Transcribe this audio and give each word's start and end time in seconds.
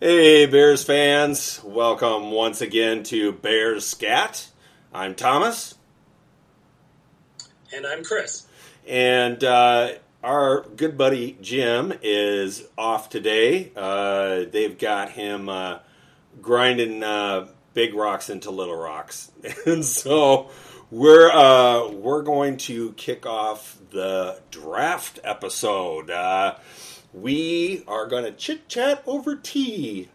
Hey, 0.00 0.46
Bears 0.46 0.84
fans. 0.84 1.60
Welcome 1.64 2.30
once 2.30 2.60
again 2.60 3.02
to 3.04 3.32
Bears 3.32 3.84
Scat. 3.84 4.46
I'm 4.94 5.16
Thomas. 5.16 5.74
And 7.74 7.84
I'm 7.84 8.04
Chris. 8.04 8.46
And 8.86 9.42
uh, 9.42 9.94
our 10.22 10.60
good 10.76 10.96
buddy 10.96 11.36
Jim 11.40 11.92
is 12.00 12.64
off 12.78 13.10
today. 13.10 13.72
Uh, 13.74 14.44
they've 14.48 14.78
got 14.78 15.10
him 15.10 15.48
uh, 15.48 15.80
grinding 16.40 17.02
uh, 17.02 17.48
big 17.74 17.92
rocks 17.92 18.30
into 18.30 18.52
little 18.52 18.76
rocks. 18.76 19.32
and 19.66 19.84
so 19.84 20.48
we're, 20.92 21.28
uh, 21.28 21.88
we're 21.90 22.22
going 22.22 22.58
to 22.58 22.92
kick 22.92 23.26
off 23.26 23.76
the 23.90 24.40
draft 24.52 25.18
episode. 25.24 26.08
We 27.12 27.84
are 27.88 28.06
going 28.06 28.24
to 28.24 28.32
chit 28.32 28.68
chat 28.68 29.02
over 29.06 29.34
tea 29.36 30.08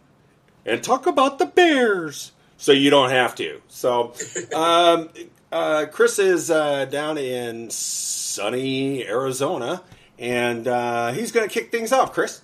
and 0.64 0.82
talk 0.82 1.06
about 1.06 1.38
the 1.38 1.46
Bears. 1.46 2.32
So 2.56 2.72
you 2.72 2.90
don't 2.90 3.10
have 3.10 3.34
to. 3.36 3.60
So, 3.68 4.14
um, 4.54 5.10
uh, 5.52 5.86
Chris 5.90 6.18
is 6.18 6.50
uh, 6.50 6.84
down 6.86 7.18
in 7.18 7.70
sunny 7.70 9.06
Arizona, 9.06 9.82
and 10.18 10.66
uh, 10.66 11.12
he's 11.12 11.32
going 11.32 11.48
to 11.48 11.52
kick 11.52 11.70
things 11.70 11.92
off. 11.92 12.12
Chris. 12.12 12.42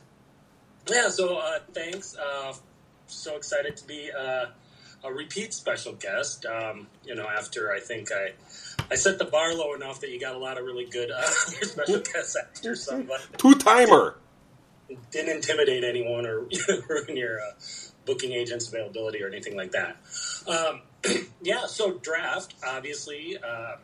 Yeah. 0.89 1.09
So 1.09 1.39
uh, 1.39 1.61
thanks. 1.73 2.17
Uh, 2.17 2.55
so 3.07 3.37
excited 3.37 3.77
to 3.77 3.87
be 3.87 4.11
uh, 4.17 4.47
a 5.05 5.13
repeat 5.13 5.55
special 5.55 5.95
guest. 5.95 6.47
Um, 6.47 6.87
you 7.05 7.15
know, 7.15 7.27
after 7.27 7.73
I 7.73 7.81
think 7.81 8.11
I 8.13 8.33
I 8.91 8.97
set 8.97 9.19
the 9.19 9.25
bar 9.25 9.55
low 9.55 9.75
enough 9.75 10.01
that 10.01 10.11
you 10.11 10.21
got 10.21 10.35
a 10.35 10.39
lot 10.39 10.59
of 10.59 10.65
really 10.65 10.87
good 10.87 11.11
uh, 11.11 11.23
special 11.23 12.01
guests 12.13 12.37
after. 12.37 12.75
So 12.75 13.05
two 13.37 13.55
timer 13.55 14.17
didn't 15.11 15.37
intimidate 15.37 15.85
anyone 15.85 16.27
or 16.27 16.41
ruin 16.89 17.17
your 17.17 17.41
uh, 17.41 17.53
booking 18.07 18.33
agent's 18.33 18.69
availability 18.69 19.23
or 19.23 19.29
anything 19.29 19.57
like 19.57 19.73
that. 19.73 19.97
Um, 20.47 20.83
yeah, 21.43 21.67
so 21.67 21.93
draft, 21.99 22.55
obviously, 22.67 23.39
uh, 23.39 23.77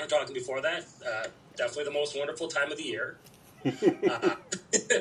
I'm 0.00 0.08
talking 0.08 0.34
before 0.34 0.60
that, 0.62 0.84
uh, 1.06 1.28
definitely 1.56 1.84
the 1.84 1.90
most 1.92 2.16
wonderful 2.16 2.48
time 2.48 2.70
of 2.70 2.78
the 2.78 2.84
year. 2.84 3.16
uh, 3.64 3.70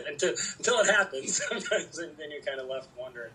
until, 0.08 0.34
until 0.58 0.80
it 0.80 0.88
happens, 0.88 1.44
sometimes, 1.48 2.00
and 2.00 2.18
then 2.18 2.32
you're 2.32 2.42
kind 2.42 2.60
of 2.60 2.68
left 2.68 2.90
wondering. 2.98 3.32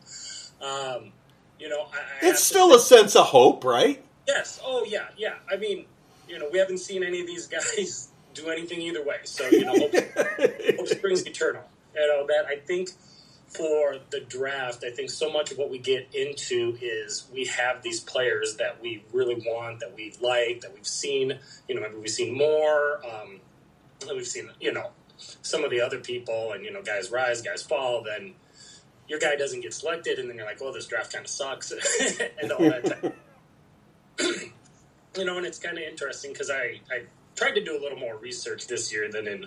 Um, 0.60 1.12
you 1.58 1.69
know, 1.69 1.86
I, 1.92 2.26
I 2.26 2.30
it's 2.30 2.42
still 2.42 2.74
a 2.74 2.80
sense 2.80 3.14
of 3.14 3.26
hope, 3.26 3.64
right? 3.64 4.04
Yes. 4.26 4.60
Oh, 4.64 4.84
yeah, 4.86 5.06
yeah. 5.16 5.34
I 5.50 5.56
mean, 5.56 5.86
you 6.28 6.38
know, 6.38 6.48
we 6.52 6.58
haven't 6.58 6.78
seen 6.78 7.04
any 7.04 7.20
of 7.20 7.26
these 7.26 7.47
guys 7.47 8.08
do 8.34 8.48
anything 8.48 8.80
either 8.80 9.04
way, 9.04 9.19
so 9.24 9.47
you 9.48 9.64
know, 9.64 9.78
hope, 9.78 9.94
hope 10.78 10.88
springs 10.88 11.26
eternal 11.26 11.62
you 11.94 12.06
know 12.06 12.26
that 12.26 12.46
I 12.46 12.56
think 12.56 12.90
for 13.48 13.98
the 14.10 14.20
draft, 14.20 14.82
I 14.84 14.90
think 14.90 15.10
so 15.10 15.30
much 15.30 15.50
of 15.50 15.58
what 15.58 15.70
we 15.70 15.78
get 15.78 16.08
into 16.14 16.78
is 16.80 17.26
we 17.32 17.44
have 17.46 17.82
these 17.82 18.00
players 18.00 18.56
that 18.56 18.80
we 18.80 19.04
really 19.12 19.34
want, 19.34 19.80
that 19.80 19.94
we 19.94 20.14
like, 20.20 20.62
that 20.62 20.72
we've 20.72 20.86
seen. 20.86 21.38
You 21.68 21.74
know, 21.74 21.82
maybe 21.82 21.96
we've 21.96 22.08
seen 22.08 22.36
more. 22.36 23.00
Um, 23.04 23.40
we've 24.08 24.26
seen, 24.26 24.48
you 24.60 24.72
know, 24.72 24.90
some 25.42 25.64
of 25.64 25.70
the 25.70 25.80
other 25.80 25.98
people, 25.98 26.52
and 26.52 26.64
you 26.64 26.72
know, 26.72 26.82
guys 26.82 27.10
rise, 27.10 27.42
guys 27.42 27.62
fall. 27.62 28.02
Then 28.02 28.34
your 29.08 29.18
guy 29.18 29.36
doesn't 29.36 29.60
get 29.60 29.74
selected, 29.74 30.18
and 30.18 30.28
then 30.28 30.36
you're 30.36 30.46
like, 30.46 30.60
"Well, 30.60 30.72
this 30.72 30.86
draft 30.86 31.12
kind 31.12 31.24
of 31.24 31.30
sucks," 31.30 31.72
and 32.42 32.52
all 32.52 32.58
that. 32.60 33.12
you 35.16 35.24
know, 35.24 35.36
and 35.36 35.46
it's 35.46 35.58
kind 35.58 35.76
of 35.76 35.84
interesting 35.84 36.32
because 36.32 36.50
I 36.50 36.80
I 36.90 37.02
tried 37.36 37.52
to 37.52 37.64
do 37.64 37.78
a 37.78 37.80
little 37.80 37.98
more 37.98 38.16
research 38.16 38.66
this 38.66 38.92
year 38.92 39.10
than 39.10 39.26
in 39.26 39.46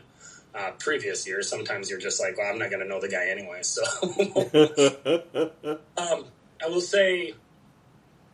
uh, 0.56 0.72
previous 0.80 1.28
years. 1.28 1.50
Sometimes 1.50 1.89
you're 1.89 2.00
just 2.00 2.22
like, 2.22 2.38
well, 2.38 2.52
I'm 2.52 2.58
not 2.58 2.70
going 2.70 2.81
to 2.81 2.88
know 2.88 3.02
the 3.02 3.09
guy 3.09 3.28
anyway. 3.28 3.61
So 3.61 3.84
um, 5.97 6.25
I 6.64 6.70
will 6.70 6.81
say, 6.81 7.34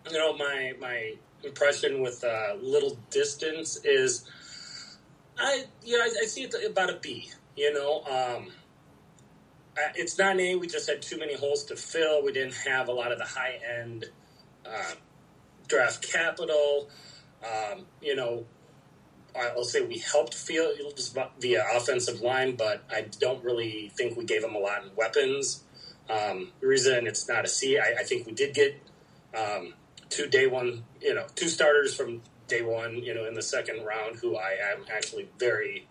you 0.10 0.18
know, 0.18 0.36
my 0.38 0.74
my 0.80 1.14
impression 1.44 2.02
with 2.02 2.24
uh, 2.24 2.56
little 2.62 2.98
distance 3.10 3.80
is, 3.84 4.30
I 5.38 5.66
you 5.84 5.98
know 5.98 6.04
I, 6.04 6.10
I 6.24 6.26
see 6.26 6.44
it 6.44 6.56
about 6.66 6.90
a 6.90 7.00
B. 7.02 7.30
You 7.56 7.74
know, 7.74 8.04
um, 8.06 8.50
it's 9.96 10.18
not 10.18 10.34
an 10.34 10.40
A. 10.40 10.56
We 10.56 10.68
just 10.68 10.90
had 10.90 11.02
too 11.02 11.18
many 11.18 11.36
holes 11.36 11.64
to 11.66 11.76
fill. 11.76 12.24
We 12.24 12.32
didn't 12.32 12.56
have 12.68 12.88
a 12.88 12.94
lot 12.94 13.12
of 13.12 13.18
the 13.18 13.26
high 13.26 13.60
end 13.80 14.06
uh, 14.66 14.94
draft 15.68 16.12
capital. 16.12 16.90
Um, 17.44 17.86
you 18.02 18.16
know, 18.16 18.46
I'll 19.36 19.64
say 19.64 19.82
we 19.82 20.00
helped 20.00 20.34
Fields 20.34 21.16
via 21.40 21.66
offensive 21.76 22.22
line, 22.22 22.56
but 22.56 22.84
I 22.90 23.06
don't 23.20 23.44
really 23.44 23.92
think 23.96 24.18
we 24.18 24.26
gave 24.26 24.44
him 24.44 24.56
a 24.56 24.60
lot 24.60 24.84
in 24.84 24.90
weapons. 24.96 25.64
Um, 26.10 26.52
the 26.60 26.68
reason 26.68 27.08
it's 27.08 27.28
not 27.28 27.46
a 27.46 27.48
C, 27.48 27.78
I, 27.78 27.96
I 28.00 28.04
think 28.04 28.26
we 28.26 28.34
did 28.34 28.54
get 28.54 28.76
um, 29.38 29.74
two 30.10 30.28
day 30.28 30.48
one, 30.48 30.84
you 31.02 31.14
know, 31.14 31.26
two 31.36 31.48
starters 31.48 31.96
from 31.96 32.22
day 32.48 32.62
one, 32.62 32.98
you 32.98 33.14
know, 33.14 33.26
in 33.26 33.34
the 33.34 33.42
second 33.42 33.86
round, 33.86 34.18
who 34.18 34.36
I 34.36 34.58
am 34.74 34.86
actually 34.94 35.30
very 35.40 35.88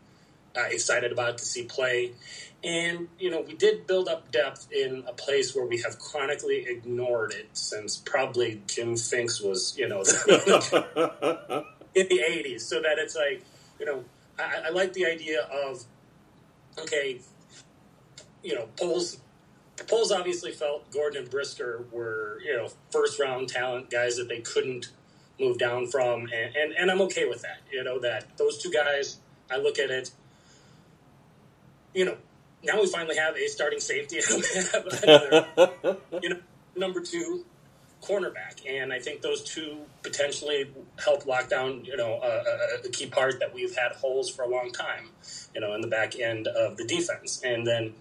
uh, 0.56 0.64
excited 0.70 1.12
about 1.12 1.38
to 1.38 1.44
see 1.44 1.64
play. 1.64 2.12
And, 2.62 3.08
you 3.18 3.30
know, 3.30 3.40
we 3.40 3.54
did 3.54 3.86
build 3.86 4.08
up 4.08 4.30
depth 4.30 4.70
in 4.70 5.04
a 5.06 5.14
place 5.14 5.54
where 5.54 5.64
we 5.64 5.78
have 5.78 5.98
chronically 5.98 6.66
ignored 6.68 7.32
it 7.32 7.48
since 7.54 7.96
probably 7.96 8.60
Jim 8.66 8.96
Finks 8.96 9.40
was, 9.40 9.74
you 9.78 9.88
know, 9.88 10.02
in 11.94 12.06
the 12.08 12.18
80s 12.18 12.60
so 12.60 12.80
that 12.80 12.98
it's 12.98 13.16
like 13.16 13.44
you 13.78 13.86
know 13.86 14.04
I, 14.38 14.66
I 14.66 14.70
like 14.70 14.92
the 14.92 15.06
idea 15.06 15.42
of 15.42 15.84
okay 16.78 17.20
you 18.42 18.54
know 18.54 18.68
Poles 18.78 19.20
Poles 19.88 20.12
obviously 20.12 20.52
felt 20.52 20.90
Gordon 20.90 21.22
and 21.22 21.30
Brisker 21.30 21.84
were 21.90 22.40
you 22.44 22.56
know 22.56 22.68
first 22.90 23.18
round 23.18 23.48
talent 23.48 23.90
guys 23.90 24.16
that 24.16 24.28
they 24.28 24.40
couldn't 24.40 24.90
move 25.38 25.58
down 25.58 25.86
from 25.86 26.22
and, 26.32 26.54
and, 26.54 26.72
and 26.78 26.90
I'm 26.90 27.00
okay 27.02 27.26
with 27.26 27.42
that 27.42 27.58
you 27.72 27.82
know 27.82 27.98
that 28.00 28.36
those 28.36 28.62
two 28.62 28.70
guys 28.70 29.18
I 29.50 29.56
look 29.56 29.78
at 29.78 29.90
it 29.90 30.10
you 31.94 32.04
know 32.04 32.16
now 32.62 32.80
we 32.80 32.86
finally 32.86 33.16
have 33.16 33.36
a 33.36 33.46
starting 33.48 33.80
safety. 33.80 34.20
You 36.22 36.28
know 36.28 36.40
number 36.76 37.00
two 37.00 37.44
cornerback, 38.02 38.68
and 38.68 38.92
I 38.92 38.98
think 38.98 39.20
those 39.20 39.42
two 39.42 39.78
potentially 40.02 40.70
help 41.02 41.26
lock 41.26 41.48
down, 41.48 41.84
you 41.84 41.96
know, 41.96 42.20
a, 42.22 42.86
a, 42.86 42.88
key 42.90 43.06
part 43.06 43.40
that 43.40 43.54
we've 43.54 43.74
had 43.74 43.92
holes 43.92 44.30
for 44.30 44.42
a 44.42 44.48
long 44.48 44.72
time, 44.72 45.10
you 45.54 45.60
know, 45.60 45.74
in 45.74 45.80
the 45.80 45.88
back 45.88 46.18
end 46.18 46.46
of 46.46 46.76
the 46.76 46.84
defense, 46.84 47.42
and 47.44 47.66
then 47.66 47.94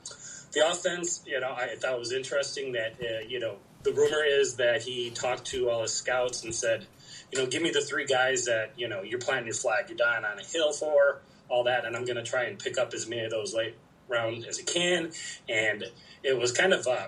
the 0.54 0.68
offense. 0.68 1.24
You 1.26 1.40
know, 1.40 1.52
I 1.52 1.76
thought 1.76 1.94
it 1.94 2.00
was 2.00 2.14
interesting 2.14 2.74
that 2.74 2.94
uh, 3.02 3.28
you 3.28 3.40
know 3.40 3.58
the 3.84 3.92
rumor 3.92 4.24
is 4.24 4.56
that 4.56 4.84
he 4.84 5.10
talked 5.10 5.46
to 5.48 5.70
all 5.70 5.82
his 5.82 5.94
scouts 5.94 6.44
and 6.44 6.54
said, 6.54 6.86
you 7.32 7.40
know, 7.40 7.48
give 7.48 7.62
me 7.62 7.72
the 7.72 7.82
three 7.82 8.06
guys 8.06 8.46
that 8.46 8.72
you 8.78 8.88
know 8.88 9.02
you're 9.02 9.20
planting 9.20 9.48
your 9.48 9.56
flag, 9.56 9.86
you're 9.90 9.98
dying 9.98 10.26
on 10.26 10.40
a 10.40 10.44
hill 10.44 10.72
for, 10.72 11.22
all 11.50 11.64
that, 11.66 11.86
and 11.86 11.96
I'm 11.96 12.06
going 12.06 12.18
to 12.18 12.24
try 12.24 12.44
and 12.44 12.58
pick 12.58 12.78
up 12.78 12.94
as 12.94 13.08
many 13.08 13.24
of 13.24 13.32
those 13.32 13.54
late 13.54 13.76
round 14.08 14.46
as 14.46 14.60
I 14.60 14.64
can, 14.64 15.12
and 15.48 15.84
it 16.24 16.38
was 16.38 16.52
kind 16.52 16.74
of. 16.74 16.88
Uh, 16.88 17.08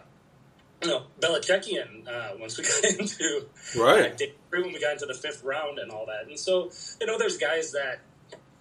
you 0.81 0.89
know, 0.89 1.03
Belichickian 1.19 2.07
uh, 2.07 2.31
once 2.39 2.57
we 2.57 2.63
got 2.91 2.99
into 2.99 3.45
right 3.77 4.21
uh, 4.21 4.25
when 4.49 4.73
we 4.73 4.79
got 4.79 4.93
into 4.93 5.05
the 5.05 5.13
fifth 5.13 5.43
round 5.43 5.79
and 5.79 5.91
all 5.91 6.05
that. 6.07 6.27
And 6.27 6.39
so, 6.39 6.71
you 6.99 7.07
know, 7.07 7.17
there's 7.17 7.37
guys 7.37 7.71
that 7.71 7.99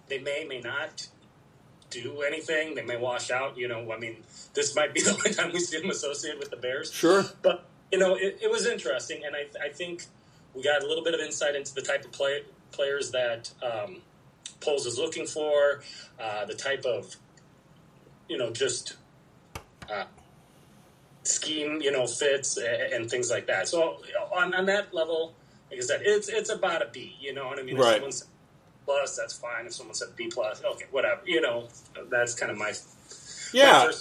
they 0.07 0.19
may 0.19 0.45
may 0.45 0.59
not 0.59 1.07
do 1.89 2.21
anything. 2.21 2.75
They 2.75 2.83
may 2.83 2.97
wash 2.97 3.31
out. 3.31 3.57
You 3.57 3.67
know, 3.67 3.91
I 3.91 3.97
mean, 3.97 4.23
this 4.53 4.75
might 4.75 4.93
be 4.93 5.01
the 5.03 5.11
only 5.11 5.33
time 5.33 5.51
we 5.51 5.59
see 5.59 5.79
them 5.79 5.89
associated 5.89 6.39
with 6.39 6.51
the 6.51 6.57
Bears. 6.57 6.91
Sure, 6.91 7.25
but 7.41 7.65
you 7.91 7.99
know, 7.99 8.15
it, 8.15 8.39
it 8.41 8.51
was 8.51 8.65
interesting, 8.65 9.23
and 9.25 9.35
I, 9.35 9.65
I, 9.65 9.69
think 9.69 10.05
we 10.55 10.63
got 10.63 10.81
a 10.81 10.87
little 10.87 11.03
bit 11.03 11.13
of 11.13 11.19
insight 11.19 11.55
into 11.55 11.75
the 11.75 11.81
type 11.81 12.05
of 12.05 12.13
play, 12.13 12.43
players 12.71 13.11
that 13.11 13.51
um, 13.61 13.97
Poles 14.61 14.85
is 14.85 14.97
looking 14.97 15.25
for, 15.25 15.81
uh, 16.17 16.45
the 16.45 16.55
type 16.55 16.85
of 16.85 17.15
you 18.27 18.37
know 18.37 18.51
just. 18.51 18.95
Uh, 19.91 20.05
scheme, 21.23 21.81
you 21.81 21.91
know, 21.91 22.07
fits 22.07 22.57
and, 22.57 22.93
and 22.93 23.09
things 23.09 23.29
like 23.29 23.47
that. 23.47 23.67
So 23.67 24.01
on, 24.35 24.53
on 24.53 24.65
that 24.65 24.93
level, 24.93 25.33
like 25.69 25.79
I 25.79 25.83
said, 25.83 26.01
it's 26.03 26.27
it's 26.27 26.49
about 26.49 26.81
a 26.81 26.89
B. 26.91 27.15
You 27.19 27.33
know 27.33 27.47
what 27.47 27.59
I 27.59 27.63
mean? 27.63 27.75
If 27.75 27.81
right. 27.81 27.93
someone 27.93 28.11
said 28.11 28.27
plus, 28.85 29.17
that's 29.17 29.33
fine. 29.33 29.65
If 29.65 29.73
someone 29.73 29.95
said 29.95 30.09
B 30.15 30.27
plus, 30.27 30.63
okay, 30.63 30.85
whatever. 30.91 31.21
You 31.25 31.41
know, 31.41 31.67
that's 32.09 32.35
kind 32.35 32.51
of 32.51 32.57
my 32.57 32.73
yeah. 33.53 33.85
My 33.85 33.93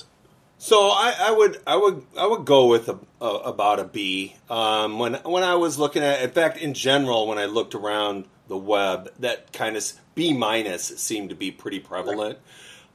so 0.58 0.88
I, 0.88 1.14
I, 1.18 1.30
would 1.30 1.58
I 1.66 1.76
would 1.76 2.04
I 2.18 2.26
would 2.26 2.44
go 2.44 2.66
with 2.66 2.90
a, 2.90 2.98
a, 3.20 3.26
about 3.26 3.80
a 3.80 3.84
B. 3.84 4.36
Um, 4.50 4.98
when 4.98 5.14
when 5.14 5.42
I 5.42 5.54
was 5.54 5.78
looking 5.78 6.02
at, 6.02 6.22
in 6.22 6.30
fact, 6.30 6.58
in 6.58 6.74
general, 6.74 7.26
when 7.26 7.38
I 7.38 7.46
looked 7.46 7.74
around 7.74 8.26
the 8.48 8.58
web, 8.58 9.10
that 9.20 9.54
kind 9.54 9.76
of 9.76 9.90
B 10.14 10.34
minus 10.34 10.88
seemed 11.00 11.30
to 11.30 11.34
be 11.34 11.50
pretty 11.50 11.80
prevalent. 11.80 12.36
Right. 12.36 12.46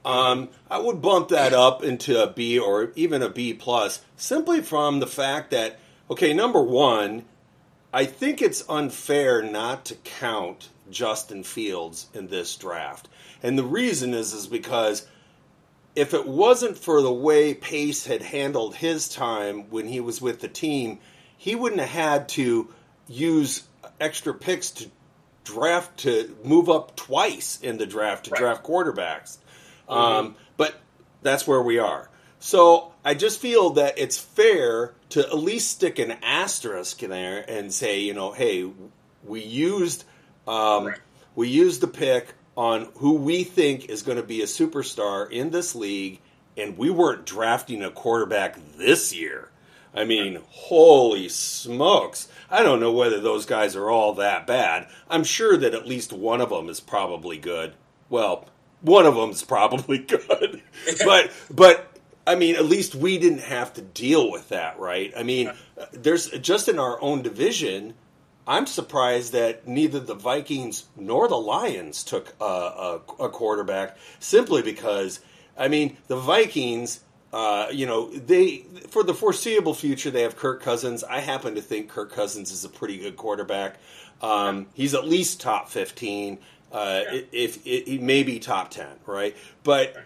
Um, 0.06 0.50
I 0.70 0.78
would 0.78 1.02
bump 1.02 1.28
that 1.30 1.52
up 1.52 1.82
into 1.82 2.22
a 2.22 2.28
B 2.32 2.58
or 2.58 2.92
even 2.94 3.22
a 3.22 3.28
B 3.28 3.52
plus, 3.52 4.02
simply 4.16 4.60
from 4.62 5.00
the 5.00 5.06
fact 5.06 5.50
that 5.50 5.78
okay, 6.08 6.32
number 6.32 6.62
one, 6.62 7.24
I 7.92 8.04
think 8.04 8.40
it's 8.40 8.64
unfair 8.68 9.42
not 9.42 9.84
to 9.86 9.96
count 9.96 10.68
Justin 10.90 11.42
Fields 11.42 12.06
in 12.14 12.28
this 12.28 12.54
draft, 12.54 13.08
and 13.42 13.58
the 13.58 13.64
reason 13.64 14.14
is 14.14 14.32
is 14.32 14.46
because 14.46 15.06
if 15.96 16.14
it 16.14 16.26
wasn't 16.28 16.78
for 16.78 17.02
the 17.02 17.12
way 17.12 17.54
Pace 17.54 18.06
had 18.06 18.22
handled 18.22 18.76
his 18.76 19.08
time 19.08 19.70
when 19.70 19.88
he 19.88 19.98
was 19.98 20.20
with 20.20 20.40
the 20.40 20.48
team, 20.48 20.98
he 21.36 21.54
wouldn't 21.54 21.80
have 21.80 21.90
had 21.90 22.28
to 22.30 22.68
use 23.08 23.64
extra 23.98 24.34
picks 24.34 24.70
to 24.72 24.90
draft 25.44 25.98
to 26.00 26.36
move 26.44 26.68
up 26.68 26.96
twice 26.96 27.58
in 27.62 27.78
the 27.78 27.86
draft 27.86 28.24
to 28.26 28.30
Right. 28.32 28.40
draft 28.40 28.64
quarterbacks. 28.64 29.38
Um, 29.88 30.36
but 30.56 30.74
that's 31.22 31.46
where 31.46 31.62
we 31.62 31.78
are. 31.78 32.08
So 32.38 32.92
I 33.04 33.14
just 33.14 33.40
feel 33.40 33.70
that 33.70 33.98
it's 33.98 34.18
fair 34.18 34.94
to 35.10 35.20
at 35.20 35.36
least 35.38 35.70
stick 35.70 35.98
an 35.98 36.12
asterisk 36.22 37.02
in 37.02 37.10
there 37.10 37.44
and 37.48 37.72
say, 37.72 38.00
you 38.00 38.14
know, 38.14 38.32
hey, 38.32 38.68
we 39.24 39.42
used 39.42 40.04
um, 40.46 40.86
Right. 40.86 40.98
we 41.34 41.48
used 41.48 41.80
the 41.80 41.88
pick 41.88 42.34
on 42.56 42.88
who 42.96 43.14
we 43.14 43.44
think 43.44 43.88
is 43.88 44.02
going 44.02 44.16
to 44.16 44.22
be 44.24 44.42
a 44.42 44.46
superstar 44.46 45.30
in 45.30 45.50
this 45.50 45.74
league, 45.74 46.20
and 46.56 46.78
we 46.78 46.88
weren't 46.90 47.26
drafting 47.26 47.82
a 47.82 47.90
quarterback 47.90 48.58
this 48.76 49.14
year. 49.14 49.50
I 49.94 50.04
mean, 50.04 50.40
holy 50.48 51.28
smokes. 51.28 52.28
I 52.50 52.62
don't 52.62 52.80
know 52.80 52.92
whether 52.92 53.18
those 53.20 53.46
guys 53.46 53.74
are 53.76 53.90
all 53.90 54.14
that 54.14 54.46
bad. 54.46 54.88
I'm 55.08 55.24
sure 55.24 55.56
that 55.56 55.74
at 55.74 55.86
least 55.86 56.12
one 56.12 56.40
of 56.40 56.50
them 56.50 56.68
is 56.68 56.80
probably 56.80 57.38
good. 57.38 57.74
Well, 58.08 58.46
one 58.80 59.06
of 59.06 59.14
them 59.14 59.30
is 59.30 59.42
probably 59.42 59.98
good. 59.98 60.62
but 61.04 61.30
but 61.50 61.96
I 62.26 62.34
mean, 62.34 62.56
at 62.56 62.64
least 62.64 62.94
we 62.94 63.18
didn't 63.18 63.42
have 63.42 63.72
to 63.74 63.82
deal 63.82 64.30
with 64.30 64.48
that, 64.48 64.78
right? 64.78 65.12
I 65.16 65.22
mean, 65.22 65.52
there's 65.92 66.30
just 66.30 66.68
in 66.68 66.78
our 66.78 67.00
own 67.00 67.22
division, 67.22 67.94
I'm 68.46 68.66
surprised 68.66 69.32
that 69.32 69.68
neither 69.68 70.00
the 70.00 70.14
Vikings 70.14 70.86
nor 70.96 71.28
the 71.28 71.36
Lions 71.36 72.02
took 72.02 72.34
a, 72.40 72.44
a, 72.44 73.00
a 73.20 73.28
quarterback 73.28 73.96
simply 74.18 74.62
because, 74.62 75.20
I 75.56 75.68
mean, 75.68 75.96
the 76.08 76.16
Vikings, 76.16 77.00
uh, 77.32 77.68
you 77.72 77.86
know, 77.86 78.10
they 78.10 78.64
for 78.88 79.04
the 79.04 79.14
foreseeable 79.14 79.74
future 79.74 80.10
they 80.10 80.22
have 80.22 80.36
Kirk 80.36 80.62
Cousins. 80.62 81.04
I 81.04 81.20
happen 81.20 81.54
to 81.54 81.62
think 81.62 81.90
Kirk 81.90 82.12
Cousins 82.12 82.50
is 82.50 82.64
a 82.64 82.68
pretty 82.68 82.98
good 82.98 83.16
quarterback. 83.16 83.76
Um, 84.22 84.66
he's 84.74 84.94
at 84.94 85.06
least 85.06 85.40
top 85.40 85.68
fifteen. 85.68 86.38
Uh, 86.72 87.02
Yeah. 87.12 87.20
If, 87.32 87.66
if 87.66 87.86
he 87.86 87.98
may 87.98 88.22
be 88.22 88.38
top 88.38 88.70
ten, 88.70 88.96
right? 89.06 89.36
But 89.62 89.96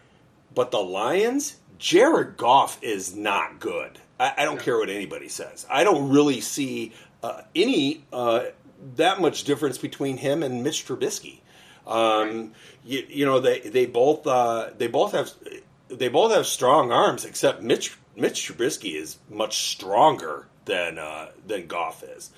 but 0.54 0.70
the 0.70 0.78
Lions, 0.78 1.56
Jared 1.78 2.36
Goff 2.36 2.82
is 2.82 3.14
not 3.14 3.60
good. 3.60 3.98
I, 4.18 4.34
I 4.38 4.44
don't 4.44 4.56
No. 4.56 4.62
care 4.62 4.76
what 4.78 4.88
anybody 4.90 5.28
says. 5.28 5.66
I 5.70 5.84
don't 5.84 6.10
really 6.10 6.40
see 6.40 6.92
uh, 7.22 7.42
any 7.54 8.04
uh, 8.12 8.44
that 8.96 9.20
much 9.20 9.44
difference 9.44 9.78
between 9.78 10.16
him 10.18 10.42
and 10.42 10.62
Mitch 10.62 10.86
Trubisky. 10.86 11.38
Um, 11.86 12.52
you, 12.84 13.04
you 13.08 13.24
know, 13.26 13.40
they 13.40 13.60
they 13.60 13.86
both 13.86 14.26
uh, 14.26 14.70
they 14.76 14.86
both 14.86 15.12
have 15.12 15.30
they 15.88 16.08
both 16.08 16.32
have 16.32 16.46
strong 16.46 16.92
arms, 16.92 17.24
except 17.24 17.62
Mitch 17.62 17.96
Mitch 18.16 18.46
Trubisky 18.48 18.94
is 18.94 19.18
much 19.30 19.70
stronger 19.70 20.46
than 20.66 20.98
uh, 20.98 21.30
than 21.46 21.66
Goff 21.66 22.02
is. 22.02 22.30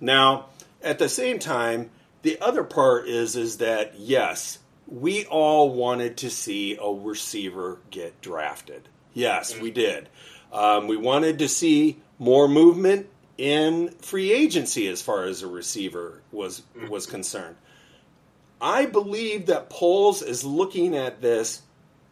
Now, 0.00 0.46
at 0.82 0.98
the 0.98 1.08
same 1.08 1.38
time, 1.38 1.90
the 2.26 2.40
other 2.40 2.64
part 2.64 3.08
is 3.08 3.36
is 3.36 3.58
that 3.58 3.98
yes, 3.98 4.58
we 4.86 5.24
all 5.26 5.70
wanted 5.70 6.16
to 6.18 6.30
see 6.30 6.76
a 6.80 6.88
receiver 6.88 7.78
get 7.90 8.20
drafted. 8.20 8.88
Yes, 9.14 9.58
we 9.58 9.70
did. 9.70 10.08
Um, 10.52 10.88
we 10.88 10.96
wanted 10.96 11.38
to 11.38 11.48
see 11.48 12.00
more 12.18 12.48
movement 12.48 13.08
in 13.38 13.90
free 14.00 14.32
agency 14.32 14.88
as 14.88 15.02
far 15.02 15.24
as 15.24 15.42
a 15.42 15.46
receiver 15.46 16.22
was 16.32 16.62
was 16.88 17.06
concerned. 17.06 17.56
I 18.60 18.86
believe 18.86 19.46
that 19.46 19.70
Poles 19.70 20.22
is 20.22 20.44
looking 20.44 20.96
at 20.96 21.20
this 21.20 21.62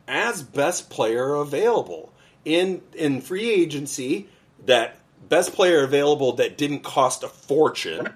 as 0.07 0.43
best 0.43 0.91
player 0.91 1.35
available 1.35 2.13
in 2.45 2.83
in 2.95 3.21
free 3.21 3.51
agency. 3.51 4.29
That 4.67 4.97
best 5.29 5.55
player 5.55 5.83
available 5.83 6.35
that 6.35 6.57
didn't 6.57 6.85
cost 6.85 7.23
a 7.23 7.29
fortune, 7.29 8.15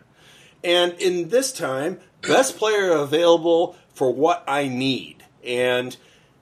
and 0.64 0.92
in 0.94 1.28
this 1.28 1.52
time, 1.52 2.00
best 2.22 2.56
player 2.56 2.90
available 2.92 3.76
for 3.94 4.12
what 4.12 4.44
I 4.48 4.68
need. 4.68 5.24
And 5.44 5.96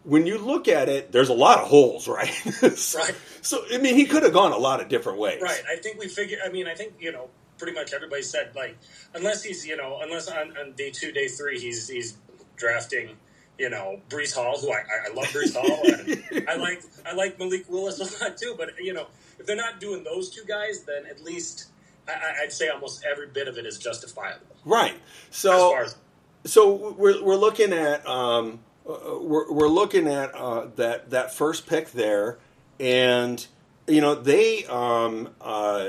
when 0.05 0.27
you 0.27 0.39
look 0.39 0.69
at 0.69 0.89
it, 0.89 1.13
there's 1.13 1.29
a 1.29 1.35
lot 1.35 1.59
of 1.61 1.69
holes, 1.69 2.09
right? 2.09 2.29
so, 2.77 2.99
Right. 2.99 3.15
so, 3.43 3.65
I 3.73 3.79
mean, 3.79 3.95
he 3.95 4.05
could 4.07 4.23
have 4.23 4.33
gone 4.33 4.53
a 4.53 4.59
lot 4.59 4.81
of 4.81 4.89
different 4.89 5.19
ways. 5.19 5.41
Right. 5.43 5.63
I 5.71 5.77
think 5.77 5.99
we 5.99 6.09
figured. 6.09 6.41
I 6.45 6.49
mean, 6.51 6.67
I 6.67 6.75
think 6.75 6.95
you 7.01 7.13
know, 7.13 7.29
pretty 7.59 7.75
much 7.75 7.93
everybody 7.93 8.23
said 8.23 8.53
like, 8.55 8.77
unless 9.15 9.43
he's 9.43 9.67
you 9.67 9.77
know, 9.77 9.99
unless 10.03 10.29
on, 10.29 10.57
on 10.59 10.73
day 10.73 10.91
two, 10.91 11.13
day 11.13 11.29
three, 11.29 11.59
he's 11.59 11.89
he's 11.89 12.17
drafting. 12.57 13.17
You 13.59 13.71
know, 13.71 13.99
Breece 14.11 14.35
Hall, 14.35 14.59
who 14.61 14.71
I, 14.71 14.83
I 15.09 15.15
love 15.15 15.25
Breece 15.29 15.55
Hall, 15.57 15.81
and 15.89 16.47
I 16.47 16.57
like 16.57 16.83
I 17.07 17.15
like 17.15 17.39
Malik 17.39 17.65
Willis 17.71 17.99
a 18.01 18.25
lot 18.25 18.37
too. 18.37 18.55
But 18.59 18.73
you 18.79 18.93
know, 18.93 19.07
if 19.39 19.47
they're 19.47 19.57
not 19.57 19.81
doing 19.81 20.05
those 20.05 20.29
two 20.29 20.45
guys, 20.47 20.83
then 20.83 21.07
at 21.07 21.25
least 21.25 21.69
I, 22.09 22.45
I'd 22.45 22.53
say 22.53 22.69
almost 22.69 23.05
every 23.11 23.29
bit 23.29 23.49
of 23.49 23.59
it 23.59 23.67
is 23.67 23.79
justifiable. 23.79 24.47
Right. 24.65 24.95
As 25.31 25.37
So 25.37 25.71
far 25.71 25.85
as 25.85 25.97
So 26.45 26.95
we're 26.97 27.23
we're 27.23 27.37
looking 27.37 27.73
at 27.73 28.07
um, 28.07 28.61
uh, 28.89 29.19
we're 29.21 29.51
we're 29.53 29.69
looking 29.69 30.07
at 30.07 30.35
uh, 30.35 30.67
that 30.77 31.11
that 31.11 31.35
first 31.35 31.67
pick 31.67 31.93
there, 31.93 32.39
and 32.79 33.45
you 33.87 34.01
know 34.01 34.15
they 34.15 34.65
um, 34.67 35.31
uh, 35.41 35.87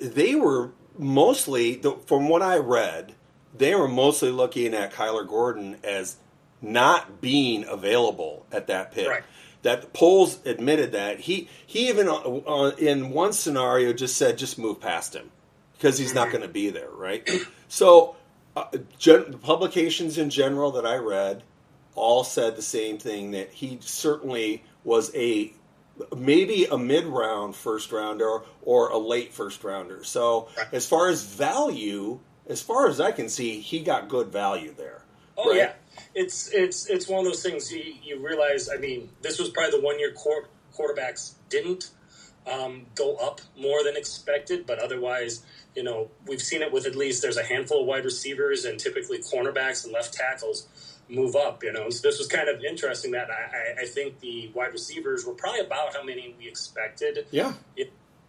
they 0.00 0.34
were 0.34 0.70
mostly 0.98 1.76
the, 1.76 1.92
from 2.06 2.28
what 2.28 2.42
I 2.42 2.56
read, 2.58 3.14
they 3.56 3.74
were 3.74 3.88
mostly 3.88 4.30
looking 4.30 4.74
at 4.74 4.92
Kyler 4.92 5.26
Gordon 5.26 5.76
as 5.84 6.16
not 6.60 7.20
being 7.20 7.64
available 7.64 8.46
at 8.50 8.66
that 8.66 8.92
pick. 8.92 9.08
Right. 9.08 9.22
That 9.62 9.92
Poles 9.92 10.38
admitted 10.46 10.92
that 10.92 11.20
he 11.20 11.48
he 11.66 11.88
even 11.88 12.08
uh, 12.08 12.14
uh, 12.14 12.70
in 12.78 13.10
one 13.10 13.32
scenario 13.32 13.92
just 13.92 14.16
said 14.16 14.38
just 14.38 14.58
move 14.58 14.80
past 14.80 15.14
him 15.14 15.30
because 15.72 15.98
he's 15.98 16.14
not 16.14 16.30
going 16.30 16.42
to 16.42 16.48
be 16.48 16.70
there, 16.70 16.90
right? 16.90 17.28
So, 17.68 18.16
uh, 18.56 18.66
gen- 18.98 19.38
publications 19.38 20.18
in 20.18 20.30
general 20.30 20.72
that 20.72 20.86
I 20.86 20.96
read 20.96 21.42
all 21.94 22.24
said 22.24 22.56
the 22.56 22.62
same 22.62 22.98
thing 22.98 23.32
that 23.32 23.52
he 23.52 23.78
certainly 23.80 24.64
was 24.84 25.14
a 25.14 25.52
maybe 26.16 26.64
a 26.64 26.78
mid 26.78 27.06
round 27.06 27.56
first 27.56 27.92
rounder 27.92 28.40
or 28.62 28.88
a 28.88 28.98
late 28.98 29.32
first 29.32 29.62
rounder. 29.64 30.04
So, 30.04 30.48
as 30.72 30.86
far 30.86 31.08
as 31.08 31.22
value, 31.24 32.20
as 32.48 32.62
far 32.62 32.88
as 32.88 33.00
I 33.00 33.12
can 33.12 33.28
see, 33.28 33.60
he 33.60 33.80
got 33.80 34.08
good 34.08 34.28
value 34.28 34.74
there. 34.76 35.02
Oh 35.36 35.50
right? 35.50 35.58
yeah, 35.58 35.72
it's 36.18 36.48
it's 36.52 36.86
it's 36.88 37.08
one 37.08 37.20
of 37.20 37.26
those 37.26 37.42
things 37.42 37.72
you, 37.72 37.94
you 38.02 38.18
realize. 38.26 38.68
I 38.68 38.76
mean, 38.78 39.10
this 39.22 39.38
was 39.38 39.50
probably 39.50 39.78
the 39.78 39.84
one 39.84 39.98
year 39.98 40.12
quar- 40.12 40.48
quarterbacks 40.76 41.34
didn't 41.48 41.90
um, 42.50 42.86
go 42.94 43.16
up 43.16 43.40
more 43.58 43.84
than 43.84 43.96
expected, 43.96 44.66
but 44.66 44.78
otherwise, 44.78 45.42
you 45.76 45.82
know, 45.82 46.10
we've 46.26 46.42
seen 46.42 46.62
it 46.62 46.72
with 46.72 46.86
at 46.86 46.96
least 46.96 47.22
there's 47.22 47.36
a 47.36 47.44
handful 47.44 47.82
of 47.82 47.86
wide 47.86 48.04
receivers 48.04 48.64
and 48.64 48.78
typically 48.80 49.18
cornerbacks 49.18 49.84
and 49.84 49.92
left 49.92 50.12
tackles 50.14 50.66
move 51.08 51.36
up. 51.36 51.62
You 51.62 51.72
know, 51.72 51.88
so 51.90 52.08
this 52.08 52.18
was 52.18 52.26
kind 52.26 52.48
of 52.48 52.62
interesting 52.64 53.12
that 53.12 53.28
I, 53.30 53.80
I, 53.80 53.82
I 53.82 53.86
think 53.86 54.20
the 54.20 54.50
wide 54.54 54.72
receivers 54.72 55.24
were 55.26 55.34
probably 55.34 55.60
about 55.60 55.94
how 55.94 56.02
many 56.02 56.34
we 56.38 56.48
expected 56.48 57.26
Yeah. 57.30 57.52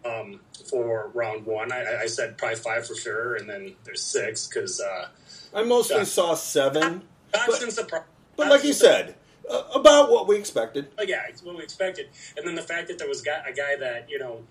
um, 0.04 0.40
for 0.70 1.10
round 1.14 1.44
one. 1.46 1.72
I, 1.72 2.02
I- 2.02 2.06
said 2.06 2.38
probably 2.38 2.56
five 2.56 2.86
for 2.86 2.94
sure, 2.94 3.34
and 3.36 3.48
then 3.48 3.74
there's 3.84 4.02
six 4.02 4.46
because. 4.46 4.80
Uh, 4.80 5.08
I 5.54 5.62
mostly 5.64 5.96
Yeah. 5.96 6.04
saw 6.04 6.34
seven, 6.34 7.02
not 7.32 7.46
But- 7.48 7.56
since 7.60 7.76
the 7.76 7.84
pro- 7.84 8.04
but 8.36 8.44
not 8.44 8.52
like 8.52 8.64
you 8.64 8.72
said, 8.72 9.16
uh, 9.48 9.64
about 9.74 10.10
what 10.10 10.26
we 10.26 10.36
expected. 10.36 10.92
Oh, 10.98 11.02
yeah, 11.02 11.22
it's 11.28 11.42
what 11.42 11.56
we 11.56 11.62
expected. 11.62 12.08
And 12.36 12.46
then 12.46 12.54
the 12.54 12.62
fact 12.62 12.88
that 12.88 12.98
there 12.98 13.08
was 13.08 13.20
a 13.22 13.52
guy 13.52 13.76
that, 13.76 14.08
you 14.08 14.18
know, 14.18 14.44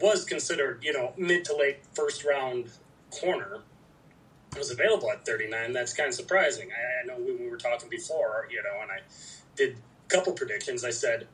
was 0.00 0.24
considered, 0.24 0.82
you 0.82 0.92
know, 0.92 1.12
mid 1.16 1.44
to 1.46 1.56
late 1.56 1.78
first 1.94 2.24
round 2.24 2.70
corner 3.10 3.60
was 4.56 4.70
available 4.70 5.10
at 5.10 5.26
39, 5.26 5.72
that's 5.72 5.92
kind 5.92 6.08
of 6.08 6.14
surprising. 6.14 6.70
I, 6.72 7.02
I 7.02 7.06
know 7.06 7.16
when 7.22 7.38
we 7.40 7.48
were 7.50 7.56
talking 7.56 7.88
before, 7.88 8.48
you 8.50 8.62
know, 8.62 8.80
and 8.82 8.90
I 8.90 9.00
did 9.56 9.76
a 10.06 10.08
couple 10.08 10.32
predictions, 10.32 10.84
I 10.84 10.90
said, 10.90 11.26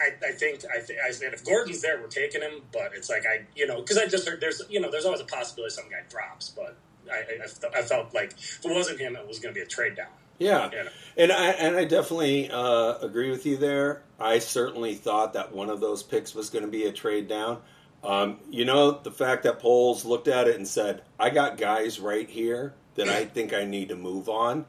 I, 0.00 0.14
I 0.26 0.32
think 0.32 0.62
I, 0.74 0.80
th- 0.80 0.98
I 1.06 1.10
said 1.12 1.34
if 1.34 1.44
Gordon's 1.44 1.82
there, 1.82 2.00
we're 2.00 2.06
taking 2.08 2.40
him. 2.40 2.62
But 2.72 2.92
it's 2.94 3.10
like 3.10 3.24
I, 3.26 3.42
you 3.54 3.66
know, 3.66 3.80
because 3.82 3.98
I 3.98 4.06
just 4.06 4.26
heard 4.26 4.40
there's, 4.40 4.62
you 4.70 4.80
know, 4.80 4.90
there's 4.90 5.04
always 5.04 5.20
a 5.20 5.24
possibility 5.26 5.74
some 5.74 5.90
guy 5.90 6.00
drops. 6.08 6.48
But 6.48 6.76
I, 7.10 7.16
I, 7.40 7.44
I 7.44 7.46
felt- 7.46 7.74
I 7.74 7.82
felt 7.82 8.14
like 8.14 8.32
if 8.32 8.64
it 8.64 8.72
wasn't 8.74 9.00
him, 9.00 9.16
it 9.16 9.26
was 9.26 9.38
going 9.38 9.54
to 9.54 9.58
be 9.58 9.64
a 9.64 9.68
trade 9.68 9.96
down. 9.96 10.08
Yeah, 10.38 10.70
You 10.70 10.84
know? 10.84 10.90
and 11.18 11.32
I 11.32 11.46
and 11.50 11.76
I 11.76 11.84
definitely 11.84 12.50
uh, 12.50 12.94
agree 13.02 13.30
with 13.30 13.44
you 13.44 13.58
there. 13.58 14.02
I 14.18 14.38
certainly 14.38 14.94
thought 14.94 15.34
that 15.34 15.52
one 15.54 15.68
of 15.68 15.80
those 15.80 16.02
picks 16.02 16.34
was 16.34 16.48
going 16.48 16.64
to 16.64 16.70
be 16.70 16.84
a 16.86 16.92
trade 16.92 17.28
down. 17.28 17.58
Um, 18.02 18.38
you 18.48 18.64
know, 18.64 18.92
the 18.92 19.10
fact 19.10 19.42
that 19.42 19.58
Poles 19.58 20.06
looked 20.06 20.28
at 20.28 20.48
it 20.48 20.56
and 20.56 20.66
said, 20.66 21.02
"I 21.18 21.28
got 21.28 21.58
guys 21.58 22.00
right 22.00 22.26
here 22.28 22.72
that 22.94 23.08
I 23.08 23.24
think 23.34 23.52
I 23.52 23.64
need 23.64 23.90
to 23.90 23.96
move 23.96 24.30
on," 24.30 24.64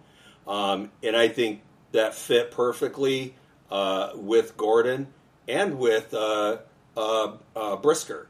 um, 0.45 0.91
and 1.01 1.15
I 1.15 1.29
think 1.29 1.61
that 1.93 2.15
fit 2.15 2.51
perfectly 2.51 3.35
uh, 3.69 4.09
with 4.15 4.57
Gordon 4.57 5.07
and 5.47 5.79
with 5.79 6.13
uh, 6.13 6.57
uh, 6.97 7.31
uh, 7.55 7.75
Brisker. 7.77 8.27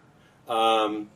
Um, 0.47 1.09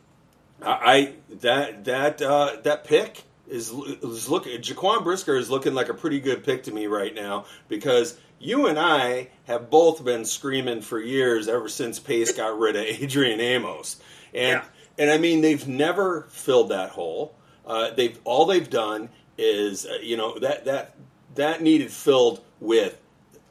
I 0.62 1.14
that 1.42 1.84
that 1.84 2.22
uh, 2.22 2.56
that 2.62 2.84
pick 2.84 3.24
is 3.48 3.70
is 3.70 4.28
looking. 4.28 4.60
Jaquan 4.60 5.04
Brisker 5.04 5.36
is 5.36 5.50
looking 5.50 5.74
like 5.74 5.88
a 5.88 5.94
pretty 5.94 6.20
good 6.20 6.44
pick 6.44 6.64
to 6.64 6.72
me 6.72 6.86
right 6.86 7.14
now 7.14 7.44
because 7.68 8.18
you 8.38 8.66
and 8.66 8.78
I 8.78 9.28
have 9.44 9.70
both 9.70 10.04
been 10.04 10.24
screaming 10.24 10.80
for 10.82 11.00
years 11.00 11.48
ever 11.48 11.68
since 11.68 11.98
Pace 11.98 12.32
got 12.32 12.58
rid 12.58 12.76
of 12.76 12.82
Adrian 12.82 13.40
Amos, 13.40 13.96
and 14.34 14.62
Yeah. 14.62 14.64
and 14.98 15.10
I 15.10 15.18
mean 15.18 15.40
they've 15.42 15.66
never 15.66 16.22
filled 16.30 16.70
that 16.70 16.90
hole. 16.90 17.34
Uh, 17.66 17.90
they've 17.90 18.18
all 18.24 18.46
they've 18.46 18.68
done 18.70 19.10
is 19.38 19.86
uh, 19.86 19.98
you 20.02 20.16
know 20.16 20.38
that 20.38 20.64
that 20.64 20.96
that 21.34 21.62
needed 21.62 21.90
filled 21.90 22.42
with 22.60 22.98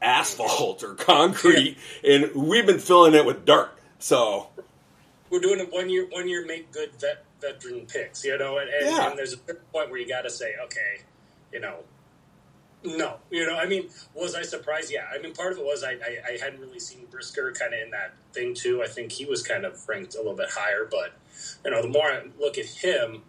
asphalt 0.02 0.82
or 0.82 0.94
concrete, 0.94 1.76
and 2.04 2.34
we've 2.34 2.66
been 2.66 2.78
filling 2.80 3.14
it 3.14 3.24
with 3.24 3.44
dirt. 3.44 3.70
So 3.98 4.48
we're 5.30 5.40
doing 5.40 5.60
a 5.60 5.64
one 5.64 5.88
year 5.88 6.06
one 6.10 6.28
year 6.28 6.44
make 6.46 6.72
good 6.72 6.90
vet, 7.00 7.24
veteran 7.40 7.86
picks, 7.86 8.24
you 8.24 8.36
know, 8.38 8.58
and, 8.58 8.68
and, 8.70 8.86
Yeah. 8.86 9.10
and 9.10 9.18
there's 9.18 9.32
a 9.32 9.38
point 9.38 9.90
where 9.90 9.98
you 9.98 10.08
got 10.08 10.22
to 10.22 10.30
say, 10.30 10.54
okay, 10.64 11.00
you 11.52 11.60
know, 11.60 11.78
no, 12.84 13.16
you 13.30 13.44
know, 13.46 13.56
I 13.56 13.66
mean, 13.66 13.88
was 14.14 14.34
I 14.34 14.42
surprised? 14.42 14.92
Yeah, 14.92 15.06
I 15.12 15.20
mean, 15.20 15.32
part 15.34 15.52
of 15.52 15.58
it 15.58 15.64
was 15.64 15.82
I 15.82 15.92
I, 15.92 16.34
I 16.34 16.38
hadn't 16.40 16.60
really 16.60 16.78
seen 16.78 17.06
Brisker 17.10 17.52
kind 17.52 17.74
of 17.74 17.80
in 17.80 17.90
that 17.90 18.14
thing 18.32 18.54
too. 18.54 18.82
I 18.82 18.86
think 18.86 19.12
he 19.12 19.24
was 19.24 19.42
kind 19.42 19.64
of 19.64 19.88
ranked 19.88 20.14
a 20.14 20.18
little 20.18 20.34
bit 20.36 20.50
higher, 20.50 20.86
but 20.88 21.12
you 21.64 21.70
know, 21.70 21.82
the 21.82 21.88
more 21.88 22.04
I 22.06 22.22
look 22.38 22.58
at 22.58 22.66
him. 22.66 23.22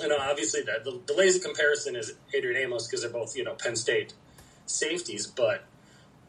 You 0.00 0.06
know, 0.06 0.18
obviously, 0.18 0.62
the, 0.62 0.80
the, 0.84 1.00
the 1.04 1.14
lazy 1.18 1.40
comparison 1.40 1.96
is 1.96 2.12
Adrian 2.32 2.56
Amos 2.56 2.86
because 2.86 3.02
they're 3.02 3.10
both, 3.10 3.36
you 3.36 3.42
know, 3.42 3.54
Penn 3.54 3.74
State 3.74 4.14
safeties. 4.66 5.26
But 5.26 5.64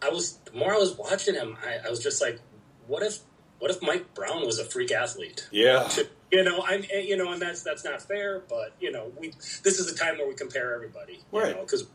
I 0.01 0.09
was 0.09 0.37
the 0.45 0.57
more 0.57 0.73
I 0.73 0.77
was 0.77 0.97
watching 0.97 1.35
him, 1.35 1.57
I, 1.63 1.85
I 1.85 1.89
was 1.91 2.01
just 2.01 2.21
like, 2.21 2.39
what 2.87 3.03
if 3.03 3.19
what 3.61 3.71
if 3.71 3.81
Mike 3.81 4.13
Brown 4.15 4.43
was 4.45 4.57
a 4.59 4.65
freak 4.65 4.91
athlete? 4.91 5.47
yeah, 5.51 5.87
You 6.31 6.43
know, 6.43 6.63
I'm 6.67 6.83
you 6.91 7.15
know, 7.15 7.31
and 7.31 7.41
that's 7.41 7.61
that's 7.61 7.85
not 7.85 8.01
fair. 8.01 8.41
But 8.49 8.73
you 8.79 8.91
know, 8.91 9.11
we 9.19 9.33
this 9.63 9.79
is 9.79 9.91
the 9.91 9.97
time 9.97 10.17
where 10.17 10.27
we 10.27 10.33
compare 10.33 10.73
everybody, 10.73 11.21
you 11.31 11.39
Right. 11.39 11.59
Because 11.59 11.85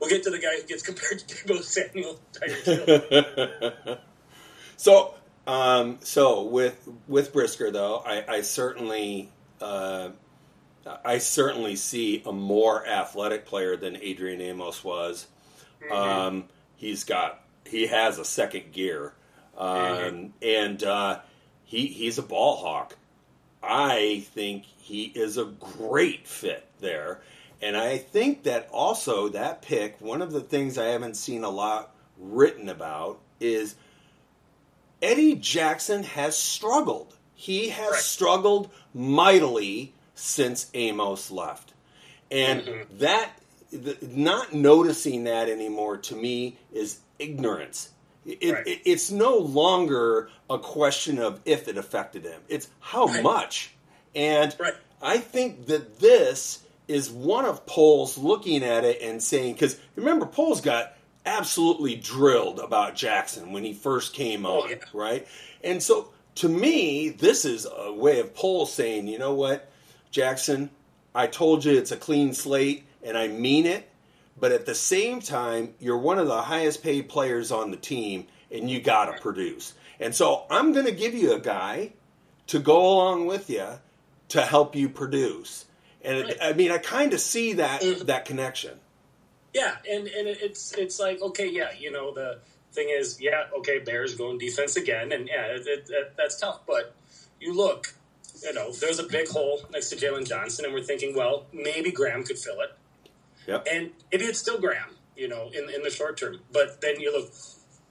we'll 0.00 0.10
get 0.10 0.24
to 0.24 0.30
the 0.30 0.40
guy 0.40 0.60
who 0.60 0.66
gets 0.66 0.82
compared 0.86 1.20
to 1.20 1.34
Deebo 1.34 1.62
Samuel. 1.62 2.18
So, 4.76 5.14
um, 5.46 5.98
so 6.00 6.42
with 6.42 6.88
with 7.06 7.32
Brisker 7.32 7.70
though, 7.70 8.02
I, 8.04 8.24
I 8.28 8.40
certainly, 8.40 9.30
uh, 9.60 10.08
I 11.04 11.18
certainly 11.18 11.76
see 11.76 12.22
a 12.26 12.32
more 12.32 12.86
athletic 12.86 13.46
player 13.46 13.76
than 13.76 13.96
Adrian 13.96 14.40
Amos 14.40 14.82
was. 14.82 15.26
Um, 15.90 16.46
he's 16.76 17.04
got 17.04 17.44
he 17.66 17.86
has 17.86 18.18
a 18.18 18.24
second 18.24 18.72
gear, 18.72 19.14
um, 19.56 20.32
and 20.42 20.82
uh, 20.82 21.20
he 21.64 21.86
he's 21.86 22.18
a 22.18 22.22
ball 22.22 22.56
hawk. 22.56 22.96
I 23.62 24.24
think 24.34 24.64
he 24.64 25.04
is 25.04 25.38
a 25.38 25.44
great 25.44 26.26
fit 26.28 26.66
there. 26.80 27.20
And 27.62 27.76
I 27.76 27.96
think 27.96 28.42
that 28.42 28.68
also 28.70 29.28
that 29.30 29.62
pick, 29.62 30.00
one 30.00 30.20
of 30.20 30.32
the 30.32 30.42
things 30.42 30.76
I 30.76 30.86
haven't 30.88 31.16
seen 31.16 31.44
a 31.44 31.48
lot 31.50 31.94
written 32.18 32.68
about 32.68 33.20
is 33.40 33.74
Eddie 35.00 35.36
Jackson 35.36 36.02
has 36.02 36.36
struggled. 36.36 37.16
He 37.34 37.70
has 37.70 37.90
Right. 37.92 38.00
struggled 38.00 38.70
mightily 38.92 39.92
since 40.14 40.70
Amos 40.74 41.30
left. 41.30 41.72
And 42.30 42.62
Mhm. 42.62 42.86
that, 42.98 43.38
the, 43.72 43.96
not 44.02 44.52
noticing 44.52 45.24
that 45.24 45.48
anymore 45.48 45.96
to 45.98 46.14
me 46.16 46.58
is 46.72 46.98
ignorance. 47.18 47.90
It, 48.26 48.52
Right. 48.52 48.66
it- 48.66 48.80
it's 48.84 49.10
no 49.10 49.36
longer 49.36 50.30
a 50.48 50.58
question 50.58 51.18
of 51.18 51.40
if 51.44 51.68
it 51.68 51.76
affected 51.76 52.24
him, 52.24 52.40
it's 52.48 52.68
how 52.80 53.06
Right. 53.06 53.22
much. 53.22 53.70
And 54.14 54.54
Right. 54.58 54.74
I 55.02 55.18
think 55.18 55.66
that 55.66 55.98
this 56.00 56.60
is 56.88 57.10
one 57.10 57.44
of 57.44 57.66
Poles 57.66 58.16
looking 58.18 58.62
at 58.62 58.84
it 58.84 59.00
and 59.02 59.22
saying, 59.22 59.54
because 59.54 59.76
remember, 59.96 60.26
Poles 60.26 60.60
got 60.60 60.96
absolutely 61.26 61.94
drilled 61.94 62.58
about 62.60 62.94
Jackson 62.94 63.52
when 63.52 63.64
he 63.64 63.72
first 63.72 64.12
came 64.12 64.44
Oh, 64.46 64.66
yeah. 64.68 64.76
right? 64.92 65.26
And 65.62 65.82
so 65.82 66.10
to 66.36 66.48
me, 66.48 67.08
this 67.10 67.44
is 67.44 67.66
a 67.66 67.92
way 67.92 68.20
of 68.20 68.34
Poles 68.34 68.72
saying, 68.72 69.06
you 69.08 69.18
know 69.18 69.32
what, 69.34 69.70
Jackson, 70.10 70.70
I 71.14 71.26
told 71.26 71.64
you 71.64 71.76
it's 71.76 71.92
a 71.92 71.96
clean 71.96 72.34
slate 72.34 72.84
and 73.02 73.16
I 73.16 73.28
mean 73.28 73.66
it, 73.66 73.88
but 74.44 74.52
at 74.52 74.66
the 74.66 74.74
same 74.74 75.20
time, 75.20 75.72
you're 75.80 75.96
one 75.96 76.18
of 76.18 76.26
the 76.26 76.42
highest 76.42 76.82
paid 76.82 77.08
players 77.08 77.50
on 77.50 77.70
the 77.70 77.78
team 77.78 78.26
and 78.50 78.70
you 78.70 78.78
got 78.78 79.06
to 79.06 79.18
produce. 79.22 79.72
And 79.98 80.14
so 80.14 80.44
I'm 80.50 80.74
going 80.74 80.84
to 80.84 80.92
give 80.92 81.14
you 81.14 81.32
a 81.32 81.40
guy 81.40 81.94
to 82.48 82.58
go 82.58 82.76
along 82.76 83.24
with 83.24 83.48
you 83.48 83.66
to 84.28 84.42
help 84.42 84.76
you 84.76 84.90
produce. 84.90 85.64
And 86.02 86.28
it, 86.28 86.36
I 86.42 86.52
mean, 86.52 86.70
I 86.70 86.76
kind 86.76 87.14
of 87.14 87.20
see 87.20 87.54
that 87.54 87.80
that 88.04 88.26
connection. 88.26 88.80
Yeah, 89.54 89.76
and 89.90 90.08
and 90.08 90.28
it's 90.28 90.74
it's 90.74 91.00
like 91.00 91.22
okay, 91.22 91.48
yeah, 91.50 91.70
you 91.78 91.90
know 91.90 92.12
the 92.12 92.40
thing 92.72 92.90
is, 92.90 93.18
yeah, 93.22 93.44
okay, 93.60 93.78
Bears 93.78 94.14
going 94.14 94.36
defense 94.36 94.76
again, 94.76 95.10
and 95.12 95.26
yeah, 95.26 95.46
it, 95.46 95.66
it, 95.66 95.88
it, 95.88 96.12
that's 96.18 96.38
tough. 96.38 96.66
But 96.66 96.94
you 97.40 97.56
look, 97.56 97.94
you 98.42 98.52
know, 98.52 98.72
there's 98.72 98.98
a 98.98 99.04
big 99.04 99.26
hole 99.28 99.62
next 99.72 99.88
to 99.88 99.96
Jaylon 99.96 100.28
Johnson, 100.28 100.66
and 100.66 100.74
we're 100.74 100.82
thinking, 100.82 101.16
well, 101.16 101.46
maybe 101.50 101.90
Graham 101.90 102.24
could 102.24 102.38
fill 102.38 102.60
it, 102.60 102.76
Yep. 103.46 103.66
and 103.70 103.90
it's 104.10 104.38
still 104.38 104.58
Graham, 104.58 104.96
you 105.16 105.28
know, 105.28 105.50
in 105.52 105.68
in 105.70 105.82
the 105.82 105.90
short 105.90 106.16
term. 106.16 106.40
But 106.52 106.80
then 106.80 107.00
you 107.00 107.12
look, 107.16 107.32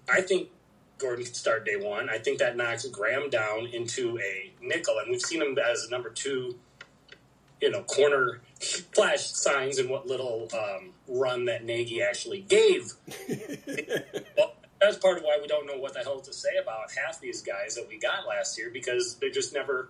I 0.10 0.22
think 0.22 0.50
Gordon 0.98 1.26
could 1.26 1.36
start 1.36 1.66
day 1.66 1.76
one. 1.76 2.10
I 2.10 2.18
think 2.18 2.40
that 2.40 2.56
knocks 2.58 2.88
Graham 2.88 3.30
down 3.30 3.68
into 3.68 4.20
a 4.20 4.52
nickel, 4.62 4.98
and 5.00 5.12
we've 5.12 5.22
seen 5.22 5.42
him 5.42 5.58
as 5.58 5.86
a 5.86 5.92
number 5.92 6.10
two 6.10 6.56
you 7.64 7.72
know, 7.72 7.82
corner 7.84 8.42
flash 8.94 9.32
signs 9.32 9.80
in 9.80 9.88
what 9.88 10.06
little 10.06 10.50
um, 10.54 10.90
run 11.08 11.46
that 11.46 11.64
Nagy 11.64 12.02
actually 12.02 12.42
gave. 12.42 12.92
well, 14.38 14.54
that's 14.82 14.98
part 14.98 15.18
of 15.18 15.24
why 15.24 15.40
we 15.42 15.48
don't 15.48 15.66
know 15.66 15.78
what 15.78 15.94
the 15.94 16.00
hell 16.02 16.20
to 16.20 16.34
say 16.34 16.58
about 16.62 16.92
half 16.92 17.22
these 17.22 17.42
guys 17.42 17.76
that 17.76 17.88
we 17.88 17.98
got 17.98 18.28
last 18.28 18.58
year 18.58 18.70
because 18.70 19.16
they 19.22 19.30
just 19.30 19.54
never 19.54 19.90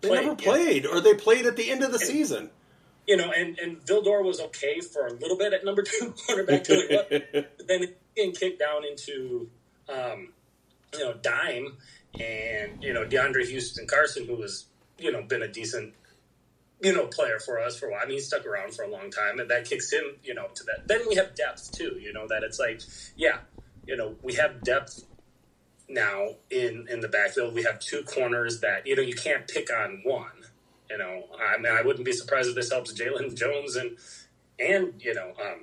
They 0.00 0.08
played. 0.08 0.22
never 0.22 0.36
played, 0.36 0.86
or 0.86 1.00
they 1.02 1.12
played 1.12 1.44
at 1.44 1.56
the 1.56 1.70
end 1.70 1.84
of 1.84 1.92
the 1.92 1.98
season. 1.98 2.48
You 3.06 3.16
know, 3.16 3.30
and, 3.30 3.58
and 3.58 3.84
Vildor 3.84 4.24
was 4.24 4.40
okay 4.40 4.80
for 4.80 5.06
a 5.06 5.12
little 5.12 5.36
bit 5.36 5.52
at 5.52 5.64
number 5.64 5.82
two 5.82 6.14
cornerback 6.28 6.66
but 7.28 7.68
then 7.68 7.88
getting 8.16 8.32
kicked 8.32 8.58
down 8.58 8.82
into, 8.84 9.50
um, 9.88 10.32
you 10.94 11.00
know, 11.00 11.14
dime 11.14 11.76
and, 12.18 12.82
you 12.82 12.94
know, 12.94 13.04
DeAndre 13.04 13.46
Houston 13.46 13.86
Carson, 13.86 14.26
who 14.26 14.36
was 14.36 14.66
you 14.98 15.12
know, 15.12 15.22
been 15.22 15.42
a 15.42 15.48
decent, 15.48 15.94
you 16.80 16.92
know, 16.92 17.06
player 17.06 17.38
for 17.38 17.60
us 17.60 17.78
for 17.78 17.86
a 17.88 17.92
while. 17.92 18.00
I 18.02 18.06
mean, 18.06 18.16
he 18.16 18.20
stuck 18.20 18.46
around 18.46 18.74
for 18.74 18.82
a 18.82 18.88
long 18.88 19.10
time, 19.10 19.40
and 19.40 19.50
that 19.50 19.64
kicks 19.64 19.92
him, 19.92 20.16
you 20.22 20.34
know, 20.34 20.46
to 20.54 20.64
that. 20.64 20.86
Then 20.86 21.00
we 21.08 21.16
have 21.16 21.34
depth, 21.34 21.72
too, 21.72 21.98
you 22.00 22.12
know, 22.12 22.26
that 22.28 22.42
it's 22.42 22.58
like, 22.58 22.80
yeah, 23.16 23.38
you 23.86 23.96
know, 23.96 24.14
we 24.22 24.34
have 24.34 24.62
depth 24.62 25.04
now 25.88 26.28
in, 26.50 26.86
in 26.90 27.00
the 27.00 27.08
backfield. 27.08 27.54
We 27.54 27.62
have 27.64 27.80
two 27.80 28.02
corners 28.02 28.60
that, 28.60 28.86
you 28.86 28.96
know, 28.96 29.02
you 29.02 29.14
can't 29.14 29.46
pick 29.48 29.68
on 29.72 30.02
one. 30.04 30.43
You 30.90 30.98
know, 30.98 31.24
I 31.40 31.56
mean, 31.58 31.72
I 31.72 31.82
wouldn't 31.82 32.04
be 32.04 32.12
surprised 32.12 32.48
if 32.48 32.54
this 32.54 32.70
helps 32.70 32.92
Jalen 32.92 33.34
Jones 33.34 33.76
and, 33.76 33.96
and, 34.58 34.92
you 34.98 35.14
know, 35.14 35.32
um, 35.40 35.62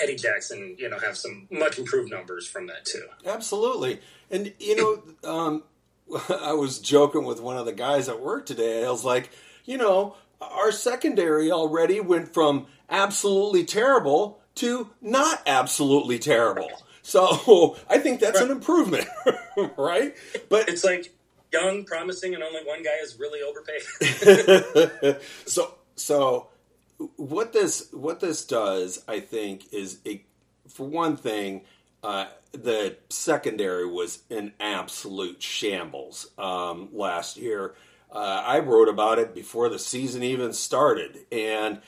Eddie 0.00 0.16
Jackson, 0.16 0.76
you 0.78 0.88
know, 0.88 0.98
have 0.98 1.16
some 1.16 1.48
much 1.50 1.78
improved 1.78 2.10
numbers 2.10 2.46
from 2.46 2.66
that 2.68 2.84
too. 2.84 3.06
Absolutely. 3.26 4.00
And, 4.30 4.52
you 4.58 4.76
know, 4.76 5.02
um, 5.30 5.62
I 6.28 6.52
was 6.52 6.78
joking 6.78 7.24
with 7.24 7.40
one 7.40 7.56
of 7.56 7.66
the 7.66 7.72
guys 7.72 8.08
at 8.08 8.20
work 8.20 8.46
today. 8.46 8.84
I 8.84 8.90
was 8.90 9.04
like, 9.04 9.30
you 9.64 9.76
know, 9.76 10.16
our 10.40 10.72
secondary 10.72 11.50
already 11.50 12.00
went 12.00 12.32
from 12.32 12.66
absolutely 12.88 13.64
terrible 13.64 14.40
to 14.56 14.90
not 15.00 15.42
absolutely 15.46 16.18
terrible. 16.18 16.70
So 17.02 17.76
I 17.90 17.98
think 17.98 18.20
that's 18.20 18.40
an 18.40 18.50
improvement, 18.50 19.06
right? 19.76 20.14
But 20.48 20.68
It's 20.68 20.84
like 20.84 21.14
young, 21.52 21.84
promising, 21.84 22.34
and 22.34 22.42
only 22.42 22.60
one 22.64 22.82
guy 22.82 22.96
is 23.02 23.18
really 23.18 23.40
overpaid. 23.42 25.16
so 25.46 25.74
so 25.96 26.48
what 27.16 27.52
this 27.52 27.88
what 27.92 28.20
this 28.20 28.44
does 28.44 29.02
i 29.08 29.20
think 29.20 29.72
is 29.72 29.98
it, 30.04 30.22
for 30.68 30.86
one 30.86 31.16
thing 31.16 31.62
uh, 32.02 32.26
the 32.52 32.96
secondary 33.08 33.86
was 33.86 34.22
an 34.30 34.52
absolute 34.60 35.42
shambles 35.42 36.30
um, 36.38 36.88
last 36.92 37.36
year 37.36 37.74
uh, 38.12 38.42
i 38.46 38.58
wrote 38.58 38.88
about 38.88 39.18
it 39.18 39.34
before 39.34 39.68
the 39.68 39.78
season 39.78 40.22
even 40.22 40.52
started 40.52 41.18
and 41.30 41.80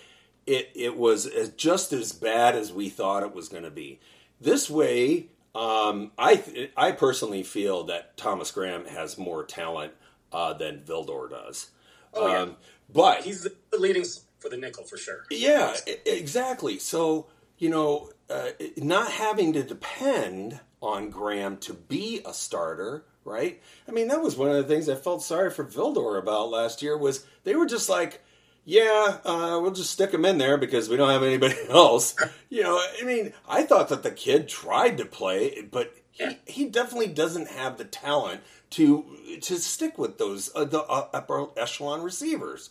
it, 0.46 0.70
it 0.74 0.96
was 0.96 1.26
as, 1.26 1.50
just 1.50 1.92
as 1.92 2.12
bad 2.12 2.54
as 2.54 2.72
we 2.72 2.88
thought 2.88 3.22
it 3.22 3.34
was 3.34 3.48
going 3.48 3.62
to 3.62 3.70
be 3.70 3.98
this 4.40 4.70
way 4.70 5.26
um, 5.54 6.12
I, 6.18 6.36
th- 6.36 6.70
I 6.76 6.92
personally 6.92 7.42
feel 7.42 7.84
that 7.84 8.16
thomas 8.16 8.50
graham 8.50 8.84
has 8.86 9.18
more 9.18 9.44
talent 9.44 9.92
uh, 10.32 10.52
than 10.52 10.80
vildor 10.80 11.28
does 11.30 11.70
Oh, 12.12 12.26
yeah. 12.26 12.38
um, 12.40 12.56
but 12.92 13.22
He's 13.22 13.42
the 13.42 13.52
leading 13.78 14.04
for 14.40 14.48
the 14.48 14.56
nickel 14.56 14.82
for 14.84 14.96
sure. 14.96 15.24
yeah, 15.30 15.76
exactly. 16.06 16.78
So, 16.80 17.26
you 17.58 17.68
know, 17.70 18.10
uh, 18.28 18.48
not 18.76 19.12
having 19.12 19.52
to 19.52 19.62
depend 19.62 20.58
on 20.82 21.10
Graham 21.10 21.56
to 21.58 21.74
be 21.74 22.20
a 22.26 22.32
starter, 22.34 23.04
right? 23.24 23.60
I 23.86 23.92
mean, 23.92 24.08
that 24.08 24.20
was 24.22 24.36
one 24.36 24.48
of 24.50 24.56
the 24.56 24.64
things 24.64 24.88
I 24.88 24.94
felt 24.96 25.22
sorry 25.22 25.50
for 25.50 25.64
Vildor 25.64 26.18
about 26.18 26.50
last 26.50 26.82
year 26.82 26.96
was 26.98 27.24
they 27.44 27.54
were 27.54 27.66
just 27.66 27.88
like, 27.88 28.22
yeah, 28.64 29.18
uh, 29.24 29.58
we'll 29.60 29.72
just 29.72 29.90
stick 29.90 30.12
him 30.12 30.24
in 30.24 30.38
there 30.38 30.56
because 30.56 30.88
we 30.88 30.96
don't 30.96 31.10
have 31.10 31.22
anybody 31.22 31.56
else. 31.70 32.14
You 32.48 32.62
know, 32.62 32.76
I 33.00 33.04
mean, 33.04 33.32
I 33.48 33.62
thought 33.62 33.88
that 33.88 34.02
the 34.02 34.10
kid 34.10 34.48
tried 34.48 34.98
to 34.98 35.04
play, 35.04 35.62
but 35.62 35.94
he, 36.10 36.38
he 36.46 36.64
definitely 36.66 37.08
doesn't 37.08 37.48
have 37.48 37.78
the 37.78 37.84
talent 37.84 38.42
to 38.70 39.04
to 39.42 39.56
stick 39.56 39.98
with 39.98 40.18
those 40.18 40.50
uh, 40.54 40.64
the 40.64 40.82
uh, 40.82 41.08
upper 41.12 41.46
echelon 41.56 42.02
receivers. 42.02 42.70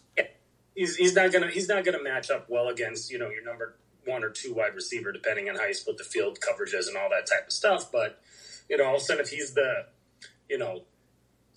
He's, 0.76 0.96
he's 0.96 1.16
not 1.16 1.32
gonna 1.32 1.50
he's 1.50 1.68
not 1.68 1.84
gonna 1.84 2.02
match 2.02 2.30
up 2.30 2.50
well 2.50 2.70
against 2.70 3.12
you 3.12 3.18
know 3.18 3.30
your 3.30 3.44
number 3.44 3.76
one 4.06 4.24
or 4.24 4.30
two 4.30 4.54
wide 4.54 4.76
receiver 4.76 5.12
depending 5.12 5.50
on 5.50 5.56
how 5.56 5.66
you 5.66 5.74
split 5.74 5.98
the 5.98 6.04
field 6.04 6.40
coverages 6.40 6.88
and 6.88 6.96
all 6.96 7.10
that 7.10 7.28
type 7.28 7.48
of 7.48 7.54
stuff. 7.54 7.92
But 7.92 8.22
you 8.70 8.78
know, 8.78 8.86
all 8.86 8.96
of 8.96 9.02
a 9.02 9.04
sudden 9.04 9.24
if 9.24 9.30
he's 9.30 9.54
the 9.54 9.88
you 10.50 10.58
know 10.58 10.84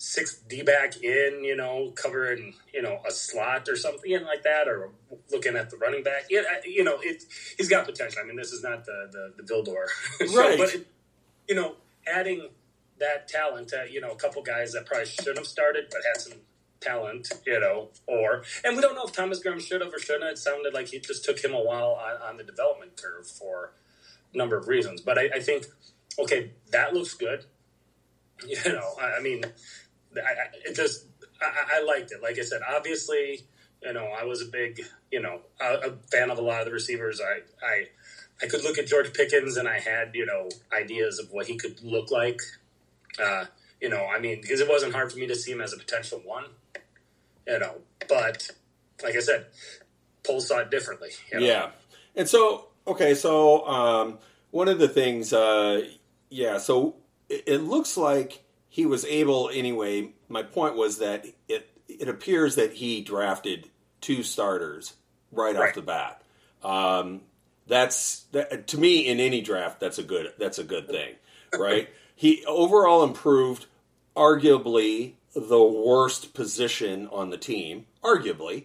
sixth 0.03 0.49
D 0.49 0.63
back 0.63 1.01
in, 1.01 1.45
you 1.45 1.55
know, 1.55 1.93
covering, 1.95 2.55
you 2.75 2.83
know, 2.83 2.99
a 3.07 3.13
slot 3.13 3.69
or 3.69 3.77
something 3.77 4.11
like 4.25 4.43
that, 4.43 4.67
or 4.67 4.91
looking 5.31 5.55
at 5.55 5.71
the 5.71 5.77
running 5.77 6.03
back. 6.03 6.25
Yeah, 6.29 6.43
you 6.65 6.83
know, 6.83 6.99
it, 7.01 7.23
he's 7.57 7.69
got 7.69 7.87
potential. 7.87 8.21
I 8.21 8.27
mean, 8.27 8.35
this 8.35 8.53
is 8.53 8.65
not 8.65 8.85
the 8.85 9.09
the, 9.13 9.43
the 9.43 9.55
Vildor, 9.55 9.87
right? 10.37 10.59
but 10.59 10.75
it, 10.75 10.89
you 11.49 11.55
know, 11.55 11.77
adding 12.05 12.49
that 12.99 13.29
talent, 13.29 13.73
uh, 13.73 13.85
you 13.85 14.01
know, 14.01 14.11
a 14.11 14.17
couple 14.17 14.43
guys 14.43 14.73
that 14.73 14.87
probably 14.87 15.07
shouldn't 15.07 15.39
have 15.39 15.47
started, 15.47 15.87
but 15.89 16.01
had 16.05 16.21
some 16.21 16.39
talent, 16.81 17.31
you 17.47 17.61
know, 17.61 17.91
or 18.09 18.43
and 18.65 18.75
we 18.75 18.83
don't 18.83 18.97
know 18.97 19.05
if 19.05 19.13
Thomas 19.13 19.39
Graham 19.39 19.61
should 19.61 19.83
have 19.83 19.95
or 19.95 20.01
shouldn't. 20.01 20.25
Have. 20.25 20.33
It 20.33 20.39
sounded 20.39 20.75
like 20.75 20.93
it 20.93 21.05
just 21.05 21.25
took 21.25 21.39
him 21.45 21.55
a 21.55 21.63
while 21.63 21.93
on, 21.93 22.31
on 22.31 22.37
the 22.39 22.45
development 22.45 23.01
curve 23.01 23.29
for 23.29 23.73
a 24.35 24.37
number 24.37 24.57
of 24.57 24.67
reasons. 24.67 25.01
But 25.01 25.17
I, 25.17 25.31
I 25.37 25.39
think, 25.39 25.67
okay, 26.19 26.51
that 26.73 26.93
looks 26.93 27.15
good. 27.15 27.45
You 28.45 28.73
know, 28.73 28.89
I, 29.01 29.19
I 29.19 29.21
mean, 29.21 29.45
I, 30.17 30.69
it 30.69 30.75
just 30.75 31.07
I, 31.41 31.79
I, 31.79 31.83
liked 31.85 32.13
it. 32.13 32.23
Like 32.23 32.39
I 32.39 32.43
said, 32.43 32.61
obviously, 32.69 33.43
you 33.83 33.93
know, 33.93 34.07
I 34.07 34.25
was 34.25 34.43
a 34.43 34.47
big, 34.47 34.81
you 35.11 35.21
know, 35.21 35.41
a, 35.61 35.75
a, 35.75 35.93
fan 36.11 36.31
of 36.31 36.39
a 36.39 36.43
lot 36.43 36.61
of 36.61 36.67
the 36.67 36.73
receivers. 36.73 37.21
I, 37.21 37.41
I, 37.65 37.89
I 38.43 38.47
could 38.47 38.63
look 38.65 38.79
at 38.79 38.87
George 38.87 39.13
Pickens 39.13 39.57
and 39.57 39.69
I 39.69 39.79
had, 39.79 40.15
you 40.15 40.27
know, 40.27 40.49
ideas 40.73 41.19
of 41.19 41.31
what 41.33 41.47
he 41.47 41.57
could 41.57 41.83
look 41.83 42.11
like. 42.11 42.41
Uh, 43.23 43.47
you 43.81 43.89
know, 43.89 44.07
I 44.07 44.21
mean, 44.21 44.41
because 44.41 44.61
it 44.61 44.69
wasn't 44.69 44.95
hard 44.95 45.13
for 45.13 45.19
me 45.19 45.27
to 45.27 45.35
see 45.35 45.53
him 45.53 45.61
as 45.61 45.73
a 45.73 45.77
potential 45.77 46.21
one. 46.25 46.45
You 47.47 47.59
know, 47.59 47.75
but 48.09 48.49
like 49.03 49.17
I 49.17 49.21
said, 49.21 49.47
Poles 50.25 50.47
saw 50.47 50.61
it 50.61 50.71
differently. 50.71 51.11
You 51.33 51.41
know? 51.41 51.47
Yeah, 51.47 51.71
and 52.15 52.29
so 52.29 52.69
okay, 52.87 53.15
so 53.15 53.67
um, 53.67 54.19
one 54.53 54.69
of 54.69 54.79
the 54.79 54.89
things, 54.89 55.33
uh, 55.33 55.83
yeah, 56.31 56.59
so 56.59 56.95
it, 57.29 57.43
it 57.47 57.59
looks 57.59 57.97
like 57.97 58.42
he 58.73 58.87
was 58.87 59.05
able 59.05 59.51
anyway. 59.53 60.15
My 60.31 60.43
point 60.43 60.77
was 60.77 60.97
that 60.97 61.27
it 61.47 61.69
it 61.87 62.09
appears 62.09 62.55
that 62.55 62.73
he 62.73 63.03
drafted 63.03 63.69
two 64.01 64.23
starters 64.23 64.95
right, 65.31 65.55
right. 65.55 65.69
off 65.69 65.75
the 65.75 65.83
bat. 65.83 66.23
Um, 66.65 67.21
that's 67.67 68.21
that, 68.33 68.67
to 68.69 68.79
me 68.79 69.07
in 69.07 69.21
any 69.21 69.43
draft. 69.43 69.79
That's 69.79 69.99
a 69.99 70.03
good 70.03 70.33
that's 70.39 70.59
a 70.59 70.65
good 70.65 70.89
thing, 70.89 71.17
right? 71.53 71.91
he 72.17 72.47
overall 72.47 73.05
improved, 73.05 73.67
arguably 74.17 75.13
the 75.37 75.63
worst 75.63 76.33
position 76.33 77.09
on 77.13 77.29
the 77.29 77.37
team, 77.37 77.85
arguably, 78.03 78.65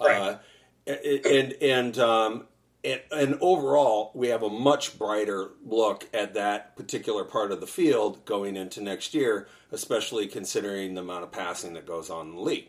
right. 0.00 0.38
uh, 0.86 0.92
and 0.92 1.54
and 1.60 1.98
um, 1.98 2.44
and, 2.84 3.00
and, 3.10 3.38
overall, 3.40 4.12
we 4.14 4.28
have 4.28 4.42
a 4.42 4.50
much 4.50 4.98
brighter 4.98 5.50
look 5.64 6.08
at 6.14 6.34
that 6.34 6.76
particular 6.76 7.24
part 7.24 7.50
of 7.50 7.60
the 7.60 7.66
field 7.66 8.24
going 8.24 8.56
into 8.56 8.80
next 8.80 9.14
year, 9.14 9.48
especially 9.72 10.26
considering 10.28 10.94
the 10.94 11.00
amount 11.00 11.24
of 11.24 11.32
passing 11.32 11.74
that 11.74 11.86
goes 11.86 12.08
on 12.08 12.28
in 12.28 12.34
the 12.36 12.40
league. 12.40 12.68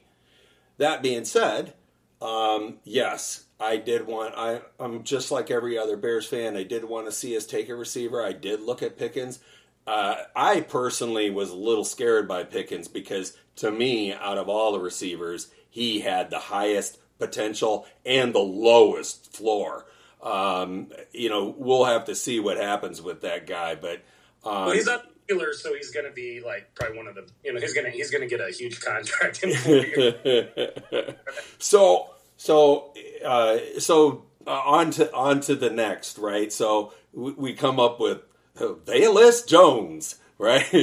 That 0.78 1.04
being 1.04 1.25
said, 1.25 1.74
um, 2.22 2.78
yes, 2.84 3.46
I 3.60 3.78
did 3.78 4.08
want. 4.08 4.34
I, 4.36 4.62
I'm 4.80 5.04
just 5.04 5.32
like 5.32 5.51
every 5.51 5.78
other 5.78 5.98
Bears 5.98 6.25
fan. 6.25 6.58
I 6.58 6.63
did 6.63 6.86
want 6.86 7.06
to 7.06 7.12
see 7.12 7.38
us 7.38 7.46
take 7.46 7.70
a 7.70 7.75
receiver. 7.75 8.24
I 8.24 8.32
did 8.32 8.62
look 8.62 8.82
at 8.82 8.98
Pickens. 8.98 9.39
Uh, 9.86 10.16
I 10.36 10.62
personally 10.62 11.30
was 11.30 11.50
a 11.50 11.56
little 11.56 11.84
scared 11.84 12.28
by 12.28 12.44
Pickens 12.44 12.88
because, 12.88 13.38
to 13.58 13.72
me, 13.72 14.13
out 14.13 14.38
of 14.38 14.50
all 14.50 14.72
the 14.72 14.80
receivers, 14.80 15.50
he 15.70 16.00
had 16.00 16.30
the 16.30 16.39
highest 16.39 17.00
potential 17.19 17.86
and 18.06 18.34
the 18.34 18.39
lowest 18.39 19.36
floor. 19.36 19.86
Um, 20.21 20.89
you 21.13 21.29
know, 21.29 21.53
we'll 21.58 21.86
have 21.86 22.05
to 22.05 22.15
see 22.15 22.39
what 22.39 22.58
happens 22.58 23.01
with 23.01 23.21
that 23.21 23.47
guy, 23.47 23.75
but 23.75 24.01
um, 24.43 24.65
well, 24.65 24.71
he's 24.71 24.86
not 24.86 25.05
popular, 25.29 25.53
so 25.53 25.73
he's 25.73 25.91
going 25.91 26.05
to 26.05 26.12
be 26.12 26.41
like 26.41 26.73
probably 26.75 26.97
one 26.97 27.08
of 27.08 27.15
the 27.15 27.27
you 27.43 27.53
know 27.53 27.60
he's 27.60 27.73
going 27.73 27.86
to 27.86 27.91
he's 27.91 28.12
going 28.12 28.21
to 28.21 28.27
get 28.27 28.41
a 28.41 28.51
huge 28.51 28.82
contract 28.82 29.43
in 29.43 29.51
so 31.60 32.10
so 32.38 32.93
uh, 33.23 33.58
so 33.79 34.25
uh, 34.47 34.62
on 34.65 34.91
to 34.91 35.13
on 35.13 35.39
to 35.41 35.55
the 35.55 35.69
next 35.69 36.17
right. 36.17 36.51
So 36.51 36.93
we, 37.13 37.32
we 37.34 37.53
come 37.53 37.79
up 37.79 37.99
with 37.99 38.19
uh, 38.60 38.73
Velus 38.86 39.47
Jones. 39.47 40.15
Right, 40.41 40.63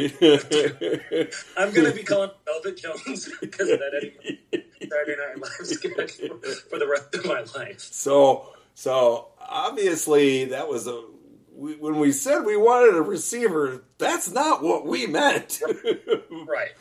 I'm 1.56 1.72
going 1.72 1.86
to 1.86 1.92
be 1.96 2.02
calling 2.04 2.30
Velvet 2.44 2.76
Jones 2.76 3.30
because 3.40 3.70
of 3.70 3.78
that 3.78 4.12
Saturday 4.52 5.16
Night 5.16 5.40
Live 5.40 5.66
schedule 5.66 6.38
for 6.68 6.78
the 6.78 6.86
rest 6.86 7.14
of 7.14 7.24
my 7.24 7.42
life. 7.58 7.80
So, 7.80 8.50
so 8.76 9.28
obviously 9.40 10.44
that 10.44 10.68
was 10.68 10.86
a 10.86 11.02
we, 11.50 11.76
when 11.76 11.98
we 11.98 12.12
said 12.12 12.40
we 12.44 12.58
wanted 12.58 12.94
a 12.94 13.00
receiver, 13.02 13.82
that's 13.96 14.30
not 14.30 14.62
what 14.62 14.84
we 14.86 15.06
meant. 15.06 15.62
right. 16.46 16.72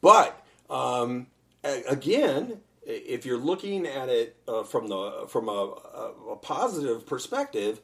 But 0.00 0.44
um, 0.68 1.28
again, 1.62 2.60
if 2.82 3.24
you're 3.24 3.38
looking 3.38 3.86
at 3.86 4.08
it 4.08 4.36
uh, 4.48 4.64
from 4.64 4.88
the 4.88 5.26
from 5.28 5.48
a, 5.48 5.76
a, 6.32 6.36
positive 6.42 7.06
perspective, 7.06 7.80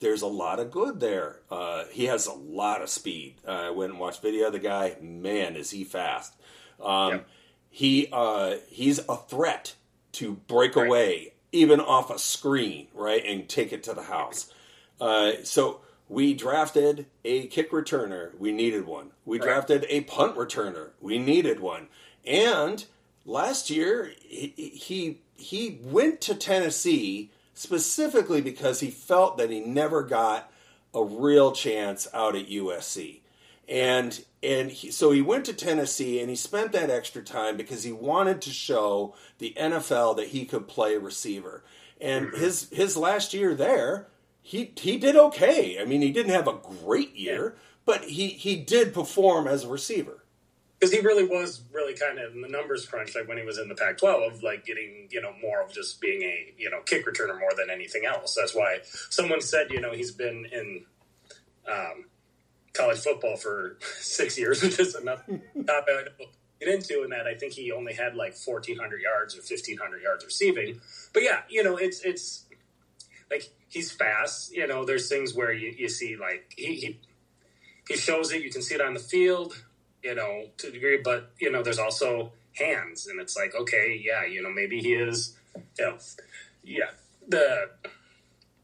there's 0.00 0.22
a 0.22 0.26
lot 0.26 0.58
of 0.58 0.72
good 0.72 0.98
there. 0.98 1.38
Uh, 1.48 1.84
he 1.92 2.06
has 2.06 2.26
a 2.26 2.32
lot 2.32 2.82
of 2.82 2.90
speed. 2.90 3.36
Uh, 3.46 3.50
I 3.50 3.70
went 3.70 3.92
and 3.92 4.00
watched 4.00 4.20
video 4.20 4.48
of 4.48 4.52
the 4.52 4.58
guy. 4.58 4.96
Man, 5.00 5.54
is 5.54 5.70
he 5.70 5.84
fast! 5.84 6.34
Um, 6.82 7.12
yep. 7.12 7.28
He 7.70 8.08
uh, 8.12 8.56
he's 8.68 8.98
a 9.08 9.16
threat 9.16 9.76
to 10.14 10.32
break 10.32 10.74
right. 10.74 10.88
away 10.88 11.31
even 11.52 11.80
off 11.80 12.10
a 12.10 12.18
screen, 12.18 12.88
right, 12.94 13.24
and 13.24 13.48
take 13.48 13.72
it 13.72 13.82
to 13.84 13.94
the 13.94 14.02
house. 14.02 14.52
Uh, 15.00 15.32
so 15.44 15.80
we 16.08 16.34
drafted 16.34 17.06
a 17.24 17.46
kick 17.46 17.70
returner. 17.70 18.36
We 18.38 18.52
needed 18.52 18.86
one. 18.86 19.10
We 19.24 19.38
right. 19.38 19.46
drafted 19.46 19.86
a 19.88 20.02
punt 20.02 20.36
returner. 20.36 20.90
We 21.00 21.18
needed 21.18 21.60
one. 21.60 21.88
And 22.26 22.84
last 23.24 23.70
year 23.70 24.12
he, 24.20 24.48
he 24.56 25.20
he 25.36 25.80
went 25.82 26.20
to 26.22 26.34
Tennessee 26.34 27.30
specifically 27.54 28.40
because 28.40 28.80
he 28.80 28.90
felt 28.90 29.38
that 29.38 29.50
he 29.50 29.60
never 29.60 30.02
got 30.02 30.50
a 30.94 31.02
real 31.02 31.52
chance 31.52 32.06
out 32.12 32.36
at 32.36 32.48
USC. 32.48 33.21
And 33.72 34.22
and 34.42 34.70
he, 34.70 34.90
so 34.90 35.12
he 35.12 35.22
went 35.22 35.46
to 35.46 35.54
Tennessee 35.54 36.20
and 36.20 36.28
he 36.28 36.36
spent 36.36 36.72
that 36.72 36.90
extra 36.90 37.22
time 37.22 37.56
because 37.56 37.84
he 37.84 37.92
wanted 37.92 38.42
to 38.42 38.50
show 38.50 39.14
the 39.38 39.54
NFL 39.58 40.16
that 40.16 40.28
he 40.28 40.44
could 40.44 40.68
play 40.68 40.98
receiver. 40.98 41.64
And 41.98 42.26
mm-hmm. 42.26 42.38
his 42.38 42.68
his 42.70 42.98
last 42.98 43.32
year 43.32 43.54
there, 43.54 44.08
he 44.42 44.72
he 44.76 44.98
did 44.98 45.16
okay. 45.16 45.80
I 45.80 45.86
mean, 45.86 46.02
he 46.02 46.12
didn't 46.12 46.32
have 46.32 46.48
a 46.48 46.58
great 46.84 47.16
year, 47.16 47.56
but 47.86 48.04
he 48.04 48.28
he 48.28 48.56
did 48.56 48.92
perform 48.92 49.48
as 49.48 49.64
a 49.64 49.68
receiver. 49.68 50.22
Because 50.78 50.92
he 50.92 51.00
really 51.00 51.24
was 51.24 51.62
really 51.72 51.94
kind 51.94 52.18
of 52.18 52.34
in 52.34 52.42
the 52.42 52.48
numbers 52.48 52.84
crunch, 52.84 53.14
like 53.14 53.26
when 53.26 53.38
he 53.38 53.44
was 53.44 53.56
in 53.56 53.68
the 53.68 53.74
Pac-12, 53.74 54.26
of 54.26 54.42
like 54.42 54.66
getting 54.66 55.08
you 55.10 55.22
know 55.22 55.32
more 55.40 55.62
of 55.62 55.72
just 55.72 55.98
being 55.98 56.20
a 56.20 56.52
you 56.58 56.68
know 56.68 56.82
kick 56.84 57.06
returner 57.06 57.40
more 57.40 57.52
than 57.56 57.70
anything 57.70 58.04
else. 58.04 58.34
That's 58.34 58.54
why 58.54 58.80
someone 59.08 59.40
said 59.40 59.70
you 59.70 59.80
know 59.80 59.92
he's 59.92 60.10
been 60.10 60.46
in 60.52 60.84
um, 61.66 62.04
college 62.72 62.98
football 62.98 63.36
for 63.36 63.78
six 63.98 64.38
years, 64.38 64.62
which 64.62 64.78
is 64.78 64.94
enough 64.94 65.24
topic 65.26 65.44
I 65.66 66.24
get 66.60 66.74
into. 66.74 67.02
And 67.02 67.12
that 67.12 67.26
I 67.26 67.34
think 67.34 67.52
he 67.52 67.72
only 67.72 67.94
had 67.94 68.14
like 68.14 68.34
fourteen 68.34 68.78
hundred 68.78 69.00
yards 69.00 69.36
or 69.36 69.42
fifteen 69.42 69.78
hundred 69.78 70.02
yards 70.02 70.24
receiving. 70.24 70.80
But 71.12 71.22
yeah, 71.22 71.40
you 71.48 71.62
know, 71.62 71.76
it's 71.76 72.00
it's 72.02 72.44
like 73.30 73.50
he's 73.68 73.90
fast. 73.90 74.52
You 74.52 74.66
know, 74.66 74.84
there's 74.84 75.08
things 75.08 75.34
where 75.34 75.52
you, 75.52 75.74
you 75.76 75.88
see 75.88 76.16
like 76.16 76.52
he, 76.56 76.74
he 76.74 77.00
he 77.88 77.96
shows 77.96 78.32
it. 78.32 78.42
You 78.42 78.50
can 78.50 78.62
see 78.62 78.74
it 78.74 78.80
on 78.80 78.94
the 78.94 79.00
field. 79.00 79.54
You 80.02 80.16
know, 80.16 80.46
to 80.58 80.68
a 80.68 80.70
degree, 80.72 81.00
but 81.02 81.30
you 81.38 81.50
know, 81.50 81.62
there's 81.62 81.78
also 81.78 82.32
hands, 82.54 83.06
and 83.06 83.20
it's 83.20 83.36
like 83.36 83.54
okay, 83.54 84.00
yeah, 84.04 84.24
you 84.24 84.42
know, 84.42 84.50
maybe 84.50 84.80
he 84.80 84.94
is. 84.94 85.36
You 85.78 85.84
know, 85.84 85.98
yeah, 86.64 86.90
the 87.28 87.70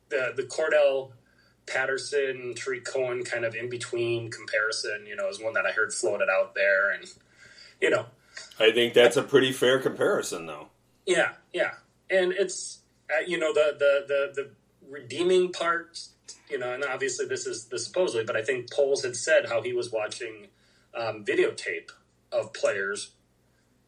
the 0.09 0.33
the 0.37 0.43
Cordell 0.43 1.13
Patterson, 1.73 2.55
Tarik 2.55 2.85
Cohen 2.85 3.25
kind 3.25 3.45
of 3.45 3.55
in 3.55 3.69
between 3.69 4.31
comparison, 4.31 5.05
you 5.07 5.17
know, 5.17 5.29
is 5.29 5.41
one 5.41 5.55
that 5.55 5.67
I 5.67 5.73
heard 5.73 5.93
floated 5.93 6.29
out 6.29 6.55
there. 6.55 6.91
And, 6.91 7.05
you 7.81 7.91
know. 7.91 8.07
I 8.59 8.73
think 8.73 8.95
that's 8.95 9.17
a 9.17 9.23
pretty 9.23 9.53
fair 9.53 9.79
comparison, 9.79 10.47
though. 10.47 10.69
Yeah, 11.07 11.33
yeah. 11.53 11.73
And 12.11 12.33
it's, 12.33 12.81
uh, 13.11 13.25
you 13.27 13.39
know, 13.39 13.53
the, 13.53 13.77
the, 13.79 14.05
the, 14.07 14.43
the 14.43 14.51
redeeming 14.89 15.53
part, 15.53 16.01
you 16.51 16.59
know, 16.59 16.73
and 16.73 16.85
obviously 16.85 17.27
this 17.27 17.47
is 17.47 17.67
the 17.67 17.79
supposedly, 17.79 18.25
but 18.25 18.37
I 18.37 18.43
think 18.43 18.71
Poles 18.71 19.03
had 19.03 19.17
said 19.17 19.49
how 19.49 19.63
he 19.63 19.73
was 19.73 19.91
watching 19.91 20.49
um, 20.95 21.25
videotape 21.25 21.91
of 22.33 22.53
players, 22.53 23.13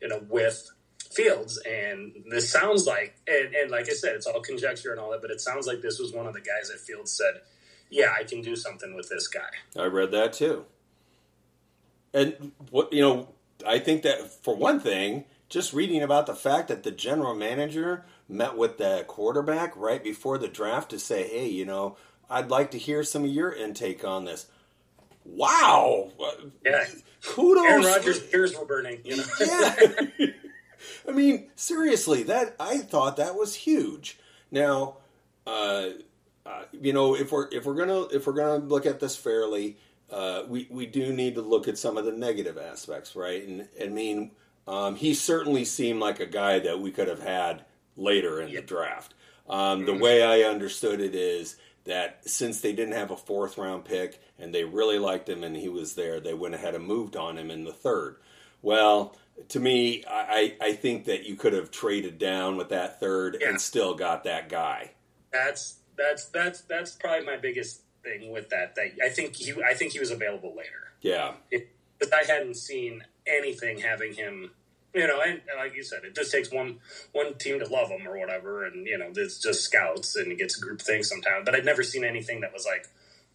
you 0.00 0.08
know, 0.08 0.22
with 0.28 0.70
Fields, 1.10 1.60
and 1.68 2.22
this 2.30 2.50
sounds 2.50 2.86
like, 2.86 3.16
and, 3.26 3.52
and 3.52 3.70
like 3.70 3.88
I 3.88 3.94
said, 3.94 4.14
it's 4.14 4.26
all 4.26 4.40
conjecture 4.40 4.92
and 4.92 5.00
all 5.00 5.10
that, 5.10 5.20
but 5.20 5.32
it 5.32 5.40
sounds 5.40 5.66
like 5.66 5.82
this 5.82 5.98
was 5.98 6.12
one 6.12 6.26
of 6.26 6.34
the 6.34 6.40
guys 6.40 6.70
that 6.70 6.78
Fields 6.78 7.10
said, 7.10 7.40
"Yeah, 7.90 8.14
I 8.18 8.24
can 8.24 8.40
do 8.42 8.56
something 8.56 8.94
with 8.94 9.08
this 9.08 9.28
guy." 9.28 9.50
I 9.76 9.84
read 9.86 10.10
that 10.12 10.32
too. 10.32 10.64
And 12.12 12.52
what 12.70 12.92
you 12.92 13.02
know, 13.02 13.28
I 13.66 13.78
think 13.78 14.02
that 14.02 14.30
for 14.42 14.54
one 14.56 14.80
thing, 14.80 15.24
just 15.48 15.72
reading 15.72 16.02
about 16.02 16.26
the 16.26 16.34
fact 16.34 16.68
that 16.68 16.82
the 16.82 16.90
general 16.90 17.34
manager 17.34 18.04
met 18.28 18.56
with 18.56 18.78
the 18.78 19.04
quarterback 19.06 19.76
right 19.76 20.02
before 20.02 20.38
the 20.38 20.48
draft 20.48 20.90
to 20.90 20.98
say, 20.98 21.28
"Hey, 21.28 21.48
you 21.48 21.64
know, 21.64 21.96
I'd 22.28 22.50
like 22.50 22.70
to 22.72 22.78
hear 22.78 23.04
some 23.04 23.24
of 23.24 23.30
your 23.30 23.52
intake 23.52 24.04
on 24.04 24.24
this." 24.24 24.46
Wow! 25.24 26.10
Yeah, 26.64 26.86
kudos. 27.22 27.64
Aaron 27.64 27.84
Rodgers' 27.84 28.34
ears 28.34 28.56
were 28.56 28.64
burning. 28.64 29.00
You 29.04 29.18
know? 29.18 29.24
yeah. 29.40 29.76
I 31.08 31.12
mean, 31.12 31.50
seriously, 31.56 32.22
that 32.24 32.56
I 32.58 32.78
thought 32.78 33.16
that 33.16 33.34
was 33.34 33.54
huge. 33.54 34.18
Now, 34.50 34.96
uh, 35.46 35.90
uh, 36.46 36.62
you 36.72 36.92
know, 36.92 37.14
if 37.14 37.32
we're 37.32 37.48
if 37.52 37.66
we're 37.66 37.74
gonna 37.74 38.02
if 38.04 38.26
we're 38.26 38.32
gonna 38.32 38.64
look 38.64 38.86
at 38.86 39.00
this 39.00 39.16
fairly, 39.16 39.76
uh, 40.10 40.42
we 40.48 40.66
we 40.70 40.86
do 40.86 41.12
need 41.12 41.34
to 41.34 41.42
look 41.42 41.68
at 41.68 41.78
some 41.78 41.96
of 41.96 42.04
the 42.04 42.12
negative 42.12 42.58
aspects, 42.58 43.14
right? 43.14 43.46
And 43.46 43.68
I 43.80 43.88
mean, 43.88 44.32
um, 44.66 44.96
he 44.96 45.14
certainly 45.14 45.64
seemed 45.64 46.00
like 46.00 46.20
a 46.20 46.26
guy 46.26 46.58
that 46.60 46.80
we 46.80 46.90
could 46.90 47.08
have 47.08 47.22
had 47.22 47.64
later 47.96 48.40
in 48.40 48.48
yep. 48.48 48.62
the 48.62 48.66
draft. 48.66 49.14
Um, 49.48 49.84
the 49.84 49.92
mm-hmm. 49.92 50.02
way 50.02 50.22
I 50.22 50.48
understood 50.48 51.00
it 51.00 51.14
is 51.14 51.56
that 51.84 52.28
since 52.28 52.60
they 52.60 52.72
didn't 52.72 52.94
have 52.94 53.10
a 53.10 53.16
fourth 53.16 53.58
round 53.58 53.84
pick 53.84 54.20
and 54.38 54.54
they 54.54 54.64
really 54.64 54.98
liked 54.98 55.28
him 55.28 55.42
and 55.42 55.56
he 55.56 55.68
was 55.68 55.94
there, 55.94 56.20
they 56.20 56.34
went 56.34 56.54
ahead 56.54 56.74
and 56.74 56.84
moved 56.84 57.16
on 57.16 57.36
him 57.36 57.50
in 57.50 57.64
the 57.64 57.72
third. 57.72 58.16
Well, 58.62 59.16
to 59.48 59.58
me, 59.60 60.04
I, 60.08 60.54
I 60.60 60.72
think 60.74 61.06
that 61.06 61.24
you 61.24 61.34
could 61.34 61.52
have 61.52 61.70
traded 61.70 62.18
down 62.18 62.56
with 62.56 62.68
that 62.68 63.00
third 63.00 63.38
yeah. 63.40 63.48
and 63.48 63.60
still 63.60 63.94
got 63.94 64.24
that 64.24 64.48
guy. 64.48 64.92
That's 65.32 65.79
that's 66.00 66.26
that's 66.26 66.62
that's 66.62 66.92
probably 66.92 67.26
my 67.26 67.36
biggest 67.36 67.82
thing 68.02 68.30
with 68.30 68.50
that. 68.50 68.74
That 68.74 68.92
I 69.04 69.08
think 69.08 69.36
he 69.36 69.52
I 69.62 69.74
think 69.74 69.92
he 69.92 70.00
was 70.00 70.10
available 70.10 70.54
later. 70.56 70.92
Yeah, 71.02 71.34
but 71.98 72.12
I 72.12 72.24
hadn't 72.24 72.56
seen 72.56 73.04
anything 73.26 73.78
having 73.78 74.14
him. 74.14 74.52
You 74.92 75.06
know, 75.06 75.20
and, 75.20 75.40
and, 75.48 75.56
like 75.56 75.76
you 75.76 75.84
said, 75.84 76.00
it 76.02 76.16
just 76.16 76.32
takes 76.32 76.50
one 76.50 76.78
one 77.12 77.34
team 77.34 77.60
to 77.60 77.68
love 77.68 77.90
him 77.90 78.08
or 78.08 78.18
whatever, 78.18 78.64
and 78.64 78.86
you 78.86 78.98
know, 78.98 79.12
it's 79.14 79.38
just 79.38 79.62
scouts 79.62 80.16
and 80.16 80.32
it 80.32 80.38
gets 80.38 80.58
a 80.58 80.60
group 80.60 80.80
thing 80.80 81.04
sometimes. 81.04 81.44
But 81.44 81.54
I'd 81.54 81.64
never 81.64 81.84
seen 81.84 82.02
anything 82.02 82.40
that 82.40 82.52
was 82.52 82.66
like, 82.66 82.88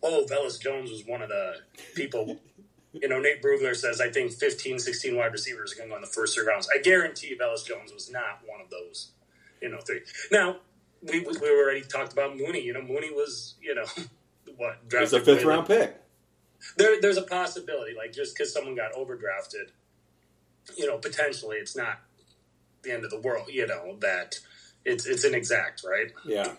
oh, 0.04 0.26
Velus 0.30 0.60
Jones 0.60 0.92
was 0.92 1.06
one 1.06 1.22
of 1.22 1.30
the 1.30 1.56
people 1.96 2.40
you 3.02 3.08
know, 3.08 3.20
Nate 3.20 3.42
Brugler 3.42 3.76
says, 3.76 4.00
I 4.00 4.10
think 4.10 4.32
15, 4.32 4.80
16 4.80 5.16
wide 5.16 5.32
receivers 5.32 5.74
are 5.74 5.76
going 5.78 5.90
to 5.90 5.94
go 5.94 5.96
in 5.98 6.02
the 6.02 6.08
first 6.08 6.36
three 6.36 6.46
rounds. 6.46 6.68
I 6.74 6.82
guarantee 6.82 7.38
Velus 7.40 7.66
Jones 7.66 7.92
was 7.94 8.10
not 8.10 8.40
one 8.46 8.62
of 8.62 8.70
those, 8.70 9.12
you 9.62 9.70
know, 9.70 9.80
three. 9.80 10.02
Now, 10.32 10.58
we, 11.06 11.20
we 11.22 11.50
already 11.50 11.82
talked 11.82 12.14
about 12.14 12.38
Mooney. 12.38 12.62
You 12.62 12.74
know, 12.74 12.82
Mooney 12.82 13.12
was, 13.12 13.56
you 13.62 13.76
know, 13.76 13.86
what? 14.58 14.80
It 14.92 15.00
was 15.00 15.14
a 15.14 15.22
fifth 15.22 15.44
round 15.44 15.68
pick. 15.68 16.02
There, 16.78 17.00
there's 17.00 17.18
a 17.18 17.24
possibility, 17.24 17.94
like 17.96 18.12
just 18.12 18.36
because 18.36 18.52
someone 18.52 18.76
got 18.76 18.94
overdrafted, 18.94 19.70
you 20.78 20.88
know, 20.88 20.98
potentially 20.98 21.58
it's 21.58 21.76
not 21.76 22.00
the 22.82 22.92
end 22.92 23.04
of 23.04 23.12
the 23.12 23.20
world, 23.20 23.50
you 23.50 23.68
know, 23.68 23.98
that 24.00 24.40
it's, 24.84 25.06
it's 25.06 25.24
inexact, 25.24 25.84
right? 25.88 26.12
Yeah. 26.26 26.54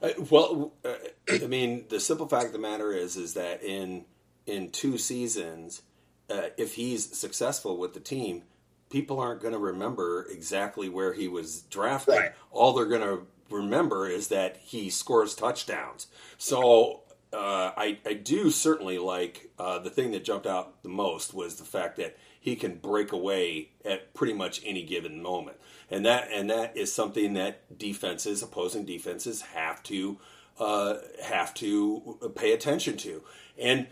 Uh, 0.00 0.10
well, 0.30 0.74
uh, 0.84 0.94
I 1.28 1.46
mean, 1.46 1.86
the 1.88 1.98
simple 1.98 2.28
fact 2.28 2.46
of 2.46 2.52
the 2.52 2.58
matter 2.58 2.92
is, 2.92 3.16
is 3.16 3.34
that 3.34 3.62
in– 3.62 4.04
in 4.48 4.70
two 4.70 4.98
seasons, 4.98 5.82
uh, 6.30 6.48
if 6.56 6.74
he's 6.74 7.16
successful 7.16 7.76
with 7.76 7.94
the 7.94 8.00
team, 8.00 8.42
people 8.90 9.20
aren't 9.20 9.42
going 9.42 9.52
to 9.52 9.58
remember 9.58 10.26
exactly 10.30 10.88
where 10.88 11.12
he 11.12 11.28
was 11.28 11.62
drafted. 11.62 12.16
Right. 12.16 12.32
All 12.50 12.72
they're 12.72 12.86
going 12.86 13.02
to 13.02 13.26
remember 13.50 14.08
is 14.08 14.28
that 14.28 14.56
he 14.58 14.90
scores 14.90 15.34
touchdowns. 15.34 16.06
So 16.36 17.02
uh, 17.32 17.72
I, 17.76 17.98
I 18.06 18.14
do 18.14 18.50
certainly 18.50 18.98
like 18.98 19.50
uh, 19.58 19.78
the 19.78 19.90
thing 19.90 20.12
that 20.12 20.24
jumped 20.24 20.46
out 20.46 20.82
the 20.82 20.88
most 20.88 21.34
was 21.34 21.56
the 21.56 21.64
fact 21.64 21.96
that 21.96 22.16
he 22.40 22.56
can 22.56 22.76
break 22.76 23.12
away 23.12 23.70
at 23.84 24.14
pretty 24.14 24.32
much 24.32 24.62
any 24.64 24.82
given 24.82 25.20
moment, 25.20 25.58
and 25.90 26.06
that 26.06 26.28
and 26.32 26.48
that 26.48 26.76
is 26.76 26.92
something 26.92 27.34
that 27.34 27.78
defenses, 27.78 28.42
opposing 28.42 28.86
defenses, 28.86 29.42
have 29.42 29.82
to 29.82 30.18
uh, 30.58 30.94
have 31.24 31.52
to 31.54 32.18
pay 32.36 32.52
attention 32.52 32.96
to. 32.98 33.22
And 33.58 33.88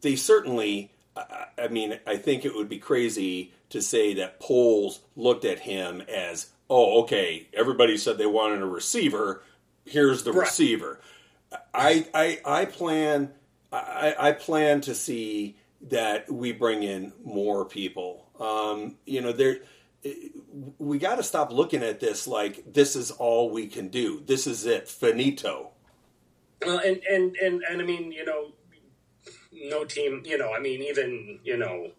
they 0.00 0.16
certainly. 0.16 0.92
I 1.14 1.68
mean, 1.68 1.98
I 2.06 2.16
think 2.16 2.46
it 2.46 2.54
would 2.54 2.70
be 2.70 2.78
crazy 2.78 3.52
to 3.68 3.82
say 3.82 4.14
that 4.14 4.40
Poles 4.40 5.00
looked 5.14 5.44
at 5.44 5.58
him 5.58 6.00
as, 6.02 6.52
oh, 6.68 7.02
okay, 7.02 7.48
everybody 7.52 7.96
said 7.96 8.18
they 8.18 8.26
wanted 8.26 8.62
a 8.62 8.66
receiver. 8.66 9.42
Here's 9.84 10.22
the 10.22 10.32
right. 10.32 10.46
receiver. 10.46 11.00
I, 11.74 12.06
I, 12.14 12.40
I 12.44 12.64
plan, 12.64 13.32
I, 13.72 14.14
I, 14.18 14.32
plan 14.32 14.80
to 14.82 14.94
see 14.94 15.56
that 15.82 16.30
we 16.32 16.52
bring 16.52 16.82
in 16.82 17.12
more 17.24 17.64
people. 17.64 18.26
Um, 18.40 18.96
you 19.04 19.20
know, 19.20 19.32
there, 19.32 19.58
we 20.78 20.98
got 20.98 21.16
to 21.16 21.22
stop 21.22 21.52
looking 21.52 21.82
at 21.82 22.00
this 22.00 22.26
like 22.26 22.72
this 22.72 22.96
is 22.96 23.10
all 23.10 23.50
we 23.50 23.66
can 23.66 23.88
do. 23.88 24.22
This 24.24 24.46
is 24.46 24.64
it, 24.64 24.88
finito. 24.88 25.70
Well, 26.64 26.78
and 26.78 27.02
and 27.10 27.36
and 27.36 27.62
and 27.68 27.82
I 27.82 27.84
mean, 27.84 28.12
you 28.12 28.24
know, 28.24 28.52
no 29.52 29.84
team, 29.84 30.22
you 30.24 30.38
know, 30.38 30.52
I 30.52 30.60
mean, 30.60 30.82
even, 30.82 31.38
you 31.44 31.56
know, 31.56 31.90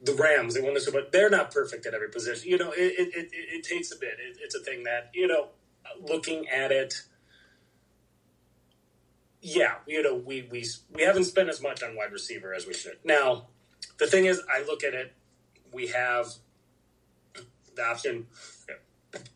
the 0.00 0.14
Rams, 0.14 0.54
they 0.54 0.60
won 0.60 0.74
this, 0.74 0.88
but 0.90 1.12
they're 1.12 1.30
not 1.30 1.50
perfect 1.50 1.86
at 1.86 1.94
every 1.94 2.08
position. 2.08 2.48
You 2.48 2.58
know, 2.58 2.70
it, 2.72 2.94
it, 2.98 3.14
it, 3.14 3.28
it 3.32 3.64
takes 3.64 3.92
a 3.92 3.96
bit. 3.98 4.14
It, 4.18 4.38
it's 4.40 4.54
a 4.54 4.60
thing 4.60 4.84
that, 4.84 5.10
you 5.12 5.26
know, 5.26 5.48
looking 6.00 6.48
at 6.48 6.70
it, 6.70 7.02
yeah, 9.40 9.74
you 9.86 10.02
know, 10.02 10.14
we, 10.14 10.48
we, 10.50 10.64
we 10.92 11.02
haven't 11.02 11.24
spent 11.24 11.48
as 11.48 11.60
much 11.60 11.82
on 11.82 11.96
wide 11.96 12.12
receiver 12.12 12.54
as 12.54 12.66
we 12.66 12.74
should. 12.74 12.98
Now, 13.04 13.46
the 13.98 14.06
thing 14.06 14.26
is, 14.26 14.40
I 14.52 14.64
look 14.64 14.84
at 14.84 14.94
it, 14.94 15.12
we 15.72 15.88
have 15.88 16.26
the 17.74 17.82
option, 17.82 18.26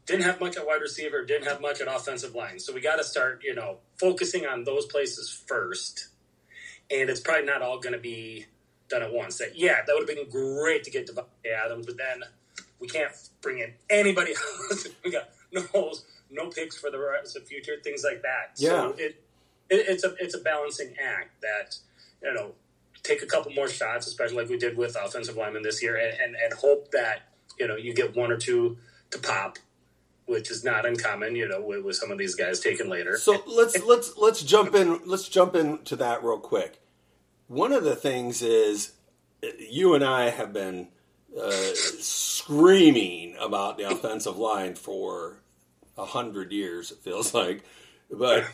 didn't 0.07 0.25
have 0.25 0.41
much 0.41 0.57
at 0.57 0.67
wide 0.67 0.81
receiver, 0.81 1.25
didn't 1.25 1.47
have 1.47 1.61
much 1.61 1.81
at 1.81 1.89
offensive 1.89 2.35
line. 2.35 2.59
So 2.59 2.73
we 2.73 2.81
got 2.81 2.97
to 2.97 3.05
start, 3.05 3.43
you 3.45 3.55
know, 3.55 3.79
focusing 3.99 4.47
on 4.47 4.65
those 4.65 4.87
places 4.87 5.31
first 5.31 6.09
and 6.93 7.09
it's 7.09 7.21
probably 7.21 7.47
not 7.47 7.63
all 7.63 7.79
going 7.79 7.95
to 7.95 7.99
be 7.99 8.47
done 8.93 9.03
at 9.03 9.13
once. 9.13 9.39
That 9.39 9.57
yeah, 9.57 9.77
that 9.87 9.93
would 9.95 10.09
have 10.09 10.17
been 10.17 10.29
great 10.31 10.85
to 10.85 10.91
get 10.91 11.09
Davante 11.09 11.51
Adams, 11.65 11.87
but 11.87 11.97
then 11.97 12.23
we 12.79 12.87
can't 12.87 13.13
bring 13.41 13.59
in 13.59 13.73
anybody 13.91 14.33
else. 14.71 14.87
we 15.05 15.11
got 15.11 15.31
no 15.51 15.63
holes, 15.63 16.05
no 16.31 16.49
picks 16.49 16.79
for 16.79 16.91
the 16.91 16.99
rest 16.99 17.37
of 17.37 17.43
the 17.43 17.49
future, 17.49 17.73
things 17.83 18.05
like 18.05 18.23
that. 18.23 18.53
Yeah. 18.57 18.69
So 18.69 18.95
it, 18.99 19.25
it, 19.71 19.87
it's 19.89 20.05
a 20.05 20.15
it's 20.21 20.35
a 20.35 20.41
balancing 20.41 20.95
act 21.03 21.41
that 21.41 21.77
you 22.23 22.33
know 22.33 22.53
take 23.03 23.23
a 23.23 23.27
couple 23.27 23.53
more 23.53 23.69
shots, 23.69 24.07
especially 24.07 24.37
like 24.37 24.49
we 24.49 24.59
did 24.59 24.77
with 24.77 24.97
offensive 24.97 25.37
linemen 25.37 25.63
this 25.63 25.83
year, 25.83 25.97
and, 25.97 26.21
and, 26.21 26.37
and 26.37 26.53
hope 26.53 26.93
that 26.93 27.23
you 27.59 27.67
know 27.67 27.77
you 27.77 27.95
get 27.95 28.15
one 28.15 28.31
or 28.31 28.37
two 28.37 28.77
to 29.11 29.19
pop 29.19 29.59
which 30.25 30.53
is 30.53 30.63
not 30.63 30.87
uncommon, 30.87 31.35
you 31.35 31.49
know, 31.49 31.61
with, 31.61 31.85
with, 31.85 31.97
some 31.97 32.13
of 32.13 32.17
these 32.17 32.37
guys 32.37 32.61
taken 32.61 32.89
later. 32.89 33.19
So 33.19 33.43
let's 33.45 33.85
let's 33.85 34.17
let's 34.17 34.43
jump 34.43 34.73
in. 34.75 35.01
Let's 35.05 35.29
jump 35.29 35.57
into 35.57 35.97
that 35.97 36.23
real 36.23 36.39
quick 36.39 36.82
one 37.49 37.73
of 37.73 37.85
the 37.85 37.97
things 37.97 38.43
is 38.43 38.93
you 39.59 39.95
and 39.95 40.05
I 40.05 40.31
have 40.31 40.53
been 40.53 40.89
uh, 41.39 41.73
screaming 41.75 43.37
about 43.41 43.79
the 43.79 43.89
offensive 43.89 44.37
line 44.37 44.75
for 44.75 45.43
a 45.97 46.05
hundred 46.05 46.53
years. 46.53 46.91
It 46.91 46.99
feels 46.99 47.35
like, 47.35 47.65
but 48.11 48.45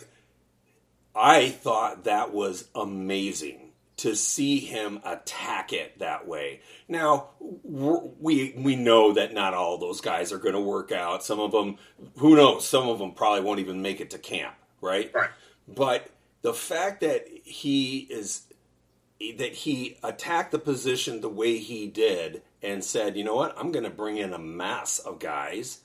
I 1.15 1.49
thought 1.49 2.05
that 2.05 2.33
was 2.33 2.69
amazing 2.75 3.73
to 3.99 4.15
see 4.15 4.61
him 4.61 5.01
attack 5.05 5.73
it 5.73 5.99
that 5.99 6.27
way. 6.27 6.61
Now 6.87 7.31
we 7.41 8.55
we 8.57 8.77
know 8.77 9.13
that 9.13 9.35
not 9.35 9.55
all 9.55 9.79
those 9.79 10.01
guys 10.01 10.33
are 10.33 10.39
going 10.39 10.55
to 10.55 10.61
work 10.61 10.93
out. 10.93 11.25
Some 11.25 11.41
of 11.41 11.51
them, 11.51 11.79
who 12.17 12.37
knows? 12.37 12.67
Some 12.67 12.89
of 12.89 12.99
them 13.01 13.13
probably 13.13 13.41
won't 13.43 13.61
even 13.61 13.83
make 13.83 14.01
it 14.01 14.11
to 14.11 14.19
camp, 14.19 14.55
right? 14.81 15.11
Right. 15.13 15.31
But 15.67 16.11
the 16.43 16.55
fact 16.55 17.01
that 17.01 17.27
he 17.45 18.07
is 18.09 18.43
that 19.37 19.53
he 19.53 19.99
attacked 20.03 20.53
the 20.53 20.59
position 20.59 21.21
the 21.21 21.29
way 21.29 21.59
he 21.59 21.87
did 21.89 22.43
and 22.63 22.85
said, 22.85 23.17
you 23.17 23.25
know 23.25 23.35
what, 23.35 23.55
I'm 23.59 23.73
going 23.73 23.85
to 23.85 23.91
bring 23.91 24.17
in 24.17 24.33
a 24.33 24.39
mass 24.39 24.99
of 24.99 25.19
guys, 25.19 25.81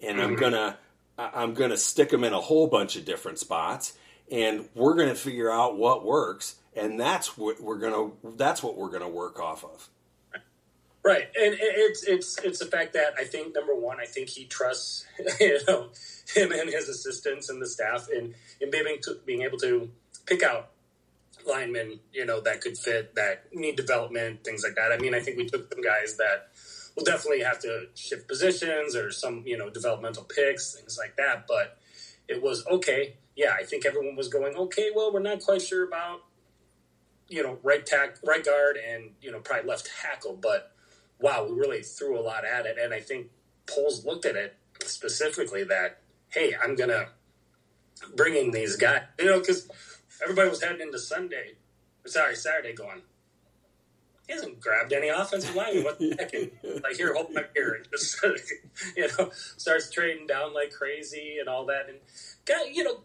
and 0.00 0.18
mm-hmm. 0.18 0.26
I'm 0.26 0.36
gonna 0.36 0.78
I'm 1.18 1.54
gonna 1.54 1.76
stick 1.76 2.10
them 2.10 2.24
in 2.24 2.32
a 2.32 2.40
whole 2.40 2.66
bunch 2.66 2.96
of 2.96 3.04
different 3.04 3.38
spots, 3.38 3.94
and 4.30 4.68
we're 4.74 4.94
going 4.94 5.08
to 5.08 5.14
figure 5.14 5.50
out 5.50 5.76
what 5.76 6.04
works, 6.04 6.56
and 6.76 6.98
that's 6.98 7.36
what 7.36 7.60
we're 7.60 7.78
gonna 7.78 8.10
that's 8.36 8.62
what 8.62 8.76
we're 8.76 8.90
gonna 8.90 9.08
work 9.08 9.40
off 9.40 9.64
of. 9.64 9.88
Right, 11.04 11.28
and 11.40 11.56
it's 11.58 12.02
it's 12.04 12.38
it's 12.38 12.58
the 12.58 12.66
fact 12.66 12.92
that 12.94 13.14
I 13.18 13.24
think 13.24 13.54
number 13.54 13.74
one, 13.74 13.98
I 14.00 14.06
think 14.06 14.28
he 14.28 14.44
trusts 14.44 15.06
you 15.40 15.58
know 15.66 15.88
him 16.34 16.52
and 16.52 16.68
his 16.68 16.88
assistants 16.88 17.48
and 17.48 17.62
the 17.62 17.68
staff 17.68 18.08
in 18.10 18.34
in 18.60 18.70
being 18.70 18.98
to, 19.02 19.18
being 19.24 19.42
able 19.42 19.58
to 19.58 19.90
pick 20.26 20.42
out 20.42 20.70
linemen, 21.46 22.00
you 22.12 22.24
know, 22.24 22.40
that 22.40 22.60
could 22.60 22.76
fit, 22.76 23.14
that 23.14 23.46
need 23.52 23.76
development, 23.76 24.44
things 24.44 24.62
like 24.64 24.74
that. 24.76 24.92
I 24.92 24.98
mean, 24.98 25.14
I 25.14 25.20
think 25.20 25.36
we 25.36 25.46
took 25.46 25.72
some 25.72 25.82
guys 25.82 26.16
that 26.16 26.48
we'll 26.96 27.04
definitely 27.04 27.42
have 27.42 27.60
to 27.60 27.86
shift 27.94 28.26
positions 28.26 28.96
or 28.96 29.10
some 29.12 29.42
you 29.46 29.56
know 29.56 29.70
developmental 29.70 30.24
picks, 30.24 30.74
things 30.74 30.98
like 30.98 31.16
that. 31.16 31.46
But 31.46 31.78
it 32.28 32.42
was 32.42 32.66
okay. 32.66 33.16
Yeah, 33.36 33.54
I 33.58 33.64
think 33.64 33.84
everyone 33.84 34.16
was 34.16 34.28
going 34.28 34.56
okay. 34.56 34.90
Well, 34.94 35.12
we're 35.12 35.20
not 35.20 35.40
quite 35.40 35.62
sure 35.62 35.86
about 35.86 36.20
you 37.28 37.42
know 37.42 37.58
right 37.62 37.84
tack, 37.84 38.16
right 38.24 38.44
guard, 38.44 38.76
and 38.76 39.10
you 39.20 39.30
know 39.30 39.40
probably 39.40 39.68
left 39.68 39.90
tackle, 40.02 40.38
but 40.40 40.72
wow, 41.20 41.46
we 41.48 41.54
really 41.54 41.82
threw 41.82 42.18
a 42.18 42.22
lot 42.22 42.44
at 42.44 42.66
it, 42.66 42.76
and 42.78 42.92
I 42.92 43.00
think 43.00 43.28
Poles 43.66 44.04
looked 44.04 44.24
at 44.24 44.36
it 44.36 44.56
specifically 44.84 45.64
that 45.64 46.00
hey, 46.28 46.54
I'm 46.62 46.74
gonna 46.74 47.08
bring 48.14 48.36
in 48.36 48.50
these 48.50 48.76
guys, 48.76 49.02
you 49.18 49.26
know, 49.26 49.40
because 49.40 49.68
everybody 50.22 50.48
was 50.48 50.62
heading 50.62 50.80
into 50.80 50.98
Sunday, 50.98 51.54
sorry 52.04 52.36
Saturday, 52.36 52.74
going 52.74 53.02
he 54.26 54.32
hasn't 54.32 54.60
grabbed 54.60 54.92
any 54.92 55.08
offensive 55.08 55.54
line. 55.54 55.84
What 55.84 55.98
the 55.98 56.16
heck? 56.18 56.34
And, 56.34 56.50
like 56.82 56.96
here, 56.96 57.14
hold 57.14 57.32
my 57.32 57.44
beer, 57.54 57.74
and 57.74 57.86
just 57.90 58.20
you 58.96 59.08
know 59.18 59.30
starts 59.56 59.90
trading 59.90 60.26
down 60.26 60.52
like 60.52 60.72
crazy 60.72 61.36
and 61.38 61.48
all 61.48 61.66
that, 61.66 61.88
and 61.88 61.98
got 62.44 62.74
you 62.74 62.82
know 62.82 63.00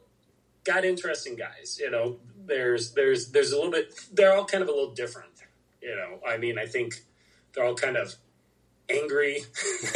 got 0.63 0.83
interesting 0.83 1.35
guys. 1.35 1.77
You 1.79 1.91
know, 1.91 2.17
there's 2.45 2.93
there's 2.93 3.31
there's 3.31 3.51
a 3.51 3.55
little 3.55 3.71
bit. 3.71 3.93
They're 4.11 4.35
all 4.35 4.45
kind 4.45 4.63
of 4.63 4.69
a 4.69 4.71
little 4.71 4.93
different. 4.93 5.27
You 5.81 5.95
know, 5.95 6.19
I 6.27 6.37
mean, 6.37 6.57
I 6.59 6.65
think 6.65 6.95
they're 7.53 7.65
all 7.65 7.75
kind 7.75 7.97
of 7.97 8.15
angry. 8.89 9.43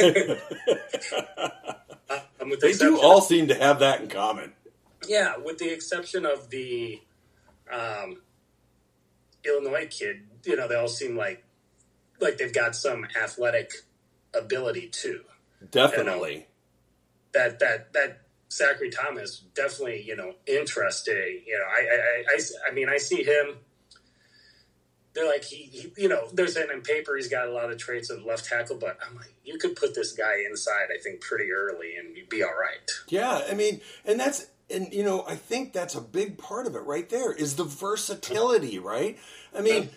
um, 2.40 2.52
they 2.60 2.72
the 2.72 2.78
do 2.78 3.00
all 3.00 3.20
seem 3.20 3.48
to 3.48 3.54
have 3.54 3.80
that 3.80 4.00
in 4.00 4.08
common. 4.08 4.52
Yeah, 5.08 5.36
with 5.36 5.58
the 5.58 5.72
exception 5.72 6.24
of 6.26 6.50
the 6.50 7.00
um, 7.72 8.22
Illinois 9.44 9.88
kid 9.90 10.22
you 10.46 10.56
know, 10.56 10.68
they 10.68 10.76
all 10.76 10.88
seem 10.88 11.16
like 11.16 11.44
like 12.20 12.38
they've 12.38 12.54
got 12.54 12.74
some 12.74 13.06
athletic 13.20 13.72
ability 14.34 14.88
too. 14.88 15.22
Definitely. 15.70 16.32
You 16.32 16.38
know, 16.38 16.44
that 17.34 17.58
that 17.58 17.92
that 17.92 18.20
Zachary 18.50 18.90
Thomas 18.90 19.40
definitely 19.54 20.02
you 20.02 20.16
know 20.16 20.34
interesting. 20.46 21.42
You 21.46 21.58
know, 21.58 21.64
I 21.64 21.80
I, 21.80 22.34
I, 22.34 22.70
I 22.70 22.74
mean 22.74 22.88
I 22.88 22.96
see 22.98 23.22
him. 23.22 23.58
They're 25.12 25.26
like 25.26 25.44
he, 25.44 25.56
he, 25.64 25.92
you 25.96 26.08
know, 26.10 26.28
they're 26.34 26.46
saying 26.46 26.68
in 26.72 26.82
paper 26.82 27.16
he's 27.16 27.28
got 27.28 27.48
a 27.48 27.50
lot 27.50 27.72
of 27.72 27.78
traits 27.78 28.10
of 28.10 28.22
left 28.24 28.44
tackle, 28.44 28.76
but 28.76 28.98
I'm 29.06 29.16
like, 29.16 29.32
you 29.44 29.56
could 29.56 29.74
put 29.74 29.94
this 29.94 30.12
guy 30.12 30.44
inside, 30.46 30.88
I 30.94 31.00
think, 31.02 31.22
pretty 31.22 31.50
early, 31.50 31.96
and 31.96 32.14
you'd 32.14 32.28
be 32.28 32.42
all 32.42 32.50
right. 32.50 32.90
Yeah, 33.08 33.40
I 33.50 33.54
mean, 33.54 33.80
and 34.04 34.20
that's 34.20 34.46
and 34.70 34.92
you 34.92 35.04
know, 35.04 35.24
I 35.26 35.36
think 35.36 35.72
that's 35.72 35.94
a 35.94 36.00
big 36.00 36.38
part 36.38 36.66
of 36.66 36.74
it 36.74 36.80
right 36.80 37.08
there 37.08 37.32
is 37.32 37.56
the 37.56 37.64
versatility, 37.64 38.78
right? 38.78 39.18
I 39.56 39.60
mean, 39.60 39.90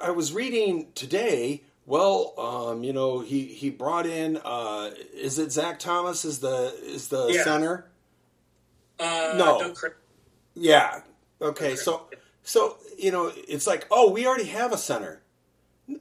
I 0.00 0.10
was 0.10 0.32
reading 0.32 0.88
today. 0.94 1.62
Well, 1.86 2.34
um, 2.38 2.84
you 2.84 2.92
know, 2.92 3.20
he 3.20 3.46
he 3.46 3.70
brought 3.70 4.06
in. 4.06 4.38
Uh, 4.44 4.90
is 5.14 5.38
it 5.38 5.52
Zach 5.52 5.78
Thomas? 5.78 6.24
Is 6.24 6.38
the 6.40 6.74
is 6.82 7.08
the 7.08 7.28
yeah. 7.28 7.44
center? 7.44 7.86
Uh, 9.00 9.34
no. 9.36 9.74
Yeah. 10.54 11.00
Okay. 11.40 11.76
So 11.76 12.08
so 12.42 12.76
you 12.98 13.10
know, 13.10 13.32
it's 13.48 13.66
like, 13.66 13.86
oh, 13.90 14.10
we 14.10 14.26
already 14.26 14.46
have 14.46 14.72
a 14.72 14.78
center. 14.78 15.22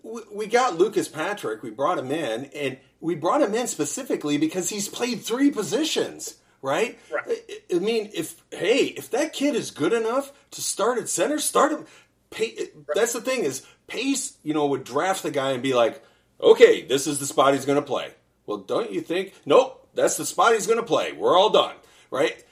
We, 0.03 0.21
we 0.31 0.47
got 0.47 0.77
Lucas 0.77 1.07
Patrick. 1.07 1.63
We 1.63 1.69
brought 1.71 1.99
him 1.99 2.11
in, 2.11 2.45
and 2.45 2.77
we 2.99 3.15
brought 3.15 3.41
him 3.41 3.53
in 3.53 3.67
specifically 3.67 4.37
because 4.37 4.69
he's 4.69 4.89
played 4.89 5.21
three 5.21 5.51
positions. 5.51 6.35
Right? 6.61 6.97
right. 7.11 7.39
I, 7.71 7.75
mean, 7.75 8.09
if 8.13 8.41
hey, 8.51 8.85
if 8.85 9.11
that 9.11 9.31
kid 9.31 9.55
is 9.55 9.71
good 9.71 9.93
enough 9.93 10.31
to 10.51 10.61
start 10.61 10.97
at 10.97 11.07
center, 11.07 11.39
start 11.39 11.71
him 11.71 11.85
Pay, 12.29 12.69
that's 12.93 13.13
the 13.13 13.21
thing 13.21 13.43
is 13.43 13.65
Pace, 13.87 14.37
you 14.43 14.53
know, 14.53 14.67
would 14.67 14.83
draft 14.83 15.23
the 15.23 15.31
guy 15.31 15.51
and 15.51 15.63
be 15.63 15.73
like, 15.73 16.03
okay, 16.41 16.85
this 16.85 17.07
is 17.07 17.19
the 17.19 17.25
spot 17.25 17.53
he's 17.53 17.65
going 17.65 17.79
to 17.79 17.85
play. 17.85 18.11
Well, 18.45 18.57
don't 18.57 18.91
you 18.91 19.01
think? 19.01 19.33
Nope, 19.45 19.87
that's 19.93 20.17
the 20.17 20.25
spot 20.25 20.53
he's 20.53 20.67
going 20.67 20.79
to 20.79 20.85
play. 20.85 21.13
We're 21.13 21.37
all 21.37 21.49
done, 21.49 21.75
right? 22.11 22.43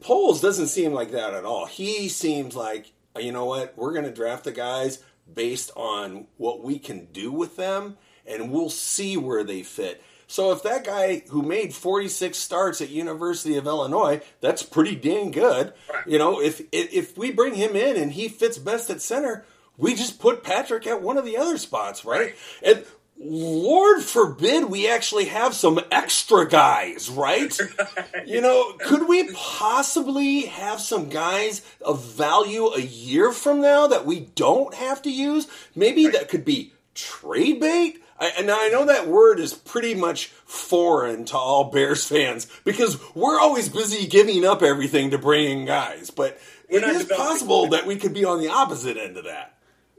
Poles 0.00 0.40
doesn't 0.40 0.68
seem 0.68 0.92
like 0.92 1.12
that 1.12 1.34
at 1.34 1.44
all. 1.44 1.66
He 1.66 2.08
seems 2.08 2.56
like, 2.56 2.92
you 3.18 3.32
know 3.32 3.46
what, 3.46 3.76
we're 3.76 3.92
going 3.92 4.04
to 4.04 4.12
draft 4.12 4.44
the 4.44 4.52
guys 4.52 5.02
based 5.32 5.70
on 5.76 6.26
what 6.36 6.62
we 6.62 6.78
can 6.78 7.06
do 7.06 7.30
with 7.30 7.56
them, 7.56 7.96
and 8.26 8.50
we'll 8.50 8.70
see 8.70 9.16
where 9.16 9.44
they 9.44 9.62
fit. 9.62 10.02
So 10.30 10.52
if 10.52 10.62
that 10.62 10.84
guy 10.84 11.24
who 11.30 11.42
made 11.42 11.74
46 11.74 12.38
starts 12.38 12.80
at 12.80 12.88
University 12.88 13.56
of 13.56 13.66
Illinois, 13.66 14.20
that's 14.40 14.62
pretty 14.62 14.94
dang 14.94 15.32
good. 15.32 15.72
Right. 15.92 16.06
You 16.06 16.18
know, 16.18 16.40
if 16.40 16.62
if 16.70 17.18
we 17.18 17.32
bring 17.32 17.54
him 17.54 17.74
in 17.74 17.96
and 17.96 18.12
he 18.12 18.28
fits 18.28 18.56
best 18.56 18.90
at 18.90 19.02
center, 19.02 19.44
we 19.76 19.96
just 19.96 20.20
put 20.20 20.44
Patrick 20.44 20.86
at 20.86 21.02
one 21.02 21.18
of 21.18 21.24
the 21.24 21.36
other 21.36 21.58
spots, 21.58 22.04
right? 22.04 22.20
right. 22.20 22.34
And 22.62 22.84
Lord 23.18 24.02
forbid 24.02 24.66
we 24.66 24.88
actually 24.88 25.24
have 25.24 25.52
some 25.52 25.80
extra 25.90 26.48
guys, 26.48 27.10
right? 27.10 27.58
you 28.24 28.40
know, 28.40 28.74
could 28.78 29.08
we 29.08 29.32
possibly 29.32 30.42
have 30.42 30.80
some 30.80 31.08
guys 31.08 31.60
of 31.82 32.04
value 32.04 32.68
a 32.68 32.80
year 32.80 33.32
from 33.32 33.60
now 33.60 33.88
that 33.88 34.06
we 34.06 34.20
don't 34.36 34.74
have 34.74 35.02
to 35.02 35.10
use? 35.10 35.48
Maybe 35.74 36.06
that 36.06 36.28
could 36.28 36.44
be 36.44 36.72
trade 36.94 37.58
bait. 37.58 38.00
I, 38.20 38.32
and 38.38 38.50
I 38.50 38.68
know 38.68 38.84
that 38.84 39.08
word 39.08 39.40
is 39.40 39.54
pretty 39.54 39.94
much 39.94 40.26
foreign 40.26 41.24
to 41.26 41.38
all 41.38 41.64
Bears 41.64 42.06
fans 42.06 42.46
because 42.64 43.00
we're 43.14 43.40
always 43.40 43.70
busy 43.70 44.06
giving 44.06 44.44
up 44.44 44.62
everything 44.62 45.10
to 45.12 45.18
bring 45.18 45.60
in 45.60 45.66
guys. 45.66 46.10
But 46.10 46.38
we're 46.70 46.78
it 46.78 46.84
is 46.84 47.04
possible 47.04 47.68
that 47.68 47.86
we 47.86 47.96
could 47.96 48.12
be 48.12 48.24
on 48.24 48.40
the 48.40 48.48
opposite 48.48 48.98
end 48.98 49.16
of 49.16 49.24
that. 49.24 49.56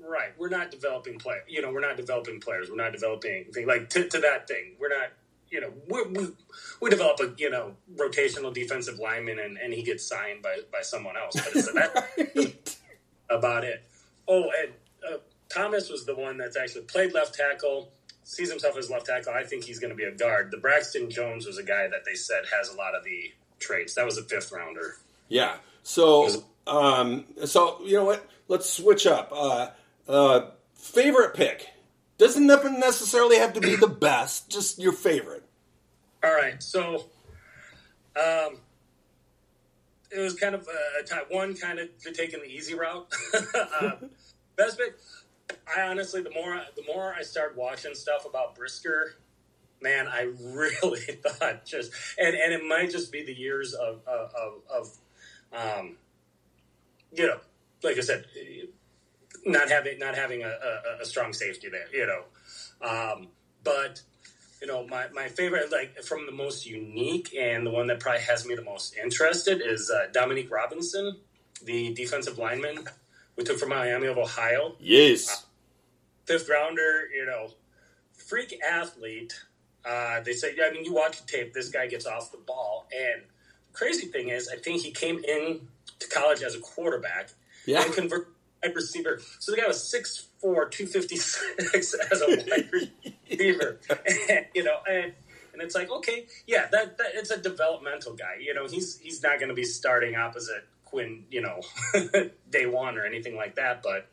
Right. 0.08 0.34
We're 0.38 0.50
not 0.50 0.72
developing 0.72 1.18
play. 1.18 1.38
You 1.48 1.62
know, 1.62 1.72
we're 1.72 1.82
not 1.82 1.98
developing 1.98 2.40
players. 2.40 2.70
We're 2.70 2.76
not 2.76 2.92
developing 2.92 3.46
things 3.54 3.68
like 3.68 3.90
to, 3.90 4.08
to 4.08 4.20
that 4.20 4.48
thing. 4.48 4.76
We're 4.80 4.90
not. 4.90 5.10
You 5.50 5.60
know, 5.60 5.74
we, 5.90 6.04
we, 6.04 6.28
we 6.80 6.90
develop 6.90 7.20
a 7.20 7.34
you 7.38 7.50
know 7.50 7.76
rotational 7.96 8.54
defensive 8.54 9.00
lineman 9.00 9.38
and, 9.40 9.58
and 9.58 9.74
he 9.74 9.84
gets 9.84 10.08
signed 10.08 10.42
by, 10.42 10.60
by 10.72 10.82
someone 10.82 11.18
else. 11.18 11.36
But 11.36 11.56
it's 11.56 11.74
right. 12.38 12.78
about 13.30 13.64
it. 13.66 13.84
Oh, 14.28 14.50
and 14.62 14.72
uh, 15.10 15.18
Thomas 15.50 15.90
was 15.90 16.06
the 16.06 16.16
one 16.16 16.38
that's 16.38 16.56
actually 16.56 16.84
played 16.84 17.14
left 17.14 17.36
tackle 17.36 17.92
sees 18.32 18.50
himself 18.50 18.78
as 18.78 18.90
left 18.90 19.08
tackle. 19.08 19.34
I 19.34 19.44
think 19.44 19.66
he's 19.66 19.78
going 19.78 19.90
to 19.90 19.96
be 19.96 20.06
a 20.06 20.12
guard. 20.12 20.52
The 20.52 20.58
Braxton 20.58 21.10
Jones 21.10 21.46
was 21.46 21.58
a 21.58 21.64
guy 21.64 21.90
that 21.90 22.06
they 22.06 22.16
said 22.16 22.44
has 22.58 22.70
a 22.70 22.76
lot 22.76 22.96
of 22.96 23.04
the 23.04 23.34
traits. 23.60 23.94
That 23.96 24.06
was 24.06 24.18
a 24.18 24.24
fifth 24.24 24.54
rounder. 24.54 24.96
Yeah. 25.28 25.58
So, 25.84 26.30
um, 26.66 27.26
so 27.46 27.82
you 27.84 27.98
know 27.98 28.06
what? 28.06 28.26
Let's 28.48 28.70
switch 28.70 29.06
up. 29.06 29.34
Uh, 29.36 29.70
uh, 30.08 30.52
favorite 30.76 31.34
pick 31.34 31.68
doesn't 32.18 32.48
necessarily 32.48 33.38
have 33.38 33.54
to 33.54 33.60
be 33.60 33.76
the 33.76 33.88
best. 33.88 34.50
Just 34.50 34.80
your 34.80 34.94
favorite. 34.94 35.44
All 36.24 36.34
right. 36.34 36.64
So, 36.64 37.06
um, 38.16 38.58
it 40.10 40.20
was 40.20 40.36
kind 40.36 40.56
of 40.56 40.68
a 41.00 41.04
type 41.04 41.28
one, 41.30 41.54
kind 41.56 41.80
of 41.80 41.90
taking 42.14 42.40
the 42.40 42.50
easy 42.50 42.76
route. 42.76 43.12
uh, 43.82 43.92
best 44.56 44.78
pick. 44.78 44.96
I 45.76 45.82
honestly, 45.84 46.22
the 46.22 46.32
more 46.32 46.62
the 46.76 46.84
more 46.94 47.14
I 47.14 47.24
start 47.24 47.56
watching 47.56 47.96
stuff 47.96 48.26
about 48.26 48.56
Brisker, 48.56 49.16
man, 49.82 50.08
I 50.08 50.22
really 50.42 51.00
thought 51.00 51.66
just 51.66 51.92
and 52.18 52.36
and 52.36 52.54
it 52.54 52.64
might 52.64 52.92
just 52.92 53.12
be 53.12 53.24
the 53.24 53.34
years 53.34 53.74
of 53.74 54.02
of, 54.08 54.62
of 54.70 54.98
um, 55.54 55.98
you 57.14 57.28
know, 57.28 57.40
like 57.84 57.98
I 57.98 58.02
said, 58.02 58.26
not 59.46 59.70
having 59.70 60.00
not 60.00 60.16
having 60.16 60.44
a, 60.44 60.50
a, 60.50 61.02
a 61.02 61.06
strong 61.06 61.34
safety 61.34 61.70
there, 61.70 61.88
you 61.94 62.08
know, 62.08 62.88
um, 62.88 63.28
but 63.64 64.02
you 64.62 64.68
know, 64.68 64.86
my, 64.86 65.08
my 65.14 65.28
favorite, 65.28 65.72
like 65.72 66.04
from 66.04 66.28
the 66.28 66.32
most 66.32 66.68
unique 66.68 67.36
and 67.38 67.66
the 67.66 67.72
one 67.72 67.88
that 67.88 68.00
probably 68.00 68.22
has 68.22 68.46
me 68.46 68.54
the 68.54 68.64
most 68.64 68.96
interested 68.96 69.60
is 69.60 69.90
uh, 69.90 70.06
Dominique 70.14 70.52
Robinson, 70.52 71.18
the 71.64 71.94
defensive 71.94 72.38
lineman 72.38 72.86
we 73.42 73.46
took 73.46 73.58
from 73.58 73.70
Miami 73.70 74.06
of 74.06 74.20
Ohio. 74.20 74.76
Yes. 74.80 75.30
Uh, 75.32 75.46
fifth 76.26 76.48
rounder, 76.48 77.10
you 77.14 77.26
know, 77.26 77.50
freak 78.14 78.60
athlete. 78.64 79.34
Uh, 79.84 80.22
they 80.22 80.34
say, 80.34 80.56
I 80.64 80.72
mean, 80.72 80.86
you 80.86 80.94
watch 80.94 81.20
the 81.20 81.28
tape, 81.28 81.54
this 81.54 81.70
guy 81.70 81.88
gets 81.88 82.06
off 82.06 82.32
the 82.32 82.38
ball. 82.38 82.88
And 82.96 83.24
crazy 83.74 84.06
thing 84.06 84.30
is, 84.30 84.48
I 84.48 84.58
think 84.58 84.84
he 84.84 84.92
came 84.92 85.24
in 85.28 85.68
to 85.98 86.08
college 86.08 86.44
as 86.44 86.54
a 86.54 86.60
quarterback 86.60 87.32
yeah. 87.66 87.84
and 87.84 87.92
convert 87.94 88.32
wide 88.64 88.76
receiver. 88.76 89.20
So 89.40 89.52
the 89.52 89.58
guy 89.58 89.68
was 89.68 89.78
6'4", 89.78 90.70
256 90.70 91.96
as 92.12 92.22
a 92.22 92.28
wide 92.28 92.70
receiver. 93.30 93.80
and, 94.30 94.46
you 94.54 94.64
know, 94.64 94.78
and, 94.88 95.14
and 95.54 95.64
it's 95.64 95.74
like, 95.74 95.90
okay, 95.90 96.28
yeah, 96.46 96.68
that, 96.72 97.00
that 97.00 97.08
it's 97.16 97.32
a 97.32 97.38
developmental 97.38 98.14
guy. 98.14 98.36
You 98.40 98.54
know, 98.54 98.68
he's 98.68 99.00
he's 99.00 99.22
not 99.22 99.40
going 99.40 99.50
to 99.50 99.56
be 99.56 99.66
starting 99.66 100.16
opposite 100.16 100.66
Quinn, 100.92 101.24
you 101.32 101.42
know, 101.42 101.62
day 102.50 102.68
one 102.68 102.98
or 102.98 103.06
anything 103.06 103.36
like 103.36 103.56
that. 103.56 103.82
But 103.82 104.08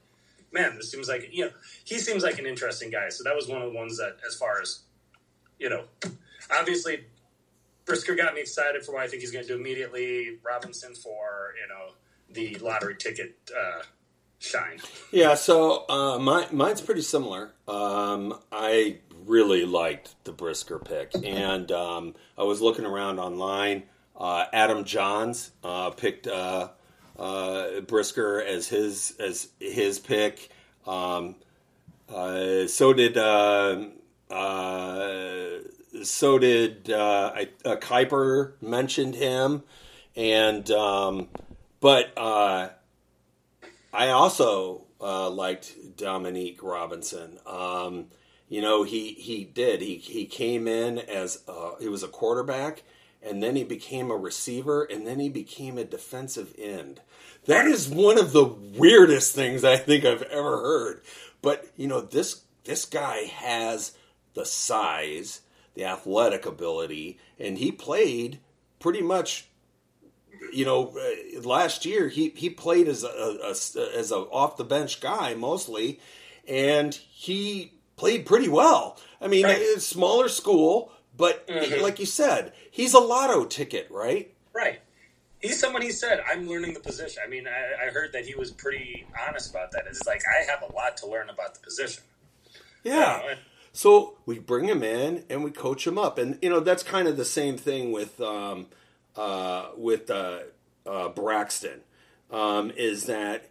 man, 0.52 0.76
this 0.76 0.90
seems 0.90 1.08
like 1.08 1.28
you 1.32 1.46
know 1.46 1.50
he 1.84 1.98
seems 1.98 2.22
like 2.22 2.38
an 2.38 2.46
interesting 2.46 2.90
guy. 2.90 3.10
So 3.10 3.24
that 3.24 3.34
was 3.34 3.48
one 3.48 3.60
of 3.60 3.70
the 3.70 3.76
ones 3.76 3.98
that, 3.98 4.16
as 4.26 4.36
far 4.36 4.62
as 4.62 4.80
you 5.58 5.68
know, 5.68 5.84
obviously 6.50 7.04
Brisker 7.84 8.14
got 8.14 8.34
me 8.34 8.40
excited 8.40 8.84
for 8.84 8.92
what 8.92 9.02
I 9.02 9.08
think 9.08 9.22
he's 9.22 9.32
going 9.32 9.44
to 9.44 9.54
do 9.54 9.58
immediately. 9.58 10.38
Robinson 10.42 10.94
for 10.94 11.54
you 11.60 11.68
know 11.68 11.94
the 12.30 12.54
lottery 12.64 12.96
ticket 12.96 13.36
uh, 13.54 13.82
shine. 14.38 14.78
Yeah, 15.10 15.34
so 15.34 15.84
uh, 15.88 16.18
my, 16.18 16.46
mine's 16.52 16.80
pretty 16.80 17.02
similar. 17.02 17.52
Um, 17.66 18.38
I 18.52 18.98
really 19.24 19.64
liked 19.64 20.14
the 20.24 20.32
Brisker 20.32 20.78
pick, 20.78 21.12
and 21.24 21.70
um, 21.72 22.14
I 22.36 22.44
was 22.44 22.60
looking 22.60 22.84
around 22.84 23.18
online. 23.18 23.84
Uh, 24.18 24.46
Adam 24.52 24.85
Jahns 24.85 25.50
uh, 25.62 25.90
picked 25.90 26.26
uh, 26.26 26.70
uh 27.16 27.81
Brisker 27.83 28.42
as 28.42 28.68
his 28.68 29.14
as 29.20 29.48
his 29.61 30.00
pick. 30.00 30.50
Um, 30.87 31.37
uh, 32.12 32.66
so 32.66 32.92
did 32.92 33.16
uh, 33.16 33.85
so 36.02 36.38
did 36.38 36.90
uh, 36.90 37.44
Kiper 37.64 38.52
mentioned 38.61 39.14
him, 39.14 39.62
and 40.16 40.68
um, 40.70 41.28
but 41.81 42.12
I 42.18 42.70
also 43.92 44.83
liked 45.00 45.96
Dominique 45.96 46.62
Robinson. 46.62 47.38
Um, 47.46 48.07
you 48.48 48.62
know, 48.62 48.83
he 48.83 49.12
he 49.12 49.44
did. 49.44 49.83
He 49.83 49.96
he 49.96 50.24
came 50.24 50.66
in 50.66 50.98
as 50.98 51.42
uh, 51.46 51.72
he 51.81 51.88
was 51.88 52.02
a 52.02 52.09
quarterback, 52.09 52.83
and 53.28 53.42
then 53.42 53.56
he 53.56 53.64
became 53.64 54.10
a 54.10 54.16
receiver, 54.16 54.84
and 54.84 55.06
then 55.06 55.20
he 55.20 55.28
became 55.28 55.78
a 55.78 55.84
defensive 55.84 56.54
end. 56.58 57.00
That 57.46 57.66
is 57.66 57.88
one 57.88 58.18
of 58.18 58.32
the 58.32 58.44
weirdest 58.44 59.34
things 59.34 59.64
I 59.64 59.76
think 59.76 60.04
I've 60.04 60.22
ever 60.22 60.58
heard. 60.58 61.02
But 61.42 61.66
you 61.76 61.86
know, 61.86 62.00
this 62.00 62.42
this 62.64 62.84
guy 62.84 63.24
has 63.24 63.92
the 64.34 64.44
size, 64.44 65.40
the 65.74 65.84
athletic 65.84 66.46
ability, 66.46 67.18
and 67.38 67.58
he 67.58 67.72
played 67.72 68.40
pretty 68.80 69.02
much. 69.02 69.46
You 70.52 70.64
know, 70.64 70.96
uh, 70.96 71.40
last 71.42 71.84
year 71.84 72.08
he, 72.08 72.28
he 72.28 72.48
played 72.48 72.86
as 72.86 73.02
a, 73.02 73.08
a 73.08 73.50
as 73.50 74.12
a 74.12 74.16
off 74.16 74.56
the 74.56 74.64
bench 74.64 75.00
guy 75.00 75.34
mostly, 75.34 76.00
and 76.46 76.94
he 76.94 77.72
played 77.96 78.24
pretty 78.24 78.48
well. 78.48 78.98
I 79.20 79.26
mean, 79.26 79.44
right. 79.44 79.58
it's 79.58 79.84
smaller 79.84 80.28
school, 80.28 80.92
but 81.18 81.46
mm-hmm. 81.48 81.83
like 81.83 81.98
you 81.98 82.07
said, 82.07 82.52
he's 82.70 82.94
a 82.94 83.00
lotto 83.00 83.44
ticket, 83.44 83.88
right? 83.90 84.33
Right. 84.54 84.81
He's 85.40 85.61
someone 85.61 85.83
he 85.83 85.90
said, 85.90 86.22
I'm 86.31 86.48
learning 86.48 86.74
the 86.74 86.81
position. 86.81 87.22
I 87.24 87.28
mean, 87.28 87.46
I, 87.46 87.87
I, 87.87 87.90
heard 87.90 88.12
that 88.12 88.24
he 88.24 88.35
was 88.35 88.50
pretty 88.50 89.07
honest 89.28 89.50
about 89.50 89.70
that. 89.72 89.85
It's 89.87 90.04
like, 90.07 90.22
I 90.26 90.50
have 90.50 90.68
a 90.68 90.72
lot 90.74 90.96
to 90.98 91.07
learn 91.07 91.28
about 91.28 91.54
the 91.54 91.61
position. 91.61 92.02
Yeah. 92.83 93.22
You 93.22 93.28
know, 93.28 93.35
so 93.72 94.16
we 94.26 94.38
bring 94.38 94.66
him 94.66 94.83
in 94.83 95.24
and 95.28 95.44
we 95.44 95.50
coach 95.50 95.87
him 95.87 95.98
up. 95.98 96.18
And, 96.18 96.38
you 96.40 96.50
know, 96.50 96.61
that's 96.61 96.83
kind 96.83 97.07
of 97.07 97.16
the 97.16 97.24
same 97.24 97.57
thing 97.57 97.92
with, 97.92 98.20
um, 98.20 98.66
uh, 99.16 99.70
with 99.76 100.11
uh, 100.11 100.40
uh, 100.87 101.09
Braxton, 101.11 101.83
um, 102.31 102.72
is 102.76 103.07
that 103.07 103.50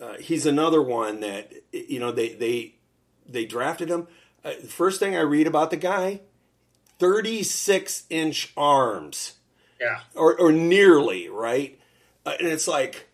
uh, 0.00 0.14
he's 0.14 0.46
another 0.46 0.82
one 0.82 1.20
that, 1.20 1.52
you 1.72 2.00
know, 2.00 2.10
they, 2.10 2.30
they, 2.30 2.74
they 3.28 3.44
drafted 3.44 3.88
him. 3.88 4.08
Uh, 4.44 4.52
first 4.68 4.98
thing 4.98 5.14
I 5.16 5.20
read 5.20 5.46
about 5.46 5.70
the 5.70 5.76
guy, 5.76 6.20
36 6.98 8.04
inch 8.10 8.52
arms. 8.56 9.34
Yeah. 9.80 10.00
Or, 10.14 10.38
or 10.38 10.52
nearly, 10.52 11.28
right? 11.28 11.78
Uh, 12.26 12.34
and 12.38 12.48
it's 12.48 12.66
like, 12.66 13.08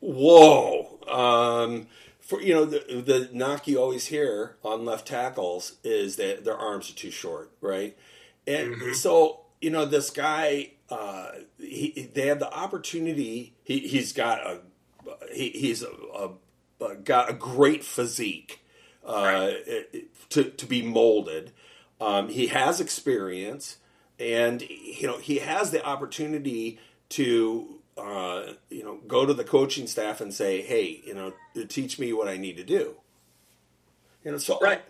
whoa. 0.00 0.98
Um, 1.08 1.88
for 2.26 2.42
you 2.42 2.54
know 2.54 2.64
the 2.64 3.02
the 3.06 3.28
knock 3.32 3.68
you 3.68 3.80
always 3.80 4.06
hear 4.06 4.56
on 4.64 4.84
left 4.84 5.06
tackles 5.06 5.74
is 5.84 6.16
that 6.16 6.44
their 6.44 6.56
arms 6.56 6.90
are 6.90 6.94
too 6.94 7.12
short, 7.12 7.52
right? 7.60 7.96
And 8.46 8.74
mm-hmm. 8.74 8.92
so 8.94 9.42
you 9.60 9.70
know 9.70 9.84
this 9.84 10.10
guy, 10.10 10.72
uh, 10.90 11.30
he 11.58 12.10
they 12.12 12.26
have 12.26 12.40
the 12.40 12.52
opportunity. 12.52 13.54
He 13.62 13.78
he's 13.78 14.12
got 14.12 14.40
a 14.40 14.60
he, 15.32 15.50
he's 15.50 15.84
a, 15.84 15.90
a, 16.14 16.84
a, 16.84 16.96
got 16.96 17.30
a 17.30 17.32
great 17.32 17.84
physique 17.84 18.60
uh, 19.06 19.52
to 20.30 20.44
to 20.50 20.66
be 20.66 20.82
molded. 20.82 21.52
Um, 22.00 22.28
he 22.28 22.48
has 22.48 22.80
experience, 22.80 23.78
and 24.18 24.62
you 24.62 25.06
know 25.06 25.18
he 25.18 25.38
has 25.38 25.70
the 25.70 25.84
opportunity 25.84 26.78
to 27.10 27.80
uh, 27.96 28.52
you 28.68 28.82
know 28.82 28.98
go 29.06 29.24
to 29.24 29.32
the 29.32 29.44
coaching 29.44 29.86
staff 29.86 30.20
and 30.20 30.32
say, 30.32 30.62
"Hey, 30.62 31.02
you 31.04 31.14
know, 31.14 31.32
teach 31.68 31.98
me 31.98 32.12
what 32.12 32.28
I 32.28 32.36
need 32.36 32.56
to 32.58 32.64
do." 32.64 32.96
You 34.24 34.32
know, 34.32 34.38
so 34.38 34.58
right. 34.60 34.82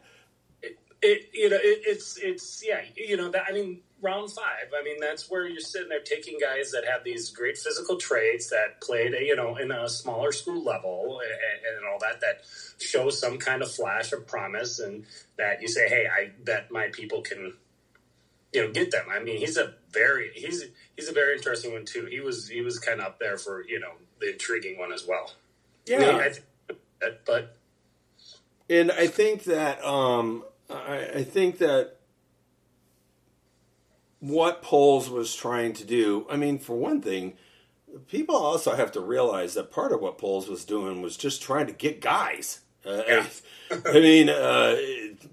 I, 0.63 0.67
it, 0.67 0.79
it, 1.03 1.31
you 1.33 1.51
know 1.51 1.57
it, 1.57 1.83
it's 1.87 2.19
it's 2.19 2.65
yeah 2.67 2.81
you 2.97 3.17
know 3.17 3.31
that 3.31 3.45
I 3.49 3.53
mean 3.53 3.81
round 4.03 4.31
five. 4.31 4.73
I 4.79 4.85
mean, 4.85 5.01
that's 5.01 5.31
where 5.31 5.47
you're 5.47 5.61
sitting 5.61 5.89
there 5.89 6.01
taking 6.01 6.39
guys 6.39 6.71
that 6.73 6.85
have 6.87 7.03
these 7.03 7.31
great 7.31 7.57
physical 7.57 7.97
traits 7.97 8.51
that 8.51 8.81
played, 8.81 9.15
you 9.21 9.35
know, 9.35 9.57
in 9.57 9.71
a 9.71 9.89
smaller 9.89 10.33
school 10.33 10.63
level 10.63 11.21
and, 11.21 11.77
and 11.77 11.87
all 11.87 11.99
that, 12.01 12.21
that 12.21 12.43
show 12.79 13.09
some 13.09 13.39
kind 13.39 13.63
of 13.63 13.71
flash 13.71 14.13
of 14.13 14.27
promise 14.27 14.79
and 14.79 15.05
that 15.39 15.63
you 15.63 15.69
say, 15.69 15.89
hey, 15.89 16.07
I 16.07 16.31
bet 16.45 16.71
my 16.71 16.89
people 16.89 17.23
can, 17.23 17.55
you 18.53 18.67
know, 18.67 18.73
get 18.73 18.91
them. 18.91 19.07
I 19.11 19.21
mean, 19.21 19.39
he's 19.39 19.57
a 19.57 19.75
very, 19.91 20.31
he's, 20.35 20.65
he's 20.95 21.09
a 21.09 21.13
very 21.13 21.35
interesting 21.37 21.73
one 21.73 21.87
too. 21.87 22.07
He 22.07 22.21
was, 22.21 22.49
he 22.49 22.61
was 22.61 22.79
kind 22.79 23.01
of 23.01 23.07
up 23.07 23.19
there 23.19 23.39
for, 23.39 23.65
you 23.67 23.81
know, 23.81 23.93
the 24.21 24.33
intriguing 24.33 24.79
one 24.79 24.93
as 24.93 25.07
well. 25.07 25.33
Yeah. 25.87 25.97
I 25.97 26.01
mean, 26.01 26.15
I 26.21 26.29
think, 26.31 27.17
but. 27.25 27.57
And 28.69 28.93
I 28.93 29.07
think 29.07 29.45
that, 29.45 29.83
um, 29.85 30.45
I, 30.69 31.09
I 31.15 31.25
think 31.25 31.59
that 31.59 31.96
what 34.29 34.63
Poles 34.63 35.09
was 35.09 35.35
trying 35.35 35.73
to 35.75 35.85
do. 35.85 36.27
I 36.29 36.37
mean, 36.37 36.59
for 36.59 36.77
one 36.77 37.01
thing, 37.01 37.35
people 38.09 38.37
also 38.37 38.75
have 38.75 38.93
to 38.93 39.01
realize 39.01 39.55
that 39.55 39.71
part 39.71 39.93
of 39.93 40.01
what 40.01 40.19
Poles 40.19 40.49
was 40.49 40.65
doing 40.65 41.03
was 41.03 41.17
just 41.17 41.43
trying 41.43 41.67
to 41.67 41.73
get 41.73 42.01
guys. 42.01 42.61
Uh, 42.85 43.03
yeah. 43.07 43.27
I, 43.87 43.95
mean, 43.95 44.29
uh, 44.29 44.77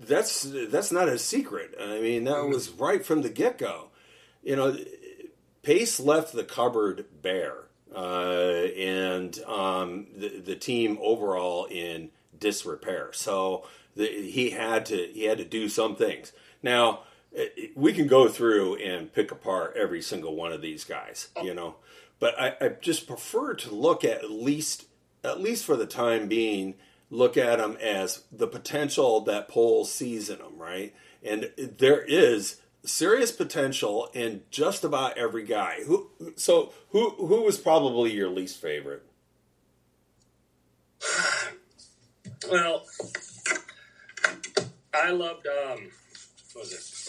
that's 0.05 0.43
that's 0.43 0.91
not 0.91 1.07
a 1.07 1.17
secret. 1.19 1.75
I 1.79 1.99
mean, 1.99 2.23
that 2.25 2.47
was 2.47 2.69
right 2.69 3.05
from 3.05 3.21
the 3.21 3.29
get 3.29 3.57
go. 3.57 3.89
You 4.43 4.55
know, 4.55 4.77
Pace 5.61 5.99
left 5.99 6.33
the 6.33 6.43
cupboard 6.43 7.05
bare, 7.21 7.65
uh, 7.95 8.67
and 8.77 9.39
um, 9.43 10.07
the 10.15 10.39
the 10.39 10.55
team 10.55 10.97
overall 11.01 11.65
in 11.65 12.09
disrepair. 12.37 13.11
So 13.13 13.67
the, 13.95 14.07
he 14.07 14.49
had 14.49 14.85
to 14.87 15.09
he 15.13 15.25
had 15.25 15.37
to 15.37 15.45
do 15.45 15.69
some 15.69 15.95
things. 15.95 16.31
Now 16.63 17.03
we 17.75 17.93
can 17.93 18.07
go 18.07 18.27
through 18.27 18.75
and 18.75 19.11
pick 19.13 19.31
apart 19.31 19.75
every 19.75 20.01
single 20.01 20.35
one 20.35 20.51
of 20.51 20.61
these 20.61 20.83
guys, 20.83 21.29
you 21.41 21.53
know. 21.53 21.75
But 22.19 22.39
I, 22.39 22.55
I, 22.61 22.69
just 22.69 23.07
prefer 23.07 23.53
to 23.55 23.73
look 23.73 24.05
at 24.05 24.23
at 24.23 24.31
least, 24.31 24.85
at 25.23 25.41
least 25.41 25.65
for 25.65 25.75
the 25.75 25.85
time 25.85 26.27
being, 26.27 26.75
look 27.09 27.35
at 27.35 27.57
them 27.57 27.77
as 27.81 28.23
the 28.31 28.47
potential 28.47 29.21
that 29.21 29.49
Poles 29.49 29.91
sees 29.91 30.29
in 30.29 30.37
them, 30.37 30.57
right? 30.57 30.93
And 31.23 31.51
there 31.57 32.01
is 32.01 32.61
serious 32.85 33.31
potential 33.31 34.09
in 34.13 34.43
just 34.51 34.83
about 34.83 35.17
every 35.17 35.43
guy. 35.43 35.79
Who? 35.85 36.09
So 36.35 36.73
who? 36.89 37.09
Who 37.11 37.41
was 37.43 37.57
probably 37.57 38.13
your 38.13 38.29
least 38.29 38.61
favorite? 38.61 39.03
Well, 42.51 42.83
I 44.93 45.11
loved. 45.11 45.47
Um, 45.47 45.89
what 46.51 46.65
was 46.65 46.73
it? 46.73 47.02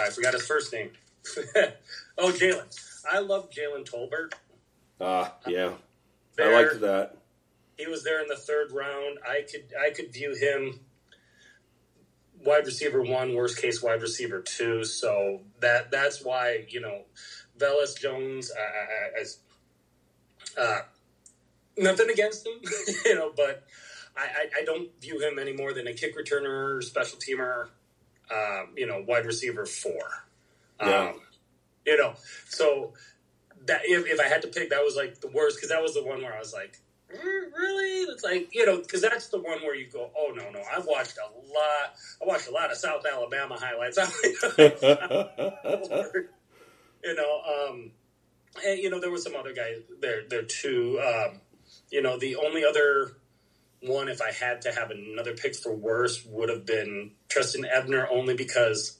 I 0.00 0.10
forgot 0.10 0.34
his 0.34 0.46
first 0.46 0.72
name. 0.72 0.90
oh, 2.18 2.32
Jalen. 2.32 2.64
I 3.10 3.20
love 3.20 3.50
Jalen 3.50 3.88
Tolbert. 3.88 4.32
Ah, 5.00 5.34
uh, 5.46 5.50
yeah. 5.50 5.72
There, 6.36 6.54
I 6.54 6.62
liked 6.62 6.80
that. 6.80 7.16
He 7.76 7.86
was 7.86 8.04
there 8.04 8.20
in 8.20 8.28
the 8.28 8.36
third 8.36 8.72
round. 8.72 9.18
I 9.26 9.42
could 9.50 9.72
I 9.80 9.90
could 9.90 10.12
view 10.12 10.34
him 10.34 10.80
wide 12.44 12.66
receiver 12.66 13.02
one, 13.02 13.34
worst 13.34 13.60
case 13.60 13.82
wide 13.82 14.02
receiver 14.02 14.40
two. 14.40 14.84
So 14.84 15.40
that 15.60 15.90
that's 15.90 16.24
why 16.24 16.66
you 16.68 16.80
know 16.80 17.02
Velus 17.58 17.98
Jones. 17.98 18.50
Uh, 18.50 19.24
uh, 20.60 20.80
nothing 21.76 22.10
against 22.10 22.46
him, 22.46 22.54
you 23.04 23.14
know, 23.14 23.32
but 23.36 23.64
I, 24.16 24.22
I, 24.22 24.60
I, 24.60 24.64
don't 24.64 24.88
view 25.00 25.20
him 25.20 25.38
any 25.38 25.52
more 25.52 25.72
than 25.72 25.86
a 25.86 25.92
kick 25.92 26.16
returner, 26.18 26.82
special 26.82 27.18
teamer, 27.18 27.68
um, 28.32 28.74
you 28.76 28.86
know, 28.86 29.04
wide 29.06 29.26
receiver 29.26 29.66
four. 29.66 30.26
Yeah. 30.80 31.10
Um, 31.10 31.20
you 31.86 31.96
know, 31.96 32.14
so 32.48 32.92
that 33.66 33.82
if, 33.84 34.06
if 34.06 34.20
I 34.20 34.28
had 34.28 34.42
to 34.42 34.48
pick, 34.48 34.70
that 34.70 34.82
was 34.82 34.96
like 34.96 35.20
the 35.20 35.28
worst 35.28 35.56
because 35.56 35.70
that 35.70 35.82
was 35.82 35.94
the 35.94 36.04
one 36.04 36.22
where 36.22 36.34
I 36.34 36.38
was 36.38 36.52
like, 36.52 36.78
really? 37.08 38.02
It's 38.12 38.24
like 38.24 38.54
you 38.54 38.66
know, 38.66 38.78
because 38.78 39.02
that's 39.02 39.28
the 39.28 39.38
one 39.38 39.60
where 39.62 39.74
you 39.74 39.86
go, 39.90 40.10
oh 40.16 40.32
no, 40.34 40.50
no, 40.50 40.62
I've 40.74 40.86
watched 40.86 41.18
a 41.18 41.26
lot. 41.48 41.94
I 42.22 42.26
watched 42.26 42.48
a 42.48 42.52
lot 42.52 42.70
of 42.70 42.76
South 42.76 43.04
Alabama 43.10 43.56
highlights. 43.58 43.98
you 47.04 47.14
know, 47.14 47.42
um, 47.42 47.90
and 48.64 48.78
you 48.78 48.90
know, 48.90 49.00
there 49.00 49.10
was 49.10 49.22
some 49.22 49.36
other 49.36 49.52
guys 49.52 49.76
there 50.00 50.22
there 50.28 50.42
too. 50.42 51.00
Um, 51.00 51.40
you 51.90 52.02
know, 52.02 52.18
the 52.18 52.36
only 52.36 52.64
other 52.64 53.17
one, 53.80 54.08
if 54.08 54.20
I 54.20 54.32
had 54.32 54.62
to 54.62 54.72
have 54.72 54.90
another 54.90 55.34
pick 55.34 55.54
for 55.54 55.72
worse, 55.72 56.24
would 56.26 56.48
have 56.48 56.66
been 56.66 57.12
Trestan 57.28 57.64
Ebner, 57.64 58.08
only 58.10 58.34
because, 58.34 58.98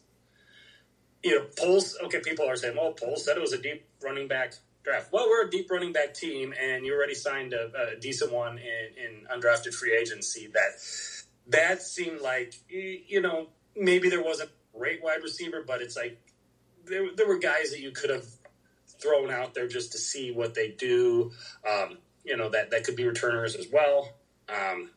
you 1.22 1.37
know, 1.37 1.47
Poles, 1.59 1.97
okay, 2.05 2.20
people 2.20 2.49
are 2.49 2.57
saying, 2.57 2.76
well, 2.76 2.93
Poles 2.93 3.24
said 3.24 3.37
it 3.37 3.41
was 3.41 3.53
a 3.53 3.61
deep 3.61 3.87
running 4.03 4.29
back 4.29 4.55
draft. 4.85 5.12
Well, 5.12 5.29
we're 5.29 5.47
a 5.47 5.51
deep 5.51 5.70
running 5.70 5.93
back 5.93 6.14
team, 6.14 6.55
and 6.61 6.87
you 6.87 6.95
already 6.95 7.14
signed 7.14 7.53
a, 7.53 7.95
a 7.97 8.01
decent 8.01 8.33
one 8.33 8.59
in, 8.59 8.89
in, 8.97 9.26
undrafted 9.41 9.74
free 9.74 9.97
agency. 9.97 10.49
That 10.53 10.70
that 11.49 11.83
seemed 11.83 12.20
like, 12.20 12.55
you 12.68 13.20
know, 13.20 13.49
maybe 13.74 14.09
there 14.09 14.22
wasn't 14.22 14.51
a 14.51 14.79
great 14.79 15.03
wide 15.03 15.22
receiver, 15.22 15.64
but 15.66 15.83
it's 15.83 15.97
like 15.97 16.20
there, 16.85 17.09
there 17.16 17.26
were 17.26 17.39
guys 17.39 17.70
that 17.70 17.81
you 17.81 17.91
could 17.91 18.11
have 18.11 18.26
thrown 19.01 19.31
out 19.31 19.55
there 19.55 19.66
just 19.66 19.93
to 19.93 19.99
see 19.99 20.31
what 20.31 20.55
they 20.55 20.68
do. 20.68 21.33
Um, 21.68 21.99
you 22.24 22.37
know 22.37 22.51
that 22.51 22.70
that 22.70 22.85
could 22.85 22.97
be 22.97 23.07
returners 23.07 23.57
as 23.57 23.66
well. 23.72 24.11
Um, 24.49 24.90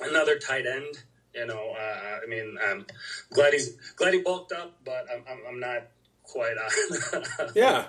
another 0.00 0.38
tight 0.38 0.66
end. 0.66 1.04
You 1.34 1.46
know, 1.46 1.74
uh, 1.78 2.18
I 2.22 2.26
mean, 2.28 2.58
I'm 2.60 2.86
glad 3.32 3.52
he's 3.52 3.76
glad 3.96 4.14
he 4.14 4.20
bulked 4.20 4.52
up, 4.52 4.78
but 4.84 5.06
I'm, 5.14 5.22
I'm, 5.30 5.38
I'm 5.48 5.60
not 5.60 5.84
quite 6.24 6.56
on. 6.58 7.50
yeah, 7.54 7.86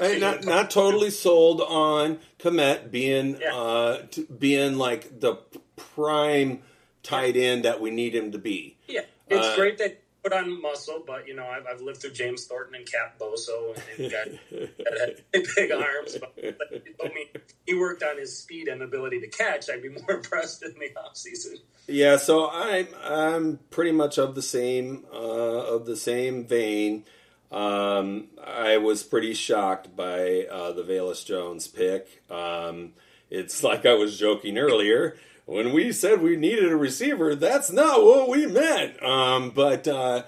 I, 0.00 0.18
not 0.18 0.44
not 0.44 0.70
totally 0.72 1.10
sold 1.10 1.60
on 1.60 2.18
Kmet 2.40 2.90
being 2.90 3.38
Yeah. 3.40 3.54
uh, 3.54 4.02
t- 4.10 4.26
being 4.38 4.76
like 4.76 5.20
the 5.20 5.36
prime 5.76 6.62
tight 7.04 7.36
end 7.36 7.64
that 7.64 7.80
we 7.80 7.90
need 7.90 8.12
him 8.14 8.32
to 8.32 8.38
be. 8.38 8.76
Yeah, 8.88 9.02
it's 9.28 9.46
Uh, 9.46 9.56
great 9.56 9.78
that 9.78 10.02
put 10.24 10.32
on 10.32 10.60
muscle, 10.60 11.04
but 11.06 11.28
you 11.28 11.36
know, 11.36 11.46
I've, 11.46 11.66
I've 11.66 11.82
lived 11.82 12.00
through 12.00 12.12
James 12.12 12.46
Thornton 12.46 12.74
and 12.74 12.90
Cap 12.90 13.18
Boso, 13.20 13.76
and 13.98 14.10
got 14.10 14.26
that 14.50 15.20
had 15.34 15.44
big 15.54 15.70
arms. 15.70 16.16
But, 16.18 16.34
but 16.34 16.68
if 16.72 16.86
you 16.86 16.94
told 16.98 17.12
me 17.12 17.28
he 17.66 17.74
worked 17.74 18.02
on 18.02 18.18
his 18.18 18.36
speed 18.36 18.68
and 18.68 18.82
ability 18.82 19.20
to 19.20 19.28
catch, 19.28 19.68
I'd 19.68 19.82
be 19.82 19.90
more 19.90 20.10
impressed 20.16 20.64
in 20.64 20.72
the 20.72 20.90
offseason. 20.98 21.58
Yeah, 21.86 22.16
so 22.16 22.50
I'm 22.50 22.88
I'm 23.04 23.58
pretty 23.70 23.92
much 23.92 24.18
of 24.18 24.34
the 24.34 24.42
same 24.42 25.04
uh, 25.12 25.16
of 25.16 25.84
the 25.84 25.96
same 25.96 26.46
vein. 26.46 27.04
Um, 27.52 28.28
I 28.44 28.78
was 28.78 29.04
pretty 29.04 29.34
shocked 29.34 29.94
by 29.94 30.46
uh, 30.50 30.72
the 30.72 30.82
Velus 30.82 31.24
Jones 31.24 31.68
pick. 31.68 32.22
Um, 32.28 32.94
it's 33.30 33.62
like 33.62 33.86
I 33.86 33.94
was 33.94 34.18
joking 34.18 34.58
earlier 34.58 35.16
when 35.46 35.72
we 35.72 35.92
said 35.92 36.20
we 36.20 36.36
needed 36.36 36.70
a 36.70 36.76
receiver. 36.76 37.34
That's 37.34 37.70
not 37.70 38.02
what 38.02 38.28
we 38.28 38.46
meant. 38.46 39.02
Um, 39.02 39.50
but 39.50 39.86
uh, 39.86 40.24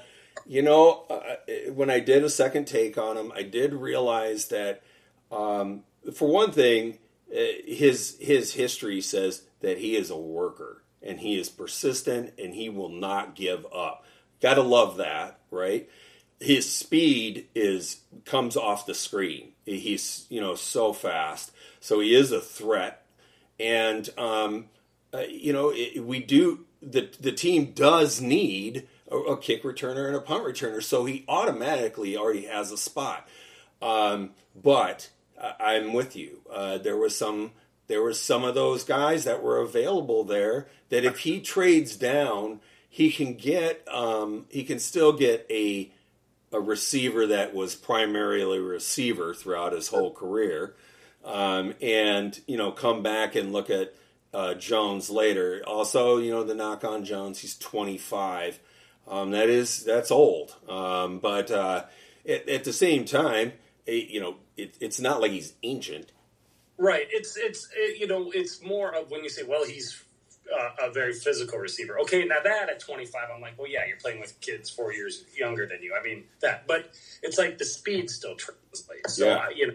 you 0.47 0.63
know, 0.63 1.05
uh, 1.11 1.71
when 1.73 1.91
I 1.91 2.01
did 2.01 2.25
a 2.25 2.31
second 2.31 2.67
take 2.67 2.99
on 2.99 3.17
him, 3.17 3.33
I 3.35 3.43
did 3.43 3.73
realize 3.73 4.49
that 4.49 4.83
um, 5.31 5.85
for 6.15 6.29
one 6.29 6.53
thing, 6.53 6.99
uh, 7.31 7.41
his 7.67 8.17
his 8.21 8.55
history 8.55 9.01
says 9.01 9.43
that 9.61 9.79
he 9.79 9.97
is 9.97 10.11
a 10.11 10.17
worker 10.17 10.83
and 11.03 11.21
he 11.21 11.39
is 11.39 11.49
persistent 11.49 12.33
and 12.39 12.55
he 12.55 12.69
will 12.69 12.89
not 12.89 13.35
give 13.35 13.67
up. 13.75 14.05
Got 14.41 14.55
to 14.55 14.63
love 14.63 14.99
that, 14.99 15.41
right? 15.51 15.89
His 16.39 16.71
speed 16.71 17.49
is 17.55 18.01
comes 18.25 18.57
off 18.57 18.87
the 18.87 18.95
screen. 18.95 19.53
He's 19.65 20.27
you 20.29 20.41
know 20.41 20.55
so 20.55 20.93
fast, 20.93 21.51
so 21.81 22.01
he 22.01 22.15
is 22.15 22.31
a 22.31 22.41
threat. 22.41 23.03
And 23.59 24.09
um, 24.19 24.67
uh, 25.17 25.23
you 25.29 25.53
know 25.53 25.73
it, 25.75 26.05
we 26.05 26.21
do 26.21 26.65
the 26.83 27.11
the 27.21 27.33
team 27.33 27.73
does 27.73 28.21
need 28.21 28.87
a, 29.11 29.17
a 29.17 29.37
kick 29.39 29.63
returner 29.63 30.07
and 30.07 30.17
a 30.17 30.21
punt 30.21 30.45
returner, 30.45 30.83
so 30.83 31.05
he 31.05 31.25
automatically 31.29 32.17
already 32.17 32.47
has 32.47 32.71
a 32.71 32.77
spot. 32.77 33.29
Um, 33.83 34.31
but 34.61 35.11
I- 35.41 35.75
I'm 35.77 35.93
with 35.93 36.17
you. 36.17 36.41
Uh, 36.51 36.79
there 36.79 36.97
was 36.97 37.17
some 37.17 37.53
there 37.89 38.03
was 38.03 38.21
some 38.21 38.45
of 38.45 38.55
those 38.55 38.83
guys 38.85 39.25
that 39.25 39.43
were 39.43 39.59
available 39.59 40.25
there 40.25 40.69
that 40.89 41.05
if 41.05 41.21
he 41.21 41.41
trades 41.41 41.97
down, 41.97 42.61
he 42.89 43.11
can 43.11 43.35
get 43.35 43.87
um, 43.93 44.47
he 44.51 44.65
can 44.65 44.79
still 44.79 45.13
get 45.13 45.47
a 45.51 45.91
a 46.53 46.61
receiver 46.61 47.27
that 47.27 47.55
was 47.55 47.75
primarily 47.75 48.59
a 48.59 48.63
receiver 48.63 49.35
throughout 49.35 49.73
his 49.73 49.89
whole 49.89 50.13
career, 50.13 50.75
um, 51.25 51.75
and 51.83 52.41
you 52.47 52.57
know 52.57 52.73
come 52.73 53.03
back 53.03 53.35
and 53.35 53.53
look 53.53 53.69
at 53.71 53.95
uh, 54.35 54.55
Jones 54.55 55.11
later. 55.11 55.63
Also, 55.67 56.19
you 56.19 56.31
know 56.31 56.45
the 56.45 56.55
knock 56.55 56.85
on 56.85 57.05
Jones, 57.05 57.41
he's 57.41 57.57
25. 57.59 58.59
Um, 59.09 59.31
that 59.31 59.49
is 59.49 59.85
that's 59.85 60.11
old, 60.11 60.57
um, 60.69 61.19
but 61.21 61.51
uh, 61.51 61.85
at, 62.29 62.49
at 62.49 62.65
the 62.65 62.73
same 62.73 63.05
time, 63.05 63.53
eh, 63.87 64.05
you 64.09 64.21
know 64.21 64.37
it, 64.57 64.77
it's 64.81 64.99
not 65.01 65.21
like 65.21 65.31
he's 65.31 65.55
ancient. 65.63 66.11
Right. 66.79 67.07
It's 67.11 67.37
it's 67.37 67.69
it, 67.77 68.01
you 68.01 68.07
know 68.09 68.31
it's 68.35 68.63
more 68.63 68.95
of 68.95 69.11
when 69.11 69.23
you 69.23 69.31
say, 69.31 69.45
well, 69.45 69.65
he's 69.65 70.03
uh, 70.53 70.89
a 70.89 70.91
very 70.93 71.13
physical 71.15 71.59
receiver. 71.59 71.99
Okay, 72.01 72.25
now 72.25 72.37
that 72.43 72.69
at 72.69 72.81
25, 72.81 73.21
I'm 73.35 73.41
like, 73.41 73.59
well, 73.59 73.69
yeah, 73.69 73.87
you're 73.87 73.97
playing 73.97 74.21
with 74.21 74.41
kids 74.41 74.71
four 74.71 74.93
years 74.93 75.25
younger 75.37 75.67
than 75.67 75.83
you. 75.83 75.95
I 75.99 76.03
mean 76.05 76.25
that, 76.41 76.67
but 76.67 76.93
it's 77.23 77.39
like 77.39 77.59
the 77.59 77.65
speed 77.65 78.11
still 78.11 78.35
translates. 78.37 79.15
So 79.15 79.27
Yeah. 79.27 79.49
you 79.55 79.67
know, 79.69 79.75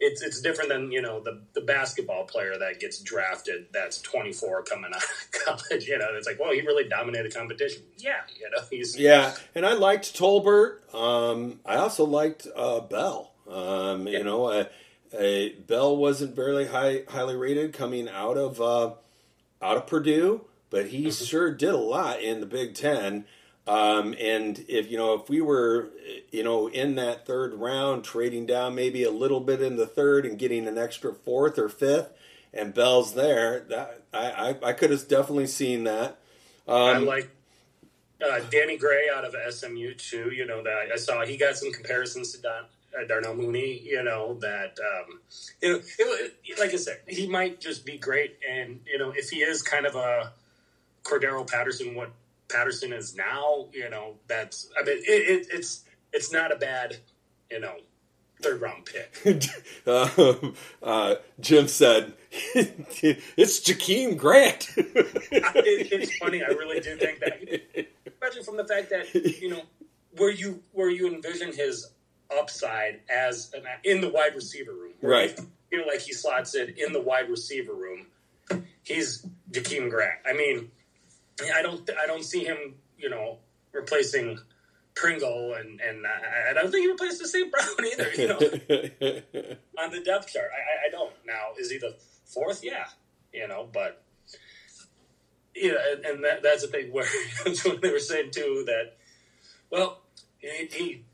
it's 0.00 0.22
it's 0.22 0.40
different 0.40 0.70
than 0.70 0.90
you 0.90 1.02
know 1.02 1.20
the 1.20 1.42
the 1.52 1.60
basketball 1.60 2.24
player 2.24 2.58
that 2.58 2.80
gets 2.80 3.00
drafted 3.00 3.66
that's 3.72 4.00
24 4.00 4.62
coming 4.64 4.90
out 4.94 5.02
of 5.02 5.30
college. 5.44 5.86
You 5.86 5.98
know, 5.98 6.08
it's 6.14 6.26
like, 6.26 6.40
well, 6.40 6.52
he 6.52 6.62
really 6.62 6.88
dominated 6.88 7.34
competition. 7.34 7.82
Yeah, 7.98 8.20
you 8.38 8.50
know, 8.50 8.62
he's 8.70 8.98
Yeah, 8.98 9.34
and 9.54 9.64
I 9.66 9.74
liked 9.74 10.18
Tolbert. 10.18 10.92
Um, 10.94 11.60
I 11.64 11.76
also 11.76 12.04
liked 12.04 12.46
uh, 12.56 12.80
Bell. 12.80 13.32
Um, 13.48 14.06
You 14.08 14.24
know, 14.24 14.46
uh, 14.46 14.64
uh, 15.16 15.48
Bell 15.66 15.96
wasn't 15.96 16.34
very 16.34 16.66
high, 16.66 17.02
highly 17.08 17.36
rated 17.36 17.72
coming 17.72 18.08
out 18.08 18.38
of 18.38 18.60
uh, 18.60 18.94
out 19.60 19.76
of 19.76 19.86
Purdue, 19.86 20.46
but 20.70 20.86
he 20.86 21.10
sure 21.10 21.52
did 21.52 21.74
a 21.74 21.76
lot 21.76 22.22
in 22.22 22.40
the 22.40 22.46
Big 22.46 22.74
Ten. 22.74 23.26
Um, 23.70 24.16
and 24.18 24.64
if 24.66 24.90
you 24.90 24.96
know, 24.98 25.14
if 25.14 25.28
we 25.28 25.40
were, 25.40 25.90
you 26.32 26.42
know, 26.42 26.66
in 26.68 26.96
that 26.96 27.24
third 27.24 27.54
round, 27.54 28.02
trading 28.02 28.44
down 28.46 28.74
maybe 28.74 29.04
a 29.04 29.12
little 29.12 29.38
bit 29.38 29.62
in 29.62 29.76
the 29.76 29.86
third 29.86 30.26
and 30.26 30.36
getting 30.36 30.66
an 30.66 30.76
extra 30.76 31.14
fourth 31.14 31.56
or 31.56 31.68
fifth, 31.68 32.10
and 32.52 32.74
Bell's 32.74 33.14
there, 33.14 33.60
that 33.68 34.02
I 34.12 34.56
I, 34.64 34.68
I 34.70 34.72
could 34.72 34.90
have 34.90 35.06
definitely 35.06 35.46
seen 35.46 35.84
that. 35.84 36.18
I 36.66 36.94
Um, 36.94 37.06
like 37.06 37.30
uh, 38.20 38.40
Danny 38.50 38.76
Gray 38.76 39.08
out 39.14 39.24
of 39.24 39.36
SMU 39.54 39.94
too. 39.94 40.32
You 40.34 40.46
know 40.46 40.64
that 40.64 40.88
I 40.92 40.96
saw 40.96 41.24
he 41.24 41.36
got 41.36 41.56
some 41.56 41.70
comparisons 41.70 42.32
to 42.32 42.42
Don, 42.42 42.64
uh, 42.98 43.06
Darnell 43.06 43.36
Mooney. 43.36 43.78
You 43.84 44.02
know 44.02 44.34
that 44.40 44.76
um, 44.80 45.20
you 45.62 45.74
know 45.74 45.76
it, 45.78 46.34
it- 46.44 46.58
like 46.58 46.74
I 46.74 46.76
said, 46.76 47.02
he 47.06 47.28
might 47.28 47.60
just 47.60 47.86
be 47.86 47.98
great. 47.98 48.36
And 48.50 48.80
you 48.84 48.98
know 48.98 49.12
if 49.14 49.30
he 49.30 49.42
is 49.42 49.62
kind 49.62 49.86
of 49.86 49.94
a 49.94 50.32
Cordarrelle 51.04 51.48
Patterson, 51.48 51.94
what 51.94 52.10
Patterson 52.52 52.92
is 52.92 53.14
now, 53.16 53.66
you 53.72 53.88
know 53.90 54.14
that's 54.26 54.68
I 54.78 54.84
mean 54.84 54.98
it, 54.98 55.02
it, 55.08 55.46
it's 55.52 55.84
it's 56.12 56.32
not 56.32 56.52
a 56.52 56.56
bad 56.56 56.96
you 57.50 57.60
know 57.60 57.76
third 58.40 58.60
round 58.60 58.86
pick. 58.86 59.46
um, 59.86 60.54
uh, 60.82 61.16
Jim 61.40 61.68
said, 61.68 62.14
"It's 62.30 63.60
Jakeem 63.60 64.16
Grant." 64.16 64.70
it, 64.76 65.92
it's 65.92 66.16
funny. 66.16 66.42
I 66.42 66.48
really 66.48 66.80
do 66.80 66.96
think 66.96 67.20
that, 67.20 67.86
especially 68.06 68.42
from 68.42 68.56
the 68.56 68.64
fact 68.64 68.90
that 68.90 69.14
you 69.40 69.50
know 69.50 69.62
where 70.16 70.30
you 70.30 70.62
where 70.72 70.90
you 70.90 71.12
envision 71.12 71.52
his 71.52 71.90
upside 72.36 73.00
as 73.10 73.52
an, 73.54 73.64
in 73.84 74.00
the 74.00 74.08
wide 74.08 74.34
receiver 74.34 74.72
room, 74.72 74.92
Right. 75.02 75.38
You 75.70 75.78
know, 75.78 75.86
like 75.86 76.00
he 76.00 76.12
slots 76.12 76.54
it 76.54 76.78
in 76.78 76.92
the 76.92 77.00
wide 77.00 77.28
receiver 77.28 77.74
room. 77.74 78.06
He's 78.82 79.24
Jakeem 79.50 79.90
Grant. 79.90 80.18
I 80.26 80.32
mean, 80.32 80.70
I 81.54 81.62
don't 81.62 81.88
I 82.02 82.06
don't 82.06 82.24
see 82.24 82.44
him 82.44 82.74
you 82.98 83.10
know 83.10 83.38
replacing 83.72 84.38
Pringle 84.94 85.54
and 85.54 85.80
and 85.80 86.06
I, 86.06 86.50
I 86.50 86.52
don't 86.54 86.70
think 86.70 86.84
he 86.84 86.90
replaced 86.90 87.20
the 87.20 87.28
St. 87.28 87.50
Brown 87.50 87.66
either. 87.92 88.10
You 88.16 88.28
know, 88.28 88.36
on 89.82 89.90
the 89.90 90.02
depth 90.04 90.32
chart. 90.32 90.50
I, 90.52 90.88
I, 90.88 90.90
don't. 90.90 91.12
Now, 91.26 91.52
is 91.58 91.70
he 91.70 91.78
the 91.78 91.96
fourth? 92.24 92.62
Yeah, 92.62 92.84
you 93.32 93.46
know, 93.48 93.68
but 93.72 94.02
yeah, 95.54 95.72
and, 95.92 96.04
and 96.04 96.24
that, 96.24 96.42
that's 96.42 96.62
the 96.62 96.68
thing 96.68 96.92
where 96.92 97.06
they 97.80 97.90
were 97.90 97.98
saying 97.98 98.30
too 98.32 98.64
that, 98.66 98.96
well, 99.70 100.02
he, 100.38 100.68
he 100.70 101.04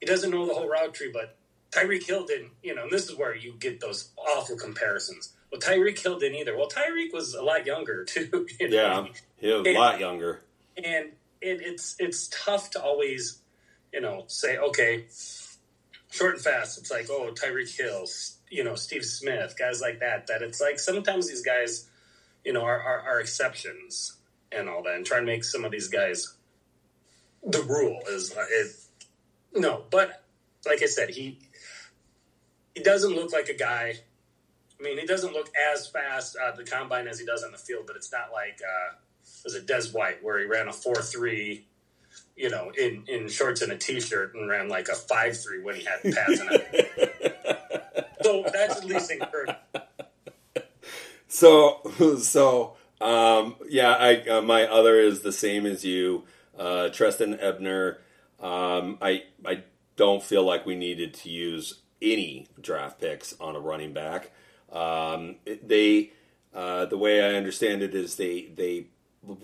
he 0.00 0.06
doesn't 0.06 0.30
know 0.30 0.46
the 0.46 0.54
whole 0.54 0.68
route 0.68 0.94
tree, 0.94 1.10
but 1.12 1.36
Tyreek 1.70 2.06
Hill 2.06 2.26
didn't. 2.26 2.50
You 2.62 2.74
know, 2.74 2.82
and 2.82 2.90
this 2.90 3.08
is 3.08 3.16
where 3.16 3.36
you 3.36 3.54
get 3.58 3.80
those 3.80 4.10
awful 4.16 4.56
comparisons. 4.56 5.32
Well, 5.52 5.60
Tyreek 5.60 6.02
Hill 6.02 6.18
didn't 6.18 6.38
either. 6.38 6.56
Well, 6.56 6.68
Tyreek 6.68 7.12
was 7.12 7.34
a 7.34 7.42
lot 7.42 7.66
younger 7.66 8.04
too. 8.06 8.46
You 8.58 8.70
know? 8.70 8.76
yeah, 8.76 9.06
he 9.38 9.52
was 9.52 9.66
a 9.66 9.74
lot 9.74 10.00
younger. 10.00 10.40
and 10.76 11.12
it, 11.40 11.60
it's 11.60 11.96
it's 11.98 12.28
tough 12.28 12.70
to 12.70 12.82
always, 12.82 13.38
you 13.92 14.00
know, 14.00 14.24
say 14.28 14.56
okay, 14.56 15.04
short 16.10 16.34
and 16.34 16.42
fast. 16.42 16.78
It's 16.78 16.90
like 16.90 17.08
oh 17.10 17.32
Tyreek 17.32 17.76
Hill, 17.76 18.06
you 18.50 18.64
know, 18.64 18.74
Steve 18.74 19.04
Smith, 19.04 19.54
guys 19.58 19.80
like 19.80 20.00
that. 20.00 20.28
That 20.28 20.42
it's 20.42 20.60
like 20.60 20.78
sometimes 20.78 21.28
these 21.28 21.42
guys, 21.42 21.88
you 22.44 22.52
know, 22.52 22.62
are 22.62 22.80
are, 22.80 23.00
are 23.00 23.20
exceptions 23.20 24.16
and 24.50 24.68
all 24.68 24.82
that, 24.84 24.94
and 24.94 25.04
try 25.04 25.18
and 25.18 25.26
make 25.26 25.44
some 25.44 25.64
of 25.64 25.70
these 25.70 25.88
guys 25.88 26.34
the 27.44 27.62
rule 27.62 28.00
is 28.08 28.34
it. 28.50 28.76
No, 29.54 29.84
but 29.90 30.22
like 30.66 30.82
I 30.82 30.86
said, 30.86 31.10
he 31.10 31.38
he 32.74 32.82
doesn't 32.82 33.14
look 33.14 33.32
like 33.32 33.48
a 33.48 33.56
guy. 33.56 33.96
I 34.82 34.84
mean, 34.84 34.98
he 34.98 35.06
doesn't 35.06 35.32
look 35.32 35.48
as 35.72 35.86
fast 35.86 36.36
at 36.36 36.56
the 36.56 36.64
combine 36.64 37.06
as 37.06 37.20
he 37.20 37.24
does 37.24 37.44
on 37.44 37.52
the 37.52 37.58
field, 37.58 37.84
but 37.86 37.94
it's 37.94 38.10
not 38.10 38.32
like. 38.32 38.60
Uh, 38.60 38.96
was 39.44 39.54
it 39.54 39.66
Des 39.66 39.88
White 39.92 40.22
where 40.22 40.38
he 40.38 40.46
ran 40.46 40.68
a 40.68 40.72
four 40.72 40.96
three, 40.96 41.66
you 42.36 42.50
know, 42.50 42.72
in, 42.78 43.04
in 43.08 43.28
shorts 43.28 43.62
and 43.62 43.72
a 43.72 43.76
t 43.76 44.00
shirt 44.00 44.34
and 44.34 44.48
ran 44.48 44.68
like 44.68 44.88
a 44.88 44.94
five 44.94 45.36
three 45.40 45.62
when 45.62 45.76
he 45.76 45.84
had 45.84 46.02
pads 46.02 46.40
on 46.40 46.48
so 48.22 48.44
that's 48.52 48.78
at 48.78 48.84
least 48.84 49.10
encouraging. 49.10 49.56
So, 51.28 51.80
so 52.20 52.76
um, 53.00 53.56
yeah, 53.68 53.92
I 53.92 54.16
uh, 54.28 54.42
my 54.42 54.64
other 54.64 54.98
is 54.98 55.22
the 55.22 55.32
same 55.32 55.66
as 55.66 55.84
you. 55.84 56.24
Uh, 56.58 56.90
Trestan 56.90 57.38
Ebner, 57.40 57.98
um, 58.40 58.98
I 59.00 59.24
I 59.44 59.64
don't 59.96 60.22
feel 60.22 60.44
like 60.44 60.66
we 60.66 60.76
needed 60.76 61.14
to 61.14 61.30
use 61.30 61.80
any 62.00 62.48
draft 62.60 63.00
picks 63.00 63.34
on 63.40 63.56
a 63.56 63.60
running 63.60 63.92
back. 63.92 64.30
Um, 64.72 65.36
they, 65.44 66.10
uh, 66.54 66.86
the 66.86 66.98
way 66.98 67.22
I 67.22 67.36
understand 67.36 67.82
it 67.82 67.94
is 67.94 68.16
they 68.16 68.46
they 68.54 68.86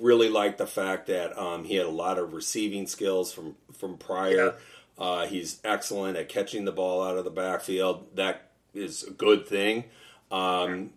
really 0.01 0.29
like 0.29 0.57
the 0.57 0.66
fact 0.66 1.07
that 1.07 1.39
um, 1.39 1.64
he 1.64 1.76
had 1.76 1.87
a 1.87 1.91
lot 1.91 2.18
of 2.18 2.33
receiving 2.33 2.87
skills 2.87 3.33
from 3.33 3.57
from 3.72 3.97
prior. 3.99 4.55
Uh, 4.99 5.26
he's 5.26 5.61
excellent 5.64 6.16
at 6.16 6.29
catching 6.29 6.64
the 6.64 6.72
ball 6.72 7.03
out 7.03 7.16
of 7.16 7.24
the 7.24 7.31
backfield. 7.31 8.16
That 8.16 8.51
is 8.74 9.05
a 9.05 9.11
good 9.11 9.47
thing. 9.47 9.85
Um, 10.31 10.91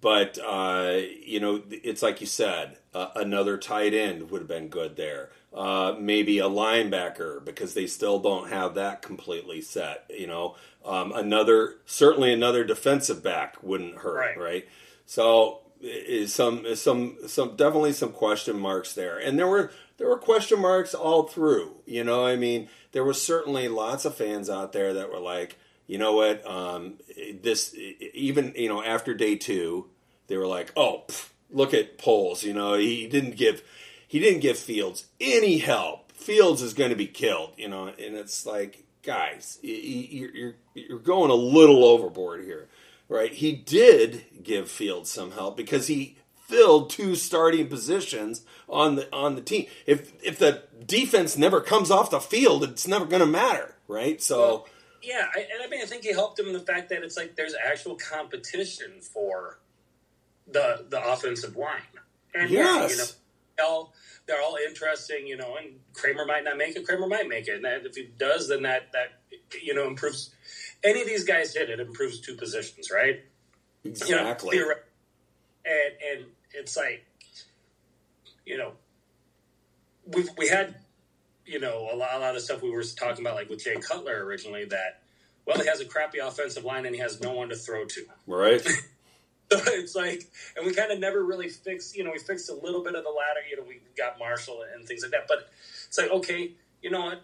but 0.00 0.38
uh, 0.44 1.00
you 1.24 1.40
know, 1.40 1.62
it's 1.70 2.02
like 2.02 2.20
you 2.20 2.26
said, 2.26 2.78
uh, 2.92 3.08
another 3.16 3.56
tight 3.56 3.94
end 3.94 4.30
would 4.30 4.40
have 4.40 4.48
been 4.48 4.68
good 4.68 4.96
there. 4.96 5.30
Uh, 5.54 5.94
maybe 6.00 6.40
a 6.40 6.48
linebacker 6.48 7.44
because 7.44 7.74
they 7.74 7.86
still 7.86 8.18
don't 8.18 8.48
have 8.50 8.74
that 8.74 9.02
completely 9.02 9.60
set. 9.60 10.04
You 10.10 10.26
know, 10.26 10.56
um, 10.84 11.12
another 11.12 11.76
certainly 11.86 12.32
another 12.32 12.64
defensive 12.64 13.22
back 13.22 13.62
wouldn't 13.62 13.98
hurt, 13.98 14.16
Right. 14.16 14.36
right? 14.38 14.68
So 15.06 15.60
is 15.80 16.34
some 16.34 16.66
is 16.66 16.82
some 16.82 17.18
some 17.28 17.54
definitely 17.54 17.92
some 17.92 18.10
question 18.10 18.58
marks 18.58 18.94
there, 18.94 19.16
and 19.16 19.38
there 19.38 19.46
were 19.46 19.70
there 19.98 20.08
were 20.08 20.18
question 20.18 20.60
marks 20.60 20.92
all 20.92 21.22
through. 21.24 21.76
You 21.86 22.02
know, 22.02 22.26
I 22.26 22.34
mean, 22.34 22.68
there 22.90 23.04
was 23.04 23.22
certainly 23.22 23.68
lots 23.68 24.04
of 24.04 24.16
fans 24.16 24.50
out 24.50 24.72
there 24.72 24.92
that 24.94 25.12
were 25.12 25.20
like, 25.20 25.56
you 25.86 25.98
know 25.98 26.14
what, 26.14 26.44
um, 26.50 26.94
this 27.42 27.72
even 28.12 28.54
you 28.56 28.68
know 28.68 28.82
after 28.82 29.14
day 29.14 29.36
two, 29.36 29.86
they 30.26 30.36
were 30.36 30.48
like, 30.48 30.72
oh, 30.76 31.04
pff, 31.06 31.28
look 31.50 31.72
at 31.74 31.96
Poles. 31.96 32.42
You 32.42 32.54
know, 32.54 32.74
he 32.74 33.06
didn't 33.06 33.36
give 33.36 33.62
he 34.14 34.20
didn't 34.20 34.42
give 34.42 34.56
Fields 34.56 35.08
any 35.20 35.58
help. 35.58 36.12
Fields 36.12 36.62
is 36.62 36.72
going 36.72 36.90
to 36.90 36.96
be 36.96 37.08
killed. 37.08 37.50
You 37.56 37.66
know, 37.66 37.88
and 37.88 38.14
it's 38.14 38.46
like, 38.46 38.84
guys, 39.02 39.58
you're 39.60 40.54
you're 40.72 41.00
going 41.00 41.32
a 41.32 41.34
little 41.34 41.84
overboard 41.84 42.44
here, 42.44 42.68
right? 43.08 43.32
He 43.32 43.50
did 43.50 44.24
give 44.40 44.70
Fields 44.70 45.10
some 45.10 45.32
help 45.32 45.56
because 45.56 45.88
he 45.88 46.16
filled 46.44 46.90
two 46.90 47.16
starting 47.16 47.66
positions 47.66 48.42
on 48.68 48.94
the 48.94 49.12
on 49.12 49.34
the 49.34 49.40
team. 49.40 49.66
If 49.84 50.12
if 50.22 50.38
the 50.38 50.62
defense 50.86 51.36
never 51.36 51.60
comes 51.60 51.90
off 51.90 52.12
the 52.12 52.20
field, 52.20 52.62
it's 52.62 52.86
never 52.86 53.06
going 53.06 53.18
to 53.18 53.26
matter, 53.26 53.74
right? 53.88 54.22
So. 54.22 54.38
Well, 54.38 54.68
yeah, 55.02 55.26
I, 55.34 55.40
and 55.40 55.60
I 55.60 55.66
mean, 55.66 55.82
I 55.82 55.86
think 55.86 56.04
he 56.04 56.12
helped 56.12 56.38
him 56.38 56.46
in 56.46 56.52
the 56.52 56.60
fact 56.60 56.88
that 56.90 57.02
it's 57.02 57.16
like 57.16 57.34
there's 57.34 57.56
actual 57.66 57.96
competition 57.96 59.00
for 59.00 59.58
the 60.46 60.86
the 60.88 61.04
offensive 61.04 61.56
line. 61.56 61.80
And 62.32 62.48
yeah, 62.48 62.86
you 62.86 62.96
know, 62.96 63.04
Yes. 63.06 63.16
All 63.62 63.92
they're 64.26 64.40
all 64.40 64.56
interesting, 64.66 65.26
you 65.26 65.36
know. 65.36 65.56
And 65.56 65.80
Kramer 65.92 66.24
might 66.24 66.44
not 66.44 66.56
make 66.56 66.76
it. 66.76 66.86
Kramer 66.86 67.06
might 67.06 67.28
make 67.28 67.48
it, 67.48 67.56
and 67.56 67.64
that, 67.64 67.84
if 67.84 67.94
he 67.94 68.10
does, 68.18 68.48
then 68.48 68.62
that 68.62 68.92
that 68.92 69.20
you 69.62 69.74
know 69.74 69.86
improves. 69.86 70.34
Any 70.82 71.00
of 71.00 71.06
these 71.06 71.24
guys 71.24 71.54
hit 71.54 71.70
it 71.70 71.80
improves 71.80 72.20
two 72.20 72.34
positions, 72.34 72.90
right? 72.90 73.22
You 73.82 73.90
know, 73.90 73.96
Exactly. 74.30 74.58
and 74.58 74.66
and 75.66 76.26
it's 76.52 76.76
like, 76.76 77.04
you 78.46 78.58
know, 78.58 78.72
we 80.06 80.24
we 80.36 80.48
had, 80.48 80.76
you 81.46 81.60
know, 81.60 81.88
a 81.92 81.96
lot, 81.96 82.10
a 82.14 82.18
lot 82.18 82.36
of 82.36 82.42
stuff 82.42 82.62
we 82.62 82.70
were 82.70 82.82
talking 82.82 83.24
about, 83.24 83.36
like 83.36 83.48
with 83.48 83.64
Jay 83.64 83.76
Cutler 83.76 84.24
originally, 84.24 84.64
that 84.66 85.02
well, 85.46 85.58
he 85.58 85.66
has 85.66 85.80
a 85.80 85.84
crappy 85.84 86.18
offensive 86.18 86.64
line 86.64 86.86
and 86.86 86.94
he 86.94 87.00
has 87.00 87.20
no 87.20 87.32
one 87.32 87.48
to 87.50 87.56
throw 87.56 87.84
to. 87.84 88.06
Right? 88.26 88.66
So 89.54 89.62
it's 89.72 89.94
like, 89.94 90.30
and 90.56 90.66
we 90.66 90.74
kind 90.74 90.90
of 90.90 90.98
never 90.98 91.22
really 91.22 91.48
fixed, 91.48 91.96
you 91.96 92.04
know, 92.04 92.10
we 92.12 92.18
fixed 92.18 92.50
a 92.50 92.54
little 92.54 92.82
bit 92.82 92.94
of 92.94 93.04
the 93.04 93.10
ladder, 93.10 93.40
you 93.48 93.56
know, 93.56 93.62
we 93.66 93.80
got 93.96 94.18
Marshall 94.18 94.64
and 94.74 94.86
things 94.86 95.02
like 95.02 95.12
that, 95.12 95.26
but 95.28 95.48
it's 95.86 95.98
like, 95.98 96.10
okay, 96.10 96.52
you 96.82 96.90
know 96.90 97.02
what? 97.02 97.22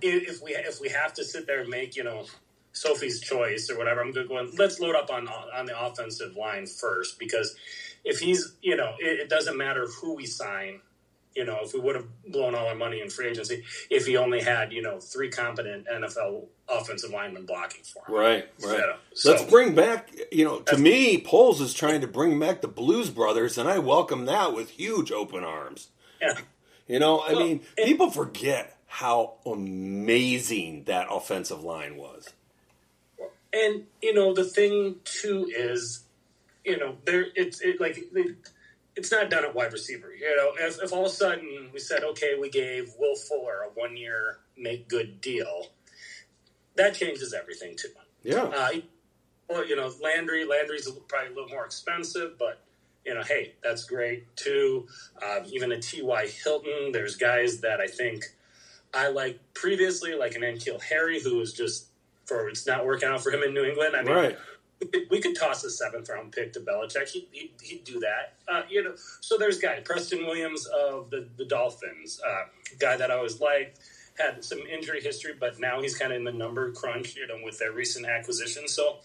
If, 0.00 0.42
we 0.42 0.52
if 0.52 0.80
we 0.80 0.88
have 0.90 1.14
to 1.14 1.24
sit 1.24 1.46
there 1.46 1.60
and 1.60 1.68
make, 1.68 1.96
you 1.96 2.04
know, 2.04 2.26
Sophie's 2.72 3.20
choice 3.20 3.70
or 3.70 3.76
whatever, 3.76 4.00
I'm 4.00 4.12
good 4.12 4.28
going. 4.28 4.52
Let's 4.56 4.78
load 4.78 4.94
up 4.94 5.10
on 5.10 5.26
on 5.26 5.66
the 5.66 5.78
offensive 5.78 6.36
line 6.36 6.66
first 6.66 7.18
because 7.18 7.56
if 8.04 8.20
he's, 8.20 8.54
you 8.62 8.76
know, 8.76 8.94
it, 9.00 9.20
it 9.20 9.28
doesn't 9.28 9.56
matter 9.56 9.86
who 10.00 10.14
we 10.14 10.26
sign. 10.26 10.80
You 11.38 11.44
know, 11.44 11.60
if 11.62 11.72
we 11.72 11.78
would 11.78 11.94
have 11.94 12.06
blown 12.26 12.56
all 12.56 12.66
our 12.66 12.74
money 12.74 13.00
in 13.00 13.10
free 13.10 13.28
agency, 13.28 13.62
if 13.90 14.06
he 14.06 14.16
only 14.16 14.40
had, 14.40 14.72
you 14.72 14.82
know, 14.82 14.98
three 14.98 15.30
competent 15.30 15.86
NFL 15.86 16.46
offensive 16.68 17.10
linemen 17.10 17.46
blocking 17.46 17.84
for 17.84 18.02
him. 18.04 18.12
Right, 18.20 18.48
right. 18.64 18.78
Yeah. 18.80 18.96
So- 19.14 19.30
Let's 19.30 19.44
bring 19.44 19.72
back, 19.76 20.10
you 20.32 20.44
know, 20.44 20.58
to 20.62 20.76
me, 20.76 21.22
Poles 21.22 21.60
is 21.60 21.74
trying 21.74 22.00
to 22.00 22.08
bring 22.08 22.40
back 22.40 22.60
the 22.60 22.66
Blues 22.66 23.10
Brothers, 23.10 23.56
and 23.56 23.68
I 23.68 23.78
welcome 23.78 24.24
that 24.24 24.52
with 24.52 24.70
huge 24.70 25.12
open 25.12 25.44
arms. 25.44 25.90
Yeah. 26.20 26.34
You 26.88 26.98
know, 26.98 27.20
I 27.20 27.34
Well, 27.34 27.46
mean, 27.46 27.60
it- 27.76 27.86
people 27.86 28.10
forget 28.10 28.76
how 28.88 29.34
amazing 29.46 30.84
that 30.86 31.06
offensive 31.08 31.62
line 31.62 31.96
was. 31.96 32.30
And 33.52 33.84
you 34.02 34.12
know 34.12 34.34
the 34.34 34.42
thing 34.44 34.96
too 35.04 35.48
is, 35.56 36.00
you 36.64 36.78
know, 36.78 36.96
there 37.04 37.26
it's 37.36 37.60
it, 37.60 37.80
like 37.80 37.96
it's 38.98 39.12
not 39.12 39.30
done 39.30 39.44
at 39.44 39.54
wide 39.54 39.72
receiver. 39.72 40.12
You 40.12 40.36
know, 40.36 40.52
if, 40.58 40.82
if 40.82 40.92
all 40.92 41.06
of 41.06 41.12
a 41.12 41.14
sudden 41.14 41.70
we 41.72 41.78
said, 41.78 42.02
okay, 42.02 42.34
we 42.38 42.50
gave 42.50 42.92
Will 42.98 43.14
Fuller 43.14 43.60
a 43.64 43.80
one 43.80 43.96
year 43.96 44.38
make 44.56 44.88
good 44.88 45.20
deal, 45.20 45.68
that 46.74 46.94
changes 46.94 47.32
everything 47.32 47.76
too. 47.76 47.88
Yeah. 48.24 48.42
Uh, 48.42 48.70
well, 49.48 49.66
you 49.66 49.76
know, 49.76 49.92
Landry 50.02 50.44
Landry's 50.44 50.90
probably 51.06 51.28
a 51.28 51.34
little 51.34 51.48
more 51.48 51.64
expensive, 51.64 52.36
but 52.38 52.60
you 53.06 53.14
know, 53.14 53.22
hey, 53.22 53.54
that's 53.62 53.84
great 53.84 54.36
too. 54.36 54.88
Um, 55.22 55.44
even 55.46 55.70
a 55.70 55.80
T.Y. 55.80 56.26
Hilton, 56.26 56.90
there's 56.92 57.16
guys 57.16 57.60
that 57.60 57.80
I 57.80 57.86
think 57.86 58.24
I 58.92 59.08
like 59.08 59.38
previously, 59.54 60.14
like 60.16 60.34
an 60.34 60.42
N'Keal 60.42 60.82
Harry, 60.82 61.22
who 61.22 61.36
was 61.36 61.52
just 61.52 61.86
for 62.26 62.48
it's 62.48 62.66
not 62.66 62.84
working 62.84 63.08
out 63.08 63.22
for 63.22 63.30
him 63.30 63.44
in 63.44 63.54
New 63.54 63.64
England. 63.64 63.94
I 63.94 64.02
mean, 64.02 64.14
right. 64.14 64.38
We 65.10 65.20
could, 65.20 65.36
toss 65.36 65.62
a 65.64 65.70
seventh 65.70 66.08
round 66.08 66.32
pick 66.32 66.52
to 66.52 66.60
Belichick. 66.60 67.08
He, 67.08 67.28
he, 67.30 67.52
he'd 67.62 67.84
do 67.84 68.00
that. 68.00 68.34
Uh, 68.48 68.62
you 68.68 68.82
know, 68.82 68.94
so 69.20 69.36
there's 69.38 69.58
guy 69.58 69.80
Preston 69.80 70.26
Williams 70.26 70.66
of 70.66 71.10
the 71.10 71.28
the 71.36 71.44
Dolphins, 71.44 72.20
uh, 72.26 72.44
guy 72.78 72.96
that 72.96 73.10
I 73.10 73.14
always 73.14 73.40
liked. 73.40 73.78
Had 74.18 74.42
some 74.42 74.58
injury 74.58 75.00
history, 75.00 75.34
but 75.38 75.60
now 75.60 75.80
he's 75.80 75.96
kind 75.96 76.12
of 76.12 76.18
in 76.18 76.24
the 76.24 76.32
number 76.32 76.72
crunch, 76.72 77.14
you 77.14 77.26
know, 77.28 77.36
with 77.44 77.58
their 77.60 77.70
recent 77.70 78.04
acquisition. 78.04 78.66
So 78.66 78.98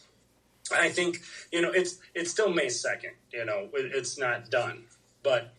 I 0.71 0.89
think 0.89 1.21
you 1.51 1.61
know 1.61 1.71
it's 1.71 1.99
it's 2.15 2.32
still 2.32 2.49
May 2.49 2.69
second. 2.69 3.11
You 3.32 3.45
know, 3.45 3.69
it, 3.74 3.91
it's 3.93 4.17
not 4.17 4.49
done, 4.49 4.86
but 5.21 5.53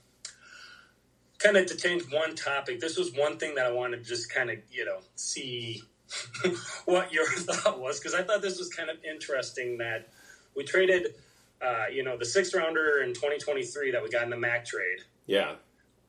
kind 1.39 1.57
of 1.57 1.67
to 1.67 1.77
change 1.77 2.03
one 2.11 2.35
topic. 2.35 2.81
This 2.81 2.97
was 2.97 3.13
one 3.15 3.39
thing 3.39 3.55
that 3.57 3.67
I 3.67 3.73
wanted 3.73 3.99
to 3.99 4.09
just 4.09 4.33
kind 4.33 4.51
of 4.51 4.59
you 4.73 4.85
know 4.85 4.99
see 5.15 5.83
what 6.85 7.13
your 7.13 7.27
thought 7.37 7.81
was 7.81 7.99
because 7.99 8.15
I 8.15 8.23
thought 8.23 8.43
this 8.43 8.59
was 8.59 8.69
kind 8.69 8.91
of 8.91 8.97
interesting 9.05 9.79
that 9.79 10.09
we 10.57 10.65
traded, 10.65 11.15
uh, 11.61 11.87
you 11.93 12.03
know, 12.03 12.17
the 12.17 12.25
sixth 12.25 12.55
rounder 12.55 13.03
in 13.03 13.15
2023 13.15 13.91
that 13.93 14.03
we 14.03 14.09
got 14.11 14.25
in 14.25 14.31
the 14.31 14.37
Mack 14.37 14.65
trade 14.65 14.99
Yeah. 15.27 15.57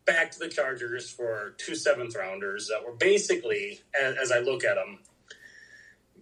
back 0.06 0.32
to 0.32 0.40
the 0.40 0.48
Chargers 0.50 1.10
for 1.10 1.56
two 1.58 1.76
seventh 1.76 2.16
rounders 2.16 2.68
that 2.68 2.86
were 2.86 2.94
basically, 2.96 3.82
as, 4.00 4.16
as 4.18 4.32
I 4.32 4.40
look 4.40 4.64
at 4.64 4.76
them, 4.76 5.00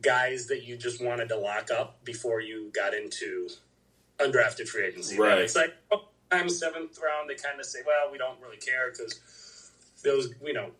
guys 0.01 0.47
that 0.47 0.63
you 0.63 0.75
just 0.77 1.03
wanted 1.03 1.29
to 1.29 1.37
lock 1.37 1.71
up 1.71 2.03
before 2.03 2.41
you 2.41 2.71
got 2.73 2.93
into 2.93 3.49
undrafted 4.19 4.67
free 4.67 4.85
agency. 4.85 5.17
Right. 5.17 5.39
It's 5.39 5.55
like, 5.55 5.73
oh, 5.91 6.09
I'm 6.31 6.49
seventh 6.49 6.99
round. 7.01 7.29
They 7.29 7.35
kind 7.35 7.59
of 7.59 7.65
say, 7.65 7.79
well, 7.85 8.11
we 8.11 8.17
don't 8.17 8.39
really 8.41 8.57
care 8.57 8.91
because 8.91 9.19
those, 10.03 10.33
you 10.43 10.53
know, 10.53 10.71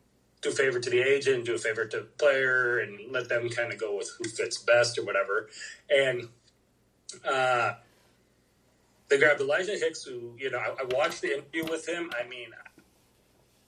do 0.43 0.49
a 0.49 0.51
favor 0.51 0.79
to 0.79 0.89
the 0.89 1.01
agent, 1.01 1.45
do 1.45 1.55
a 1.55 1.57
favor 1.57 1.85
to 1.85 1.97
the 1.97 2.03
player, 2.03 2.79
and 2.79 3.11
let 3.11 3.29
them 3.29 3.49
kind 3.49 3.71
of 3.71 3.79
go 3.79 3.95
with 3.95 4.11
who 4.17 4.29
fits 4.29 4.57
best 4.57 4.97
or 4.97 5.03
whatever. 5.03 5.49
And 5.89 6.27
uh, 7.25 7.73
they 9.09 9.17
grabbed 9.17 9.41
Elijah 9.41 9.77
Hicks, 9.77 10.03
who 10.03 10.35
you 10.37 10.51
know 10.51 10.59
I, 10.59 10.75
I 10.81 10.85
watched 10.91 11.21
the 11.21 11.33
interview 11.33 11.63
with 11.69 11.87
him. 11.87 12.11
I 12.19 12.27
mean, 12.27 12.49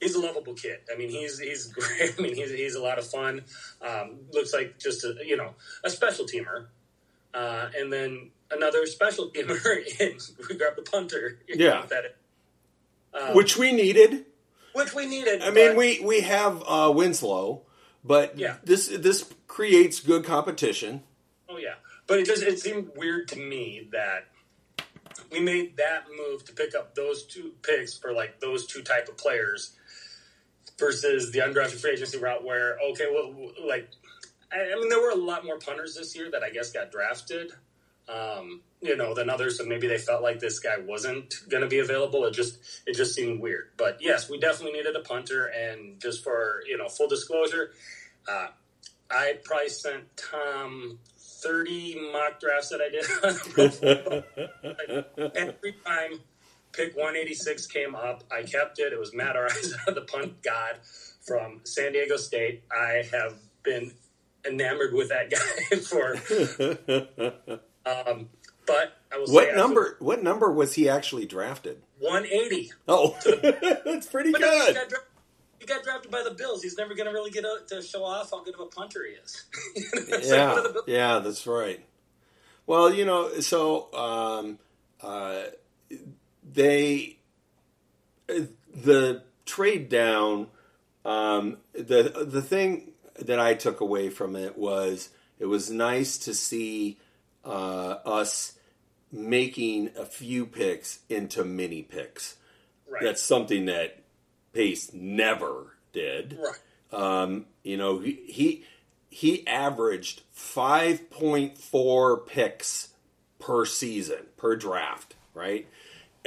he's 0.00 0.14
a 0.14 0.20
lovable 0.20 0.54
kid. 0.54 0.80
I 0.92 0.96
mean, 0.96 1.08
he's 1.08 1.38
he's 1.38 1.66
great. 1.72 2.14
I 2.18 2.22
mean, 2.22 2.34
he's 2.34 2.50
he's 2.50 2.74
a 2.74 2.82
lot 2.82 2.98
of 2.98 3.06
fun. 3.06 3.42
Um, 3.80 4.18
looks 4.32 4.52
like 4.52 4.78
just 4.78 5.04
a 5.04 5.14
you 5.24 5.36
know 5.36 5.54
a 5.82 5.90
special 5.90 6.26
teamer, 6.26 6.66
uh, 7.34 7.68
and 7.76 7.92
then 7.92 8.30
another 8.50 8.86
special 8.86 9.30
teamer. 9.34 9.56
and 10.00 10.20
we 10.48 10.56
grabbed 10.56 10.76
the 10.76 10.82
punter. 10.82 11.38
Yeah. 11.48 11.86
that, 11.88 12.16
um, 13.14 13.34
Which 13.34 13.56
we 13.56 13.72
needed. 13.72 14.26
Which 14.76 14.94
we 14.94 15.06
needed. 15.06 15.42
I 15.42 15.50
mean, 15.50 15.76
we 15.76 16.00
we 16.00 16.20
have 16.20 16.62
uh, 16.66 16.92
Winslow, 16.94 17.62
but 18.04 18.38
Yeah. 18.38 18.56
this 18.64 18.88
this 18.88 19.24
creates 19.46 20.00
good 20.00 20.24
competition. 20.24 21.02
Oh 21.48 21.56
yeah, 21.58 21.74
but 22.06 22.18
it 22.18 22.26
just 22.26 22.42
it 22.42 22.58
seemed 22.60 22.90
weird 22.96 23.28
to 23.28 23.38
me 23.38 23.88
that 23.92 24.26
we 25.32 25.40
made 25.40 25.76
that 25.78 26.04
move 26.16 26.44
to 26.44 26.52
pick 26.52 26.74
up 26.74 26.94
those 26.94 27.24
two 27.24 27.52
picks 27.62 27.96
for 27.96 28.12
like 28.12 28.40
those 28.40 28.66
two 28.66 28.82
type 28.82 29.08
of 29.08 29.16
players 29.16 29.76
versus 30.78 31.32
the 31.32 31.38
undrafted 31.38 31.80
free 31.80 31.92
agency 31.92 32.18
route 32.18 32.44
where 32.44 32.78
okay, 32.90 33.06
well, 33.10 33.34
like 33.66 33.88
I, 34.52 34.72
I 34.72 34.74
mean 34.74 34.88
there 34.88 35.00
were 35.00 35.10
a 35.10 35.14
lot 35.16 35.44
more 35.44 35.58
punters 35.58 35.94
this 35.94 36.14
year 36.14 36.30
that 36.30 36.42
I 36.42 36.50
guess 36.50 36.70
got 36.72 36.90
drafted. 36.92 37.52
Um, 38.08 38.62
you 38.80 38.96
know, 38.96 39.14
than 39.14 39.30
others. 39.30 39.58
So 39.58 39.64
maybe 39.64 39.86
they 39.86 39.98
felt 39.98 40.22
like 40.22 40.40
this 40.40 40.58
guy 40.58 40.78
wasn't 40.78 41.34
going 41.48 41.62
to 41.62 41.68
be 41.68 41.78
available. 41.78 42.24
It 42.26 42.32
just 42.32 42.58
it 42.86 42.94
just 42.94 43.14
seemed 43.14 43.40
weird. 43.40 43.70
But 43.76 43.98
yes, 44.00 44.28
we 44.28 44.38
definitely 44.38 44.78
needed 44.78 44.96
a 44.96 45.00
punter. 45.00 45.46
And 45.46 46.00
just 46.00 46.22
for 46.22 46.62
you 46.66 46.76
know 46.76 46.88
full 46.88 47.08
disclosure, 47.08 47.72
uh, 48.28 48.48
I 49.10 49.38
probably 49.44 49.68
sent 49.68 50.04
Tom 50.16 50.98
30 51.18 52.12
mock 52.12 52.40
drafts 52.40 52.70
that 52.70 52.80
I 52.80 52.88
did. 52.90 53.04
Every 55.36 55.72
time 55.84 56.20
pick 56.72 56.96
186 56.96 57.66
came 57.66 57.94
up, 57.94 58.24
I 58.30 58.42
kept 58.42 58.78
it. 58.78 58.92
It 58.92 58.98
was 58.98 59.14
Matt 59.14 59.36
Araiza, 59.36 59.76
the 59.94 60.02
punt 60.02 60.42
god 60.42 60.78
from 61.26 61.60
San 61.64 61.92
Diego 61.92 62.16
State. 62.16 62.64
I 62.70 63.04
have 63.12 63.34
been 63.62 63.92
enamored 64.46 64.92
with 64.92 65.08
that 65.08 65.30
guy 65.30 65.76
for. 65.80 67.60
Um, 67.86 68.28
but 68.66 68.98
I 69.12 69.18
will 69.18 69.32
what 69.32 69.54
number? 69.54 69.96
What 70.00 70.22
number 70.22 70.50
was 70.50 70.74
he 70.74 70.88
actually 70.88 71.24
drafted? 71.24 71.82
180. 72.00 72.72
Oh, 72.88 73.16
that's 73.84 74.06
pretty 74.06 74.32
but 74.32 74.40
good. 74.40 74.68
He 74.68 74.74
got, 74.74 74.92
he 75.60 75.66
got, 75.66 75.84
drafted 75.84 76.10
by 76.10 76.22
the 76.22 76.32
Bills. 76.32 76.62
He's 76.62 76.76
never 76.76 76.94
going 76.94 77.06
to 77.06 77.12
really 77.12 77.30
get 77.30 77.44
a, 77.44 77.60
to 77.68 77.82
show 77.82 78.04
off 78.04 78.30
how 78.30 78.42
good 78.42 78.54
of 78.54 78.60
a 78.60 78.66
punter 78.66 79.04
he 79.04 79.12
is. 79.12 80.24
yeah, 80.28 80.62
yeah, 80.86 81.18
that's 81.20 81.46
right. 81.46 81.80
Well, 82.66 82.92
you 82.92 83.04
know, 83.04 83.40
so 83.40 83.94
um, 83.94 84.58
uh, 85.00 85.44
they 86.52 87.18
the 88.28 89.22
trade 89.44 89.88
down. 89.88 90.48
Um, 91.04 91.58
the 91.72 92.26
the 92.28 92.42
thing 92.42 92.92
that 93.20 93.38
I 93.38 93.54
took 93.54 93.80
away 93.80 94.10
from 94.10 94.34
it 94.34 94.58
was 94.58 95.10
it 95.38 95.46
was 95.46 95.70
nice 95.70 96.18
to 96.18 96.34
see 96.34 96.98
uh, 97.46 97.98
us 98.04 98.58
making 99.12 99.90
a 99.96 100.04
few 100.04 100.44
picks 100.44 100.98
into 101.08 101.44
mini 101.44 101.82
picks. 101.82 102.36
Right. 102.88 103.02
That's 103.02 103.22
something 103.22 103.66
that 103.66 104.02
Pace 104.52 104.92
never 104.92 105.76
did. 105.92 106.38
Right. 106.42 106.58
Um, 106.92 107.46
you 107.62 107.76
know, 107.76 108.00
he, 108.00 108.20
he 108.26 108.64
he 109.08 109.46
averaged 109.46 110.22
five 110.32 111.10
point 111.10 111.56
four 111.58 112.18
picks 112.18 112.88
per 113.38 113.64
season 113.64 114.26
per 114.36 114.56
draft, 114.56 115.14
right? 115.34 115.66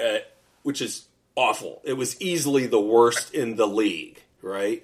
Uh, 0.02 0.20
which 0.64 0.82
is 0.82 1.06
awful. 1.36 1.82
It 1.84 1.94
was 1.94 2.20
easily 2.22 2.66
the 2.68 2.80
worst 2.80 3.34
in 3.34 3.56
the 3.56 3.68
league, 3.68 4.22
right? 4.42 4.84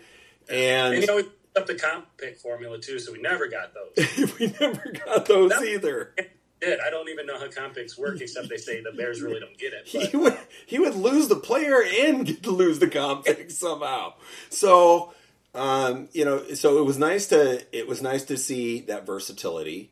And, 0.50 0.94
and 0.94 1.02
you 1.02 1.08
know, 1.08 1.24
up 1.56 1.68
the 1.68 1.76
comp 1.76 2.06
pick 2.18 2.38
formula 2.38 2.80
too, 2.80 3.00
so 3.00 3.12
we 3.12 3.22
never 3.22 3.48
got 3.48 3.74
those. 3.74 4.34
we 4.40 4.54
never 4.60 4.94
got 5.06 5.26
those 5.26 5.52
that, 5.52 5.64
either. 5.64 6.14
Did 6.62 6.80
I 6.80 6.90
don't 6.90 7.10
even 7.10 7.26
know 7.26 7.38
how 7.38 7.50
comp 7.50 7.76
picks 7.76 7.98
work, 7.98 8.22
except 8.22 8.50
they 8.50 8.58
say 8.58 8.82
the 8.82 8.92
Bears 8.92 9.22
really 9.22 9.40
don't 9.40 9.58
get 9.58 9.74
it. 9.74 9.90
But. 9.94 10.10
He 10.10 10.18
would 10.18 10.38
he 10.66 10.80
would 10.80 10.96
lose 10.96 11.28
the 11.28 11.36
player 11.36 11.84
and 11.84 12.26
get 12.26 12.44
to 12.44 12.52
lose 12.52 12.80
the 12.80 12.88
comp 12.88 13.26
pick 13.26 13.52
somehow. 13.52 14.14
So 14.50 15.14
um, 15.56 16.10
you 16.12 16.26
know, 16.26 16.54
so 16.54 16.80
it 16.80 16.86
was 16.86 16.98
nice 16.98 17.28
to 17.28 17.66
it 17.76 17.88
was 17.88 18.02
nice 18.02 18.24
to 18.26 18.38
see 18.38 18.82
that 18.82 19.06
versatility, 19.06 19.92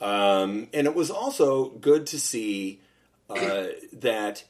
um, 0.00 0.68
and 0.72 0.86
it 0.86 0.94
was 0.94 1.10
also 1.10 1.70
good 1.70 2.06
to 2.08 2.20
see 2.20 2.80
uh, 3.28 3.66
that 3.94 4.44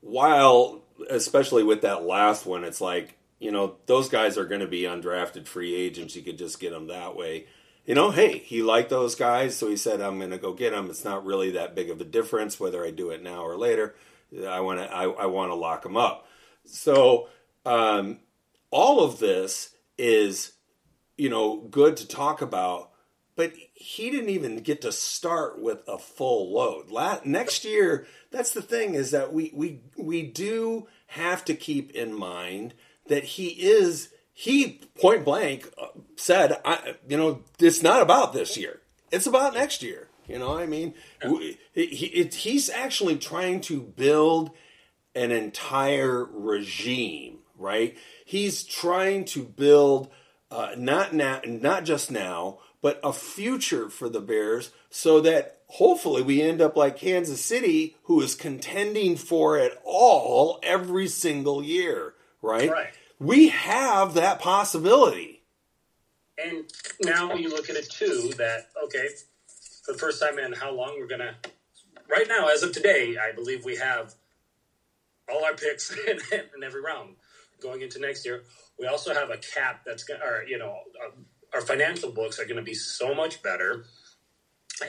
while, 0.00 0.82
especially 1.08 1.62
with 1.62 1.82
that 1.82 2.04
last 2.04 2.44
one, 2.44 2.64
it's 2.64 2.80
like 2.80 3.16
you 3.40 3.50
know, 3.50 3.76
those 3.86 4.08
guys 4.08 4.38
are 4.38 4.44
going 4.44 4.60
to 4.60 4.66
be 4.68 4.82
undrafted 4.82 5.48
free 5.48 5.74
agents. 5.74 6.14
You 6.14 6.22
could 6.22 6.38
just 6.38 6.60
get 6.60 6.70
them 6.70 6.86
that 6.88 7.16
way. 7.16 7.46
You 7.86 7.94
know, 7.94 8.10
hey, 8.10 8.38
he 8.38 8.62
liked 8.62 8.90
those 8.90 9.14
guys, 9.14 9.56
so 9.56 9.68
he 9.68 9.76
said, 9.76 10.00
"I'm 10.00 10.18
going 10.18 10.30
to 10.30 10.38
go 10.38 10.52
get 10.52 10.70
them." 10.72 10.90
It's 10.90 11.04
not 11.04 11.24
really 11.24 11.50
that 11.52 11.74
big 11.74 11.90
of 11.90 12.00
a 12.00 12.04
difference 12.04 12.60
whether 12.60 12.84
I 12.84 12.90
do 12.90 13.10
it 13.10 13.22
now 13.22 13.42
or 13.42 13.56
later. 13.56 13.96
I 14.46 14.60
want 14.60 14.78
to, 14.78 14.94
I, 14.94 15.04
I 15.04 15.26
want 15.26 15.50
to 15.50 15.56
lock 15.56 15.82
them 15.82 15.96
up. 15.96 16.28
So, 16.66 17.28
um, 17.64 18.20
all 18.70 19.02
of 19.02 19.18
this 19.18 19.74
is, 19.98 20.52
you 21.16 21.30
know, 21.30 21.56
good 21.56 21.96
to 21.96 22.06
talk 22.06 22.42
about, 22.42 22.90
but 23.34 23.54
he 23.72 24.10
didn't 24.10 24.28
even 24.28 24.58
get 24.58 24.82
to 24.82 24.92
start 24.92 25.60
with 25.60 25.82
a 25.88 25.98
full 25.98 26.52
load. 26.52 26.92
Next 27.24 27.64
year, 27.64 28.06
that's 28.30 28.52
the 28.52 28.62
thing 28.62 28.94
is 28.94 29.10
that 29.10 29.32
we 29.32 29.50
we 29.54 29.80
we 29.96 30.22
do 30.22 30.86
have 31.08 31.44
to 31.46 31.54
keep 31.54 31.90
in 31.92 32.12
mind 32.12 32.74
that 33.10 33.24
he 33.24 33.48
is 33.48 34.08
he 34.32 34.80
point 34.98 35.24
blank 35.24 35.68
uh, 35.76 35.88
said, 36.16 36.58
I, 36.64 36.94
you 37.06 37.18
know, 37.18 37.42
it's 37.58 37.82
not 37.82 38.00
about 38.00 38.32
this 38.32 38.56
year. 38.56 38.80
It's 39.12 39.26
about 39.26 39.52
next 39.52 39.82
year. 39.82 40.08
You 40.26 40.38
know, 40.38 40.56
I 40.56 40.64
mean, 40.64 40.94
he, 41.74 41.86
he, 41.86 42.30
he's 42.32 42.70
actually 42.70 43.16
trying 43.16 43.60
to 43.62 43.82
build 43.82 44.52
an 45.14 45.32
entire 45.32 46.24
regime, 46.24 47.38
right? 47.58 47.98
He's 48.24 48.62
trying 48.62 49.24
to 49.26 49.42
build 49.42 50.08
uh, 50.50 50.70
not 50.78 51.12
now, 51.12 51.40
not 51.44 51.84
just 51.84 52.10
now, 52.10 52.60
but 52.80 53.00
a 53.02 53.12
future 53.12 53.90
for 53.90 54.08
the 54.08 54.20
Bears, 54.20 54.70
so 54.88 55.20
that 55.20 55.58
hopefully 55.66 56.22
we 56.22 56.40
end 56.40 56.62
up 56.62 56.76
like 56.76 56.96
Kansas 56.96 57.44
City, 57.44 57.96
who 58.04 58.20
is 58.20 58.34
contending 58.36 59.16
for 59.16 59.58
it 59.58 59.78
all 59.84 60.60
every 60.62 61.08
single 61.08 61.62
year, 61.62 62.14
right? 62.40 62.70
Right 62.70 62.94
we 63.20 63.48
have 63.50 64.14
that 64.14 64.40
possibility. 64.40 65.42
And 66.42 66.64
now 67.02 67.34
you 67.34 67.50
look 67.50 67.68
at 67.68 67.76
it 67.76 67.90
too 67.90 68.32
that, 68.38 68.70
okay, 68.84 69.08
for 69.84 69.92
the 69.92 69.98
first 69.98 70.20
time 70.20 70.38
in 70.38 70.52
how 70.52 70.72
long 70.72 70.96
we're 70.98 71.06
going 71.06 71.20
to, 71.20 71.34
right 72.08 72.26
now, 72.26 72.48
as 72.48 72.62
of 72.62 72.72
today, 72.72 73.16
I 73.22 73.32
believe 73.32 73.64
we 73.64 73.76
have 73.76 74.14
all 75.30 75.44
our 75.44 75.54
picks 75.54 75.94
in, 76.08 76.18
in 76.32 76.64
every 76.64 76.80
round 76.80 77.16
going 77.60 77.82
into 77.82 78.00
next 78.00 78.24
year. 78.24 78.42
We 78.78 78.86
also 78.86 79.12
have 79.12 79.28
a 79.28 79.36
cap 79.36 79.82
that's 79.84 80.02
going 80.04 80.20
to, 80.20 80.26
or, 80.26 80.44
you 80.48 80.58
know, 80.58 80.78
uh, 81.04 81.10
our 81.52 81.60
financial 81.60 82.10
books 82.10 82.38
are 82.38 82.44
going 82.44 82.56
to 82.56 82.62
be 82.62 82.74
so 82.74 83.14
much 83.14 83.42
better. 83.42 83.84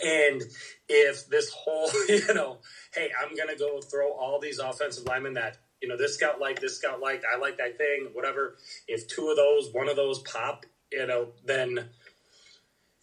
And 0.05 0.41
if 0.87 1.27
this 1.27 1.49
whole, 1.49 1.89
you 2.07 2.33
know, 2.33 2.59
hey, 2.95 3.09
I'm 3.21 3.35
going 3.35 3.49
to 3.49 3.57
go 3.57 3.81
throw 3.81 4.13
all 4.13 4.39
these 4.39 4.59
offensive 4.59 5.05
linemen 5.05 5.33
that 5.33 5.57
you 5.81 5.87
know, 5.87 5.97
this 5.97 6.15
scout 6.15 6.39
like 6.39 6.59
this 6.59 6.77
scout 6.77 6.99
like 6.99 7.23
I 7.25 7.37
like 7.37 7.57
that 7.57 7.77
thing, 7.77 8.09
whatever. 8.13 8.57
If 8.87 9.07
two 9.07 9.29
of 9.29 9.35
those, 9.35 9.73
one 9.73 9.89
of 9.89 9.95
those 9.95 10.19
pop, 10.19 10.65
you 10.91 11.07
know, 11.07 11.29
then 11.45 11.89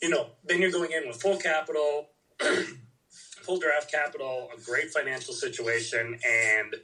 you 0.00 0.08
know, 0.08 0.28
then 0.44 0.60
you're 0.60 0.70
going 0.70 0.92
in 0.92 1.08
with 1.08 1.20
full 1.20 1.36
capital, 1.36 2.10
full 3.42 3.58
draft 3.58 3.90
capital, 3.90 4.48
a 4.56 4.60
great 4.60 4.90
financial 4.90 5.34
situation, 5.34 6.18
and 6.26 6.76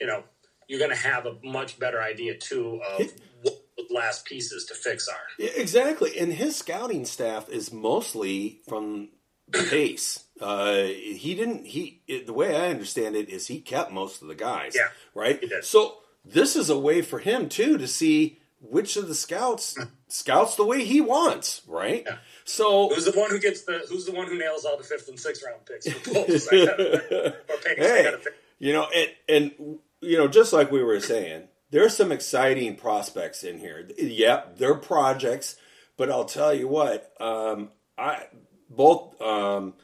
you 0.00 0.06
know, 0.06 0.22
you're 0.68 0.78
going 0.78 0.90
to 0.90 0.96
have 0.96 1.26
a 1.26 1.36
much 1.42 1.78
better 1.78 2.00
idea 2.00 2.36
too 2.36 2.80
of 2.90 3.12
what 3.42 3.54
the 3.76 3.86
last 3.94 4.24
pieces 4.24 4.64
to 4.66 4.74
fix 4.74 5.08
are. 5.08 5.44
Exactly, 5.56 6.18
and 6.18 6.32
his 6.32 6.56
scouting 6.56 7.04
staff 7.04 7.48
is 7.48 7.72
mostly 7.72 8.60
from 8.68 9.10
Pace. 9.52 10.23
Uh, 10.40 10.82
he 10.82 11.34
didn't. 11.36 11.66
He 11.66 12.02
it, 12.08 12.26
the 12.26 12.32
way 12.32 12.56
I 12.56 12.68
understand 12.68 13.16
it 13.16 13.28
is 13.28 13.46
he 13.46 13.60
kept 13.60 13.92
most 13.92 14.22
of 14.22 14.28
the 14.28 14.34
guys. 14.34 14.74
Yeah, 14.74 14.88
right. 15.14 15.42
So 15.62 15.98
this 16.24 16.56
is 16.56 16.70
a 16.70 16.78
way 16.78 17.02
for 17.02 17.18
him 17.18 17.48
too 17.48 17.78
to 17.78 17.86
see 17.86 18.38
which 18.60 18.96
of 18.96 19.08
the 19.08 19.14
scouts 19.14 19.78
scouts 20.08 20.56
the 20.56 20.64
way 20.64 20.84
he 20.84 21.00
wants. 21.00 21.62
Right. 21.66 22.02
Yeah. 22.06 22.16
So 22.44 22.88
who's 22.88 23.04
the 23.04 23.18
one 23.18 23.30
who 23.30 23.38
gets 23.38 23.62
the 23.62 23.84
who's 23.88 24.06
the 24.06 24.12
one 24.12 24.26
who 24.26 24.38
nails 24.38 24.64
all 24.64 24.76
the 24.76 24.84
fifth 24.84 25.08
and 25.08 25.18
sixth 25.18 25.44
round 25.44 25.64
picks 25.66 25.86
hey, 27.76 28.14
you 28.58 28.72
know, 28.72 28.88
and 28.94 29.10
and 29.28 29.78
you 30.00 30.18
know, 30.18 30.28
just 30.28 30.52
like 30.52 30.70
we 30.70 30.82
were 30.82 31.00
saying, 31.00 31.48
there's 31.70 31.96
some 31.96 32.12
exciting 32.12 32.76
prospects 32.76 33.42
in 33.42 33.58
here. 33.58 33.88
Yep, 33.98 34.58
they're 34.58 34.74
projects, 34.74 35.56
but 35.96 36.10
I'll 36.10 36.24
tell 36.24 36.54
you 36.54 36.68
what, 36.68 37.12
um, 37.20 37.70
I 37.96 38.26
both 38.70 39.20
um, 39.20 39.74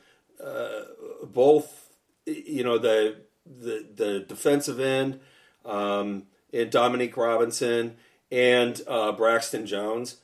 uh, 0.44 0.82
both 1.24 1.90
you 2.26 2.64
know 2.64 2.78
the 2.78 3.16
the 3.44 3.86
the 3.94 4.20
defensive 4.20 4.80
end 4.80 5.20
um, 5.64 6.24
and 6.52 6.70
Dominique 6.70 7.16
Robinson 7.16 7.96
and 8.30 8.80
uh, 8.86 9.12
Braxton 9.12 9.66
Jones. 9.66 10.16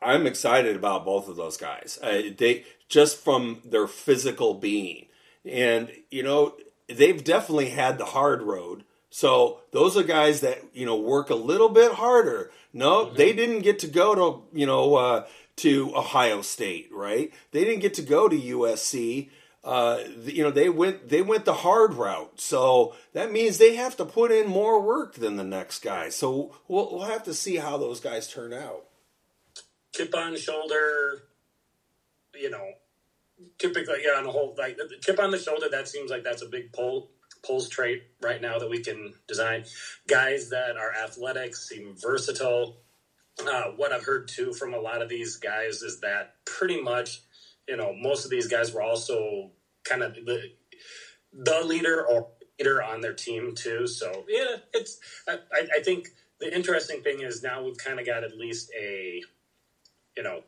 I'm 0.00 0.26
excited 0.26 0.76
about 0.76 1.04
both 1.04 1.28
of 1.28 1.36
those 1.36 1.56
guys. 1.56 1.98
Uh, 2.02 2.22
they 2.36 2.64
just 2.88 3.18
from 3.18 3.60
their 3.64 3.86
physical 3.86 4.54
being, 4.54 5.06
and 5.44 5.90
you 6.10 6.22
know 6.22 6.54
they've 6.88 7.22
definitely 7.22 7.70
had 7.70 7.98
the 7.98 8.06
hard 8.06 8.42
road. 8.42 8.84
So 9.10 9.60
those 9.70 9.96
are 9.96 10.02
guys 10.02 10.40
that 10.40 10.62
you 10.72 10.86
know 10.86 10.96
work 10.96 11.30
a 11.30 11.34
little 11.34 11.68
bit 11.68 11.92
harder. 11.92 12.50
No, 12.72 13.06
mm-hmm. 13.06 13.16
they 13.16 13.32
didn't 13.32 13.60
get 13.60 13.78
to 13.80 13.86
go 13.86 14.14
to 14.14 14.58
you 14.58 14.66
know 14.66 14.96
uh, 14.96 15.26
to 15.56 15.96
Ohio 15.96 16.42
State, 16.42 16.88
right? 16.92 17.32
They 17.52 17.64
didn't 17.64 17.80
get 17.80 17.94
to 17.94 18.02
go 18.02 18.28
to 18.28 18.36
USC. 18.36 19.30
Uh, 19.64 20.00
you 20.24 20.42
know, 20.42 20.50
they 20.50 20.68
went 20.68 21.08
they 21.08 21.22
went 21.22 21.46
the 21.46 21.54
hard 21.54 21.94
route, 21.94 22.38
so 22.38 22.94
that 23.14 23.32
means 23.32 23.56
they 23.56 23.76
have 23.76 23.96
to 23.96 24.04
put 24.04 24.30
in 24.30 24.46
more 24.46 24.80
work 24.82 25.14
than 25.14 25.36
the 25.36 25.44
next 25.44 25.82
guy. 25.82 26.10
So 26.10 26.54
we'll, 26.68 26.92
we'll 26.92 27.06
have 27.06 27.24
to 27.24 27.32
see 27.32 27.56
how 27.56 27.78
those 27.78 27.98
guys 28.00 28.30
turn 28.30 28.52
out. 28.52 28.84
Chip 29.94 30.14
on 30.14 30.36
shoulder, 30.36 31.22
you 32.34 32.50
know, 32.50 32.72
typically, 33.58 34.02
yeah, 34.04 34.18
on 34.18 34.24
the 34.24 34.30
whole, 34.30 34.54
like 34.58 34.78
chip 35.00 35.18
on 35.18 35.30
the 35.30 35.38
shoulder, 35.38 35.68
that 35.70 35.88
seems 35.88 36.10
like 36.10 36.24
that's 36.24 36.42
a 36.42 36.48
big 36.48 36.72
pull 36.72 37.08
Poles 37.44 37.68
trait 37.68 38.04
right 38.22 38.40
now 38.40 38.58
that 38.58 38.70
we 38.70 38.80
can 38.80 39.14
design. 39.28 39.64
Guys 40.06 40.50
that 40.50 40.76
are 40.76 40.92
athletic 40.94 41.54
seem 41.54 41.94
versatile. 41.96 42.76
Uh, 43.46 43.64
what 43.76 43.92
I've 43.92 44.04
heard 44.04 44.28
too 44.28 44.52
from 44.52 44.74
a 44.74 44.78
lot 44.78 45.02
of 45.02 45.08
these 45.08 45.36
guys 45.36 45.82
is 45.82 46.00
that 46.00 46.36
pretty 46.44 46.80
much, 46.80 47.22
you 47.68 47.76
know, 47.76 47.94
most 47.94 48.24
of 48.24 48.30
these 48.30 48.46
guys 48.46 48.72
were 48.72 48.82
also 48.82 49.50
kind 49.84 50.02
of 50.02 50.14
the 50.14 50.52
the 51.32 51.62
leader 51.64 52.06
or 52.06 52.28
leader 52.58 52.82
on 52.82 53.00
their 53.00 53.12
team 53.12 53.54
too. 53.54 53.86
So 53.86 54.24
yeah, 54.28 54.56
it's 54.72 54.98
I, 55.28 55.38
I 55.76 55.82
think 55.82 56.08
the 56.40 56.54
interesting 56.54 57.02
thing 57.02 57.20
is 57.20 57.42
now 57.42 57.62
we've 57.62 57.78
kind 57.78 57.98
of 57.98 58.06
got 58.06 58.24
at 58.24 58.36
least 58.36 58.70
a 58.78 59.22
you 60.16 60.22
know 60.22 60.42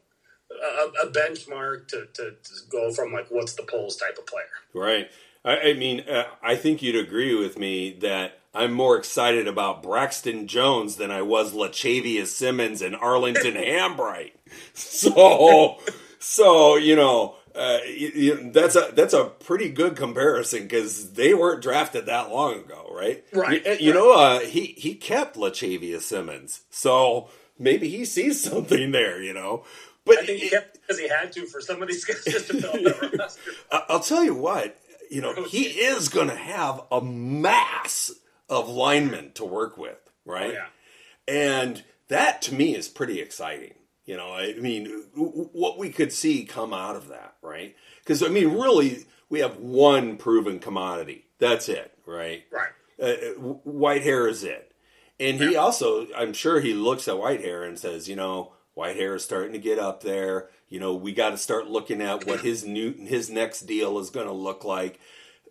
a, 0.51 1.07
a 1.07 1.11
benchmark 1.11 1.89
to, 1.89 2.07
to, 2.15 2.31
to, 2.31 2.53
go 2.71 2.93
from 2.93 3.13
like 3.13 3.27
what's 3.31 3.55
the 3.55 3.65
Poles 3.65 3.97
type 3.97 4.17
of 4.19 4.27
player. 4.27 4.45
Right. 4.73 5.11
I, 5.45 5.71
I 5.71 5.73
mean, 5.75 6.09
uh, 6.09 6.25
I 6.43 6.57
think 6.57 6.83
you'd 6.83 6.97
agree 6.97 7.35
with 7.35 7.59
me 7.59 7.93
that 8.01 8.39
I'm 8.55 8.73
more 8.73 8.97
excited 8.97 9.49
about 9.49 9.83
Braxton 9.83 10.47
Jones 10.47 10.97
than 10.97 11.11
I 11.11 11.23
was 11.23 11.53
Lachavious 11.53 12.29
Simmons 12.29 12.81
and 12.81 12.95
Arlington 12.97 13.55
Hambright. 13.55 14.33
So, 14.75 15.79
so 16.27 16.77
you 16.77 16.97
know. 16.97 17.37
Uh, 17.55 17.79
you, 17.87 18.09
you, 18.09 18.51
that's 18.53 18.77
a 18.77 18.91
that's 18.93 19.15
a 19.15 19.25
pretty 19.25 19.71
good 19.71 19.97
comparison 19.97 20.65
because 20.65 21.15
they 21.15 21.33
weren't 21.33 21.63
drafted 21.63 22.05
that 22.05 22.31
long 22.31 22.57
ago, 22.57 22.87
right? 22.93 23.25
Right. 23.33 23.65
You, 23.65 23.87
you 23.87 23.95
know, 23.95 24.13
uh, 24.13 24.41
he 24.41 24.75
he 24.77 24.95
kept 24.95 25.39
Lachavious 25.39 26.03
Simmons, 26.03 26.61
so 26.69 27.31
maybe 27.59 27.89
he 27.89 28.05
sees 28.05 28.45
something 28.51 28.91
there. 28.91 29.23
You 29.23 29.33
know, 29.33 29.65
but 30.07 30.19
I 30.19 30.27
think 30.27 30.41
he 30.41 30.49
kept 30.49 30.81
because 30.81 30.99
he 30.99 31.09
had 31.09 31.33
to 31.33 31.47
for 31.47 31.61
some 31.61 31.83
of 31.83 31.89
these 31.89 32.05
guys 32.05 32.25
just 32.29 32.47
to 32.49 32.61
fill 32.61 32.73
the 32.73 33.17
roster. 33.19 33.51
I'll 33.71 34.01
tell 34.01 34.25
you 34.25 34.35
what, 34.35 34.79
you 35.11 35.21
know, 35.21 35.45
he 35.45 35.65
is 35.65 36.09
going 36.09 36.29
to 36.29 36.37
have 36.37 36.81
a 36.93 37.01
mass 37.01 38.13
of 38.49 38.69
linemen 38.69 39.33
to 39.35 39.45
work 39.45 39.77
with, 39.77 39.99
right? 40.25 40.51
Oh, 40.51 40.53
yeah. 40.53 40.67
And 41.29 41.85
that 42.09 42.43
to 42.43 42.55
me 42.55 42.77
is 42.77 42.87
pretty 42.87 43.21
exciting. 43.21 43.75
You 44.07 44.17
know, 44.17 44.33
I 44.33 44.55
mean, 44.55 44.87
what 45.15 45.79
we 45.79 45.91
could 45.91 46.13
see 46.13 46.45
come 46.45 46.73
out 46.73 46.95
of 46.95 47.09
that, 47.09 47.35
right? 47.43 47.75
Because 48.03 48.23
I 48.23 48.29
mean, 48.29 48.53
really, 48.53 49.05
we 49.29 49.41
have 49.41 49.57
one 49.57 50.17
proven 50.17 50.61
commodity. 50.61 51.27
That's 51.39 51.69
it, 51.69 51.93
right? 52.07 52.45
Right. 52.51 52.71
Uh, 53.03 53.43
Whitehair 53.67 54.31
is 54.31 54.45
it, 54.45 54.73
and 55.19 55.39
he 55.39 55.53
yeah. 55.53 55.59
also, 55.59 56.07
I'm 56.17 56.33
sure, 56.33 56.61
he 56.61 56.73
looks 56.73 57.09
at 57.09 57.17
Whitehair 57.17 57.67
and 57.67 57.79
says, 57.79 58.09
you 58.09 58.17
know, 58.17 58.53
Whitehair 58.77 59.17
is 59.17 59.25
starting 59.25 59.53
to 59.53 59.59
get 59.59 59.79
up 59.79 60.03
there. 60.03 60.51
You 60.69 60.79
know, 60.81 60.95
we 60.95 61.13
got 61.13 61.31
to 61.31 61.39
start 61.39 61.69
looking 61.69 62.01
at 62.01 62.27
what 62.27 62.41
his 62.41 62.65
new 62.65 62.93
his 62.93 63.29
next 63.29 63.63
deal 63.63 63.99
is 63.99 64.11
going 64.11 64.27
to 64.27 64.33
look 64.33 64.65
like. 64.65 65.01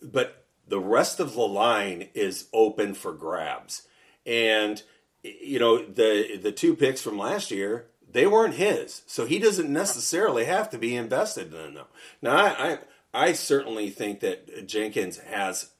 But 0.01 0.45
the 0.67 0.79
rest 0.79 1.19
of 1.19 1.33
the 1.33 1.41
line 1.41 2.09
is 2.13 2.47
open 2.53 2.93
for 2.93 3.11
grabs. 3.13 3.87
And 4.25 4.81
you 5.23 5.59
know, 5.59 5.83
the 5.83 6.37
the 6.41 6.51
two 6.51 6.75
picks 6.75 7.01
from 7.01 7.17
last 7.17 7.51
year, 7.51 7.87
they 8.15 8.25
weren't 8.25 8.53
his. 8.53 9.01
So 9.07 9.25
he 9.25 9.39
doesn't 9.39 9.71
necessarily 9.71 10.45
have 10.45 10.69
to 10.69 10.77
be 10.77 10.95
invested 10.95 11.53
in 11.53 11.73
them. 11.73 11.85
Now 12.21 12.37
I 12.37 12.79
I, 13.13 13.27
I 13.27 13.33
certainly 13.33 13.89
think 13.89 14.21
that 14.21 14.65
Jenkins 14.65 15.17
has 15.17 15.71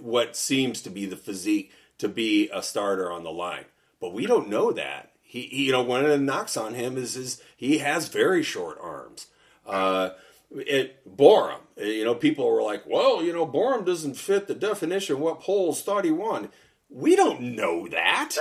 what 0.00 0.36
seems 0.36 0.80
to 0.82 0.90
be 0.90 1.04
the 1.04 1.16
physique 1.16 1.72
to 1.98 2.08
be 2.08 2.48
a 2.54 2.62
starter 2.62 3.10
on 3.10 3.24
the 3.24 3.32
line. 3.32 3.64
But 4.00 4.14
we 4.14 4.24
don't 4.24 4.48
know 4.48 4.70
that 4.72 5.10
he, 5.20 5.42
he, 5.42 5.64
you 5.66 5.72
know 5.72 5.82
one 5.82 6.04
of 6.04 6.10
the 6.10 6.18
knocks 6.18 6.56
on 6.56 6.74
him 6.74 6.96
is 6.96 7.16
is 7.16 7.42
he 7.56 7.78
has 7.78 8.06
very 8.08 8.44
short 8.44 8.78
arms. 8.80 9.26
Uh, 9.66 10.10
it 10.50 11.04
Borom, 11.16 11.60
you 11.76 12.04
know, 12.04 12.14
people 12.14 12.48
were 12.48 12.62
like, 12.62 12.86
well, 12.86 13.20
you 13.22 13.32
know, 13.32 13.46
Borom 13.46 13.84
doesn't 13.84 14.14
fit 14.14 14.46
the 14.46 14.54
definition 14.54 15.18
what 15.18 15.40
Poles 15.40 15.82
thought 15.82 16.04
he 16.04 16.12
won. 16.12 16.50
We 16.88 17.16
don't 17.16 17.42
know 17.42 17.88
that. 17.88 18.36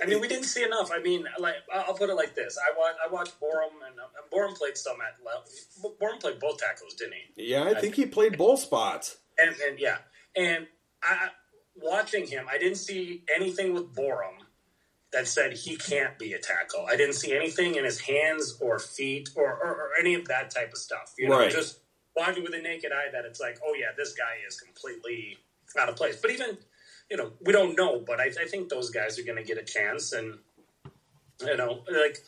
I 0.00 0.06
mean, 0.06 0.20
we 0.20 0.28
didn't 0.28 0.44
see 0.44 0.64
enough. 0.64 0.90
I 0.92 1.00
mean, 1.00 1.26
like 1.38 1.56
I'll 1.72 1.94
put 1.94 2.10
it 2.10 2.14
like 2.14 2.34
this: 2.34 2.58
I 2.58 2.78
watched, 2.78 2.98
I 3.04 3.12
watched 3.12 3.40
Borom, 3.40 3.86
and 3.86 3.98
uh, 3.98 4.34
Borom 4.34 4.56
played 4.56 4.76
some 4.76 4.96
at 5.00 5.24
left. 5.24 5.50
Borom 6.00 6.20
played 6.20 6.38
both 6.40 6.58
tackles, 6.58 6.94
didn't 6.94 7.14
he? 7.34 7.50
Yeah, 7.50 7.62
I, 7.62 7.62
I 7.62 7.66
think, 7.68 7.80
think, 7.80 7.94
he 7.96 8.06
played 8.06 8.38
both 8.38 8.60
spots. 8.60 9.18
And, 9.38 9.54
and 9.66 9.78
yeah, 9.78 9.98
and 10.36 10.66
I 11.02 11.28
watching 11.76 12.26
him, 12.26 12.46
I 12.50 12.58
didn't 12.58 12.78
see 12.78 13.22
anything 13.34 13.74
with 13.74 13.94
Borom 13.94 14.38
that 15.12 15.28
said 15.28 15.52
he 15.52 15.76
can't 15.76 16.18
be 16.18 16.32
a 16.32 16.38
tackle. 16.38 16.86
I 16.88 16.96
didn't 16.96 17.14
see 17.14 17.34
anything 17.34 17.74
in 17.74 17.84
his 17.84 18.00
hands 18.00 18.58
or 18.60 18.78
feet 18.78 19.30
or, 19.36 19.44
or, 19.44 19.70
or 19.70 19.90
any 20.00 20.14
of 20.14 20.26
that 20.28 20.50
type 20.50 20.72
of 20.72 20.78
stuff. 20.78 21.14
You 21.18 21.28
know, 21.28 21.38
right. 21.38 21.50
just 21.50 21.80
watching 22.16 22.42
with 22.42 22.54
a 22.54 22.60
naked 22.60 22.92
eye 22.92 23.10
that 23.12 23.24
it's 23.24 23.40
like, 23.40 23.58
oh 23.64 23.74
yeah, 23.78 23.88
this 23.96 24.14
guy 24.14 24.38
is 24.46 24.58
completely 24.58 25.38
out 25.78 25.88
of 25.88 25.96
place. 25.96 26.16
But 26.20 26.30
even, 26.30 26.56
you 27.10 27.16
know, 27.16 27.32
we 27.40 27.52
don't 27.52 27.76
know. 27.76 28.02
But 28.04 28.20
I, 28.20 28.26
I 28.26 28.46
think 28.46 28.68
those 28.68 28.90
guys 28.90 29.18
are 29.18 29.24
going 29.24 29.38
to 29.38 29.44
get 29.44 29.58
a 29.58 29.64
chance, 29.64 30.12
and 30.12 30.38
you 31.40 31.56
know, 31.56 31.84
like 31.90 32.18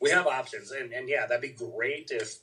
we 0.00 0.10
have 0.10 0.26
options, 0.26 0.70
and 0.70 0.92
and 0.92 1.08
yeah, 1.08 1.26
that'd 1.26 1.42
be 1.42 1.48
great 1.48 2.10
if 2.10 2.38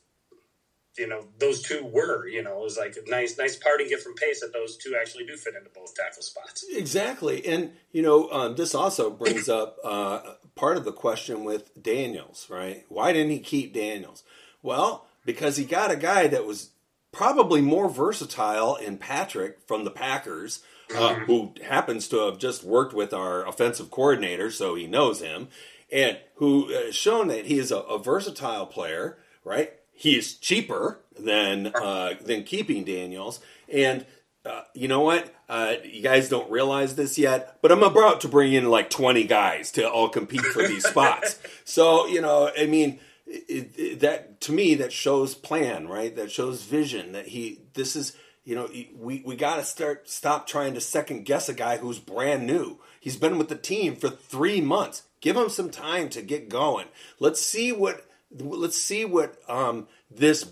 you 1.00 1.08
know 1.08 1.26
those 1.40 1.62
two 1.62 1.84
were 1.86 2.28
you 2.28 2.44
know 2.44 2.60
it 2.60 2.64
was 2.64 2.78
like 2.78 2.96
a 2.98 3.10
nice 3.10 3.38
nice 3.38 3.56
parting 3.56 3.88
gift 3.88 4.04
from 4.04 4.16
pace 4.16 4.42
that 4.42 4.52
those 4.54 4.78
two 4.78 4.96
actually 5.00 5.26
do 5.26 5.38
fit 5.38 5.56
into 5.56 5.70
both 5.70 5.96
tackle 5.96 6.22
spots. 6.22 6.66
Exactly. 6.70 7.46
And 7.46 7.72
you 7.92 8.02
know 8.02 8.30
um, 8.32 8.56
this 8.56 8.76
also 8.76 9.10
brings 9.10 9.48
up 9.50 9.78
uh, 9.84 10.34
part 10.56 10.78
of 10.78 10.86
the 10.86 10.92
question 10.92 11.44
with 11.44 11.82
daniels 11.82 12.48
right? 12.50 12.86
Why 12.90 13.14
didn't 13.14 13.32
he 13.32 13.40
keep 13.40 13.74
daniels? 13.74 14.24
Well 14.62 15.06
because 15.26 15.58
he 15.58 15.66
got 15.66 15.92
a 15.92 15.96
guy 15.96 16.28
that 16.28 16.46
was 16.46 16.72
probably 17.12 17.62
more 17.62 17.90
versatile 17.90 18.76
in 18.76 18.98
patrick 18.98 19.60
from 19.68 19.84
the 19.84 19.92
packers 19.92 20.62
uh, 20.96 21.16
who 21.16 21.54
happens 21.64 22.08
to 22.08 22.18
have 22.26 22.38
just 22.38 22.64
worked 22.64 22.94
with 22.94 23.14
our 23.14 23.48
offensive 23.48 23.92
coordinator 23.92 24.50
so 24.50 24.76
he 24.76 24.88
knows 24.88 25.22
him 25.22 25.48
and 25.92 26.18
who 26.36 26.70
has 26.70 26.96
shown 26.96 27.28
that 27.28 27.46
he 27.46 27.60
is 27.60 27.72
a, 27.72 27.78
a 27.78 28.00
versatile 28.00 28.66
player 28.66 29.18
right 29.44 29.74
he's 30.00 30.36
cheaper 30.36 31.02
than 31.20 31.68
uh, 31.68 32.14
than 32.22 32.44
keeping 32.44 32.86
Daniels. 32.86 33.40
And 33.72 34.06
uh, 34.46 34.62
you 34.74 34.88
know 34.88 35.02
what? 35.02 35.34
Uh, 35.50 35.76
you 35.84 36.02
guys 36.02 36.30
don't 36.30 36.50
realize 36.50 36.96
this 36.96 37.18
yet, 37.18 37.58
but 37.62 37.72
I'm 37.72 37.84
about 37.84 38.22
to 38.22 38.28
bring 38.28 38.54
in 38.54 38.70
like 38.70 38.90
20 38.90 39.26
guys 39.26 39.72
to 39.74 39.90
all 39.90 40.08
compete 40.10 40.42
for 40.42 40.68
these 40.68 40.88
spots. 40.88 41.40
So 41.66 42.08
you 42.08 42.22
know, 42.22 42.50
I 42.58 42.66
mean. 42.66 43.00
It, 43.32 43.74
it, 43.78 44.00
that 44.00 44.42
to 44.42 44.52
me 44.52 44.74
that 44.74 44.92
shows 44.92 45.36
plan 45.36 45.88
right 45.88 46.16
that 46.16 46.32
shows 46.32 46.64
vision 46.64 47.12
that 47.12 47.28
he 47.28 47.60
this 47.76 47.96
is 47.96 48.18
you 48.50 48.56
know 48.56 48.70
we, 48.98 49.22
we 49.26 49.36
got 49.36 49.58
to 49.58 49.64
start 49.64 50.10
stop 50.10 50.48
trying 50.48 50.74
to 50.74 50.82
second 50.82 51.26
guess 51.26 51.50
a 51.50 51.54
guy 51.54 51.78
who's 51.78 52.00
brand 52.00 52.48
new 52.48 52.78
he's 53.00 53.18
been 53.18 53.38
with 53.38 53.50
the 53.50 53.56
team 53.56 53.96
for 53.96 54.10
three 54.10 54.60
months 54.60 55.04
give 55.22 55.38
him 55.38 55.50
some 55.50 55.70
time 55.70 56.10
to 56.10 56.22
get 56.22 56.50
going 56.50 56.88
let's 57.20 57.42
see 57.42 57.72
what 57.72 58.06
let's 58.32 58.78
see 58.78 59.06
what 59.06 59.38
um, 59.50 59.88
this 60.10 60.52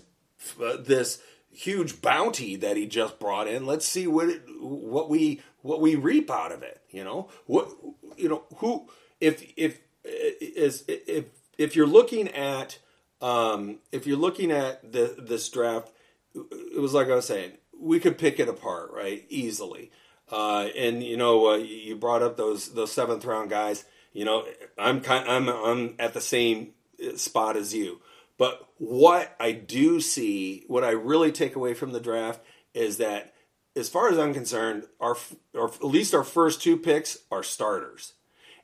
uh, 0.62 0.76
this 0.78 1.20
huge 1.50 2.00
bounty 2.00 2.56
that 2.56 2.76
he 2.76 2.86
just 2.86 3.18
brought 3.18 3.48
in. 3.48 3.66
Let's 3.66 3.86
see 3.86 4.06
what 4.06 4.28
it, 4.28 4.42
what 4.60 5.08
we 5.08 5.40
what 5.62 5.80
we 5.80 5.94
reap 5.94 6.30
out 6.30 6.52
of 6.52 6.62
it. 6.62 6.80
You 6.90 7.04
know 7.04 7.28
what 7.46 7.70
you 8.16 8.28
know 8.28 8.44
who 8.56 8.88
if 9.20 9.44
if 9.56 9.80
is 10.04 10.84
if 10.86 11.26
if 11.56 11.76
you're 11.76 11.86
looking 11.86 12.28
at 12.28 12.78
um, 13.20 13.78
if 13.92 14.06
you're 14.06 14.16
looking 14.16 14.52
at 14.52 14.92
the 14.92 15.16
this 15.18 15.48
draft, 15.48 15.90
it 16.34 16.80
was 16.80 16.94
like 16.94 17.08
I 17.08 17.16
was 17.16 17.26
saying, 17.26 17.52
we 17.80 18.00
could 18.00 18.18
pick 18.18 18.40
it 18.40 18.48
apart 18.48 18.90
right 18.92 19.24
easily. 19.28 19.90
Uh, 20.30 20.68
and 20.76 21.02
you 21.02 21.16
know, 21.16 21.52
uh, 21.52 21.56
you 21.56 21.96
brought 21.96 22.22
up 22.22 22.36
those 22.36 22.74
those 22.74 22.92
seventh 22.92 23.24
round 23.24 23.50
guys. 23.50 23.84
You 24.12 24.24
know, 24.24 24.46
I'm 24.76 25.00
kind, 25.00 25.28
I'm 25.28 25.48
I'm 25.48 25.94
at 25.98 26.14
the 26.14 26.20
same 26.20 26.74
spot 27.16 27.56
as 27.56 27.74
you. 27.74 28.00
But 28.36 28.68
what 28.78 29.34
I 29.40 29.52
do 29.52 30.00
see, 30.00 30.64
what 30.68 30.84
I 30.84 30.90
really 30.90 31.32
take 31.32 31.56
away 31.56 31.74
from 31.74 31.92
the 31.92 32.00
draft 32.00 32.40
is 32.72 32.98
that, 32.98 33.34
as 33.74 33.88
far 33.88 34.08
as 34.08 34.18
I'm 34.18 34.32
concerned, 34.32 34.84
our, 35.00 35.16
our 35.56 35.68
at 35.68 35.84
least 35.84 36.14
our 36.14 36.24
first 36.24 36.62
two 36.62 36.76
picks 36.76 37.18
are 37.30 37.42
starters, 37.42 38.14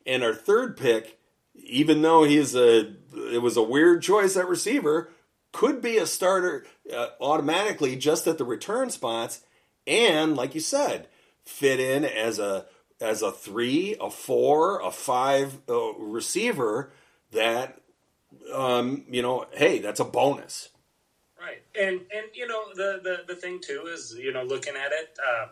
and 0.06 0.22
our 0.22 0.34
third 0.34 0.76
pick, 0.76 1.18
even 1.54 2.02
though 2.02 2.24
he's 2.24 2.54
a 2.54 2.94
it 3.14 3.42
was 3.42 3.56
a 3.56 3.62
weird 3.62 4.02
choice 4.02 4.36
at 4.36 4.48
receiver, 4.48 5.10
could 5.54 5.80
be 5.80 5.96
a 5.96 6.06
starter 6.06 6.66
uh, 6.92 7.08
automatically 7.20 7.96
just 7.96 8.26
at 8.26 8.36
the 8.36 8.44
return 8.44 8.90
spots, 8.90 9.40
and 9.86 10.36
like 10.36 10.54
you 10.54 10.60
said, 10.60 11.06
fit 11.44 11.80
in 11.80 12.04
as 12.04 12.38
a 12.38 12.66
as 13.00 13.22
a 13.22 13.30
three, 13.30 13.96
a 14.00 14.10
four, 14.10 14.80
a 14.80 14.90
five 14.90 15.58
uh, 15.68 15.94
receiver 15.94 16.92
that 17.30 17.80
um, 18.52 19.04
you 19.08 19.22
know, 19.22 19.46
hey, 19.52 19.78
that's 19.78 20.00
a 20.00 20.04
bonus. 20.04 20.70
Right, 21.40 21.62
and 21.78 22.00
and 22.00 22.26
you 22.34 22.48
know 22.48 22.64
the 22.74 23.00
the 23.02 23.34
the 23.34 23.40
thing 23.40 23.60
too 23.64 23.86
is 23.92 24.14
you 24.18 24.32
know 24.32 24.42
looking 24.42 24.74
at 24.74 24.92
it, 24.92 25.16
uh, 25.24 25.46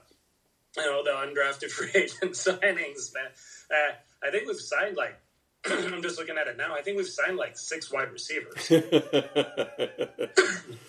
you 0.77 0.85
know 0.85 1.05
the 1.05 1.11
undrafted 1.11 1.71
free 1.71 1.91
agent 1.95 2.33
signings, 2.33 3.15
man. 3.15 3.31
Uh, 3.71 4.27
I 4.27 4.31
think 4.31 4.49
we've 4.49 4.61
signed 4.61 4.97
like 4.97 5.17
I'm 5.71 6.03
just 6.03 6.19
looking 6.19 6.39
at 6.39 6.49
it 6.49 6.57
now. 6.57 6.75
I 6.75 6.83
think 6.83 6.97
we've 6.97 7.07
signed 7.07 7.37
like 7.37 7.57
six 7.57 7.93
wide 7.93 8.11
receivers. 8.13 8.71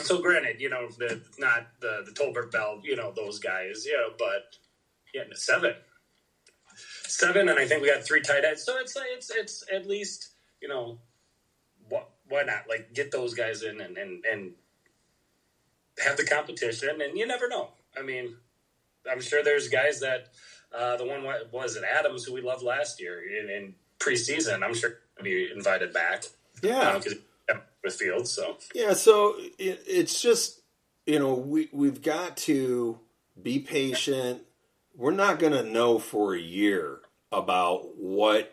So 0.00 0.22
granted, 0.22 0.60
you 0.60 0.70
know, 0.70 0.88
the 0.98 1.20
not 1.38 1.66
the 1.80 2.02
the 2.04 2.12
Tolbert 2.12 2.50
Bell, 2.50 2.80
you 2.82 2.96
know, 2.96 3.12
those 3.14 3.38
guys, 3.38 3.84
you 3.84 3.92
know, 3.92 4.14
but 4.18 4.56
yeah, 5.12 5.24
seven, 5.34 5.74
seven, 7.04 7.48
and 7.48 7.58
I 7.58 7.66
think 7.66 7.82
we 7.82 7.88
got 7.88 8.02
three 8.02 8.22
tight 8.22 8.44
ends. 8.44 8.64
So 8.64 8.78
it's 8.78 8.96
it's 9.14 9.30
it's 9.30 9.64
at 9.72 9.86
least 9.86 10.30
you 10.60 10.68
know, 10.68 10.98
what 11.88 12.10
why 12.28 12.42
not 12.42 12.68
like 12.68 12.94
get 12.94 13.10
those 13.10 13.34
guys 13.34 13.62
in 13.62 13.80
and 13.80 13.98
and 13.98 14.24
and 14.24 14.52
have 16.02 16.16
the 16.16 16.24
competition, 16.24 17.00
and 17.02 17.18
you 17.18 17.26
never 17.26 17.48
know. 17.48 17.70
I 17.96 18.02
mean, 18.02 18.36
I'm 19.10 19.20
sure 19.20 19.44
there's 19.44 19.68
guys 19.68 20.00
that 20.00 20.28
uh, 20.74 20.96
the 20.96 21.04
one 21.04 21.22
was 21.50 21.76
it 21.76 21.84
Adams 21.84 22.24
who 22.24 22.32
we 22.32 22.40
loved 22.40 22.62
last 22.62 23.00
year 23.00 23.22
and, 23.40 23.50
in 23.50 23.74
preseason. 24.04 24.62
I'm 24.62 24.74
sure 24.74 24.98
he'll 25.16 25.24
be 25.24 25.50
invited 25.54 25.92
back. 25.92 26.24
Yeah, 26.62 26.98
because 26.98 27.14
uh, 27.50 27.58
with 27.82 27.94
Fields. 27.94 28.30
So 28.30 28.56
yeah, 28.74 28.94
so 28.94 29.34
it, 29.58 29.82
it's 29.86 30.20
just 30.20 30.60
you 31.06 31.18
know 31.18 31.34
we 31.34 31.68
we've 31.72 32.02
got 32.02 32.36
to 32.38 32.98
be 33.40 33.58
patient. 33.58 34.42
We're 34.94 35.12
not 35.12 35.38
going 35.38 35.54
to 35.54 35.62
know 35.62 35.98
for 35.98 36.34
a 36.34 36.40
year 36.40 37.00
about 37.30 37.96
what 37.96 38.52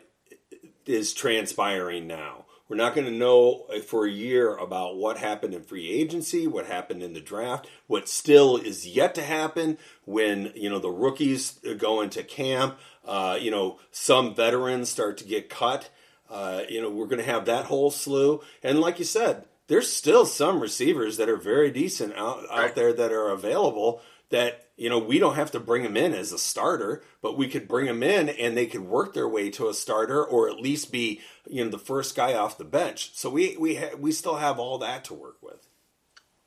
is 0.86 1.12
transpiring 1.12 2.06
now. 2.06 2.46
We're 2.70 2.76
not 2.76 2.94
going 2.94 3.08
to 3.08 3.12
know 3.12 3.66
for 3.84 4.06
a 4.06 4.10
year 4.10 4.54
about 4.54 4.96
what 4.96 5.18
happened 5.18 5.54
in 5.54 5.64
free 5.64 5.90
agency, 5.90 6.46
what 6.46 6.66
happened 6.66 7.02
in 7.02 7.14
the 7.14 7.20
draft, 7.20 7.68
what 7.88 8.08
still 8.08 8.56
is 8.56 8.86
yet 8.86 9.16
to 9.16 9.22
happen 9.22 9.76
when 10.04 10.52
you 10.54 10.70
know 10.70 10.78
the 10.78 10.88
rookies 10.88 11.58
go 11.78 12.00
into 12.00 12.22
camp. 12.22 12.78
Uh, 13.04 13.36
you 13.40 13.50
know, 13.50 13.80
some 13.90 14.36
veterans 14.36 14.88
start 14.88 15.18
to 15.18 15.24
get 15.24 15.50
cut. 15.50 15.90
Uh, 16.30 16.62
you 16.68 16.80
know, 16.80 16.88
we're 16.88 17.06
going 17.06 17.18
to 17.18 17.24
have 17.24 17.46
that 17.46 17.64
whole 17.64 17.90
slew. 17.90 18.40
And 18.62 18.80
like 18.80 19.00
you 19.00 19.04
said, 19.04 19.46
there's 19.66 19.92
still 19.92 20.24
some 20.24 20.60
receivers 20.60 21.16
that 21.16 21.28
are 21.28 21.36
very 21.36 21.72
decent 21.72 22.14
out, 22.14 22.44
out 22.52 22.76
there 22.76 22.92
that 22.92 23.10
are 23.10 23.30
available 23.30 24.00
that, 24.28 24.69
you 24.80 24.88
know, 24.88 24.98
we 24.98 25.18
don't 25.18 25.34
have 25.34 25.50
to 25.50 25.60
bring 25.60 25.82
him 25.82 25.94
in 25.94 26.14
as 26.14 26.32
a 26.32 26.38
starter, 26.38 27.02
but 27.20 27.36
we 27.36 27.48
could 27.48 27.68
bring 27.68 27.86
him 27.86 28.02
in 28.02 28.30
and 28.30 28.56
they 28.56 28.64
could 28.64 28.80
work 28.80 29.12
their 29.12 29.28
way 29.28 29.50
to 29.50 29.68
a 29.68 29.74
starter 29.74 30.24
or 30.24 30.48
at 30.48 30.58
least 30.58 30.90
be, 30.90 31.20
you 31.46 31.62
know, 31.62 31.70
the 31.70 31.78
first 31.78 32.16
guy 32.16 32.32
off 32.32 32.56
the 32.56 32.64
bench. 32.64 33.10
So 33.12 33.28
we, 33.28 33.58
we, 33.58 33.74
ha- 33.74 33.94
we 33.98 34.10
still 34.10 34.36
have 34.36 34.58
all 34.58 34.78
that 34.78 35.04
to 35.04 35.14
work 35.14 35.36
with. 35.42 35.68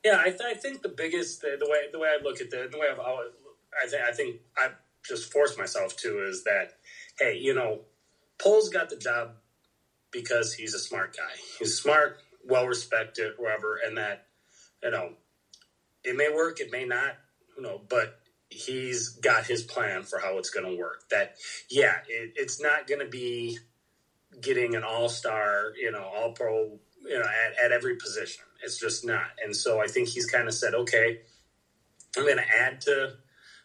Yeah, 0.04 0.18
I, 0.18 0.30
th- 0.30 0.40
I 0.44 0.54
think 0.54 0.82
the 0.82 0.88
biggest 0.88 1.42
the, 1.42 1.56
the, 1.60 1.70
way 1.70 1.82
the 1.92 2.00
way 2.00 2.08
I 2.08 2.20
look 2.24 2.40
at 2.40 2.50
the 2.50 2.68
the 2.70 2.76
way 2.76 2.88
I've 2.90 2.98
always, 2.98 3.28
I 3.80 3.86
think 3.88 4.02
I 4.02 4.12
think 4.12 4.40
I 4.58 4.68
just 5.06 5.32
forced 5.32 5.56
myself 5.56 5.96
to 5.98 6.26
is 6.26 6.42
that 6.42 6.72
hey, 7.20 7.38
you 7.38 7.54
know, 7.54 7.82
Poles 8.38 8.68
got 8.68 8.90
the 8.90 8.96
job 8.96 9.36
because 10.10 10.52
he's 10.52 10.74
a 10.74 10.80
smart 10.80 11.16
guy. 11.16 11.32
He's 11.58 11.78
smart, 11.78 12.18
well 12.44 12.66
respected, 12.66 13.34
wherever, 13.38 13.78
and 13.86 13.96
that 13.96 14.26
you 14.82 14.90
know 14.90 15.12
it 16.02 16.16
may 16.16 16.28
work, 16.34 16.60
it 16.60 16.72
may 16.72 16.84
not, 16.84 17.14
you 17.56 17.62
know, 17.62 17.80
but 17.88 18.20
he's 18.50 19.10
got 19.10 19.46
his 19.46 19.62
plan 19.62 20.02
for 20.02 20.18
how 20.18 20.38
it's 20.38 20.50
going 20.50 20.66
to 20.66 20.78
work. 20.78 21.08
That 21.10 21.36
yeah, 21.70 21.96
it, 22.08 22.32
it's 22.36 22.60
not 22.60 22.86
going 22.86 23.00
to 23.00 23.08
be 23.08 23.58
getting 24.40 24.74
an 24.74 24.84
all 24.84 25.08
star, 25.08 25.72
you 25.80 25.90
know, 25.90 26.02
all 26.02 26.32
pro, 26.32 26.78
you 27.02 27.18
know, 27.18 27.24
at, 27.24 27.64
at 27.64 27.72
every 27.72 27.96
position. 27.96 28.44
It's 28.62 28.78
just 28.78 29.04
not. 29.04 29.26
And 29.42 29.54
so 29.54 29.80
I 29.80 29.86
think 29.86 30.08
he's 30.08 30.26
kind 30.26 30.48
of 30.48 30.54
said, 30.54 30.74
okay, 30.74 31.20
I'm 32.16 32.24
going 32.24 32.38
to 32.38 32.56
add 32.58 32.80
to. 32.82 33.14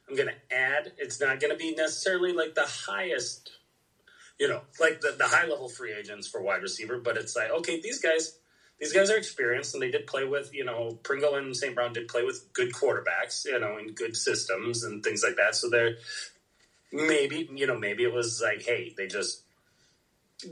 I'm 0.07 0.15
going 0.15 0.29
to 0.29 0.55
add. 0.55 0.91
It's 0.97 1.21
not 1.21 1.39
going 1.39 1.51
to 1.51 1.57
be 1.57 1.75
necessarily 1.75 2.33
like 2.33 2.55
the 2.55 2.65
highest 2.65 3.51
you 4.39 4.47
know, 4.47 4.61
like 4.79 5.01
the, 5.01 5.13
the 5.17 5.25
high 5.25 5.45
level 5.45 5.67
free 5.67 5.93
agents 5.93 6.27
for 6.27 6.41
wide 6.41 6.61
receiver, 6.61 6.97
but 6.97 7.17
it's 7.17 7.35
like, 7.35 7.51
okay, 7.51 7.81
these 7.81 7.99
guys, 7.99 8.39
these 8.79 8.93
guys 8.93 9.09
are 9.09 9.17
experienced 9.17 9.73
and 9.73 9.83
they 9.83 9.91
did 9.91 10.07
play 10.07 10.23
with, 10.23 10.53
you 10.53 10.63
know, 10.63 10.97
Pringle 11.03 11.35
and 11.35 11.55
St. 11.55 11.75
Brown 11.75 11.93
did 11.93 12.07
play 12.07 12.23
with 12.23 12.51
good 12.53 12.73
quarterbacks, 12.73 13.45
you 13.45 13.59
know, 13.59 13.77
in 13.77 13.93
good 13.93 14.15
systems 14.15 14.83
and 14.83 15.03
things 15.03 15.23
like 15.23 15.35
that. 15.35 15.55
So 15.55 15.69
they're 15.69 15.97
maybe, 16.91 17.49
you 17.53 17.67
know, 17.67 17.77
maybe 17.77 18.03
it 18.03 18.13
was 18.13 18.41
like, 18.41 18.63
hey, 18.63 18.93
they 18.95 19.07
just, 19.07 19.41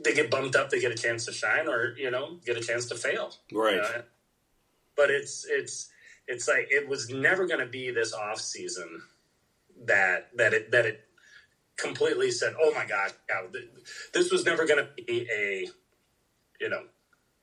they 0.04 0.14
get 0.14 0.30
bumped 0.30 0.56
up, 0.56 0.70
they 0.70 0.82
get 0.82 0.92
a 0.92 0.96
chance 0.96 1.26
to 1.26 1.32
shine 1.32 1.70
or, 1.70 1.96
you 1.98 2.12
know, 2.12 2.38
get 2.46 2.58
a 2.58 2.62
chance 2.62 2.88
to 2.88 2.96
fail. 2.96 3.34
Right. 3.54 3.80
Uh, 3.80 4.02
but 4.98 5.10
it's, 5.10 5.46
it's, 5.50 5.90
it's 6.28 6.48
like, 6.48 6.68
it 6.70 6.90
was 6.90 7.10
never 7.10 7.48
going 7.48 7.62
to 7.62 7.66
be 7.66 7.92
this 7.92 8.14
off 8.14 8.42
season 8.42 9.04
that, 9.86 10.28
that 10.36 10.54
it, 10.54 10.72
that 10.72 10.86
it, 10.86 11.02
completely 11.78 12.32
said, 12.32 12.56
"Oh 12.60 12.74
my 12.74 12.86
God, 12.86 13.14
yeah, 13.30 13.62
this 14.14 14.32
was 14.32 14.44
never 14.44 14.66
going 14.66 14.84
to 14.84 15.04
be 15.04 15.28
a 15.32 15.68
you 16.60 16.70
know 16.70 16.82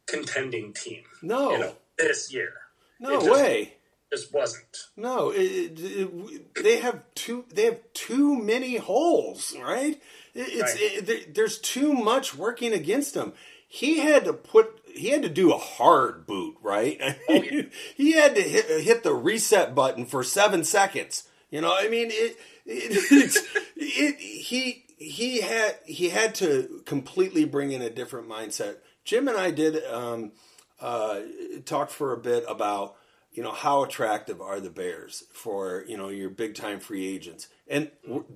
contending 0.06 0.72
team." 0.72 1.02
No, 1.22 1.52
you 1.52 1.58
know, 1.58 1.74
this 1.98 2.32
year. 2.32 2.52
No 3.00 3.20
just, 3.20 3.30
way. 3.30 3.74
Just 4.12 4.32
wasn't. 4.32 4.86
No, 4.96 5.30
it, 5.30 5.78
it, 5.78 6.62
they 6.62 6.78
have 6.78 7.02
too. 7.14 7.44
They 7.52 7.64
have 7.64 7.80
too 7.92 8.36
many 8.36 8.76
holes, 8.76 9.54
right? 9.60 10.00
It's 10.34 11.08
right. 11.08 11.34
there's 11.34 11.58
too 11.58 11.92
much 11.92 12.34
working 12.34 12.72
against 12.72 13.14
them. 13.14 13.32
He 13.68 13.98
had 13.98 14.24
to 14.24 14.32
put. 14.32 14.80
He 14.94 15.08
had 15.08 15.22
to 15.22 15.28
do 15.28 15.52
a 15.52 15.58
hard 15.58 16.26
boot, 16.26 16.56
right? 16.62 17.00
Oh, 17.28 17.42
yeah. 17.42 17.62
he 17.96 18.12
had 18.12 18.36
to 18.36 18.42
hit, 18.42 18.84
hit 18.84 19.02
the 19.02 19.14
reset 19.14 19.74
button 19.74 20.06
for 20.06 20.22
seven 20.22 20.62
seconds. 20.62 21.24
You 21.50 21.60
know, 21.60 21.74
I 21.76 21.88
mean, 21.88 22.08
it, 22.10 22.36
it, 22.66 23.36
it, 23.76 24.20
he 24.20 24.84
he 24.96 25.40
had 25.40 25.76
he 25.84 26.10
had 26.10 26.34
to 26.36 26.82
completely 26.86 27.44
bring 27.44 27.72
in 27.72 27.82
a 27.82 27.90
different 27.90 28.28
mindset. 28.28 28.76
Jim 29.04 29.28
and 29.28 29.36
I 29.36 29.50
did 29.50 29.84
um, 29.84 30.32
uh, 30.80 31.20
talk 31.64 31.90
for 31.90 32.12
a 32.12 32.18
bit 32.18 32.44
about 32.48 32.96
you 33.32 33.42
know 33.42 33.52
how 33.52 33.82
attractive 33.82 34.40
are 34.40 34.60
the 34.60 34.70
Bears 34.70 35.24
for 35.32 35.84
you 35.86 35.96
know 35.96 36.08
your 36.08 36.30
big 36.30 36.54
time 36.54 36.80
free 36.80 37.06
agents, 37.06 37.48
and 37.68 37.90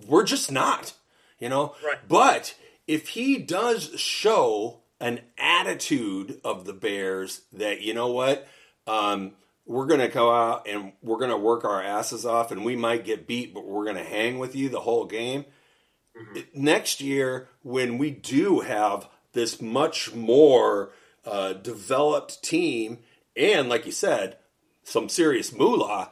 we're 0.06 0.24
just 0.24 0.50
not, 0.52 0.94
you 1.38 1.48
know. 1.48 1.74
Right. 1.84 1.98
But 2.06 2.54
if 2.86 3.10
he 3.10 3.38
does 3.38 3.98
show 3.98 4.80
an 5.00 5.20
attitude 5.38 6.40
of 6.44 6.64
the 6.64 6.72
Bears 6.72 7.42
that 7.52 7.80
you 7.82 7.94
know 7.94 8.08
what. 8.08 8.46
Um, 8.86 9.32
we're 9.68 9.86
going 9.86 10.00
to 10.00 10.08
go 10.08 10.32
out 10.32 10.66
and 10.66 10.92
we're 11.02 11.18
going 11.18 11.30
to 11.30 11.36
work 11.36 11.62
our 11.62 11.82
asses 11.82 12.24
off 12.24 12.50
and 12.50 12.64
we 12.64 12.74
might 12.74 13.04
get 13.04 13.26
beat, 13.26 13.52
but 13.52 13.66
we're 13.66 13.84
going 13.84 13.98
to 13.98 14.02
hang 14.02 14.38
with 14.38 14.56
you 14.56 14.70
the 14.70 14.80
whole 14.80 15.04
game. 15.04 15.44
Mm-hmm. 16.18 16.40
Next 16.54 17.02
year, 17.02 17.48
when 17.62 17.98
we 17.98 18.10
do 18.10 18.60
have 18.60 19.08
this 19.38 19.62
much 19.62 20.12
more 20.14 20.90
uh, 21.24 21.52
developed 21.52 22.42
team 22.42 22.98
and, 23.36 23.68
like 23.68 23.86
you 23.86 23.92
said, 23.92 24.36
some 24.82 25.08
serious 25.08 25.52
moolah, 25.54 26.10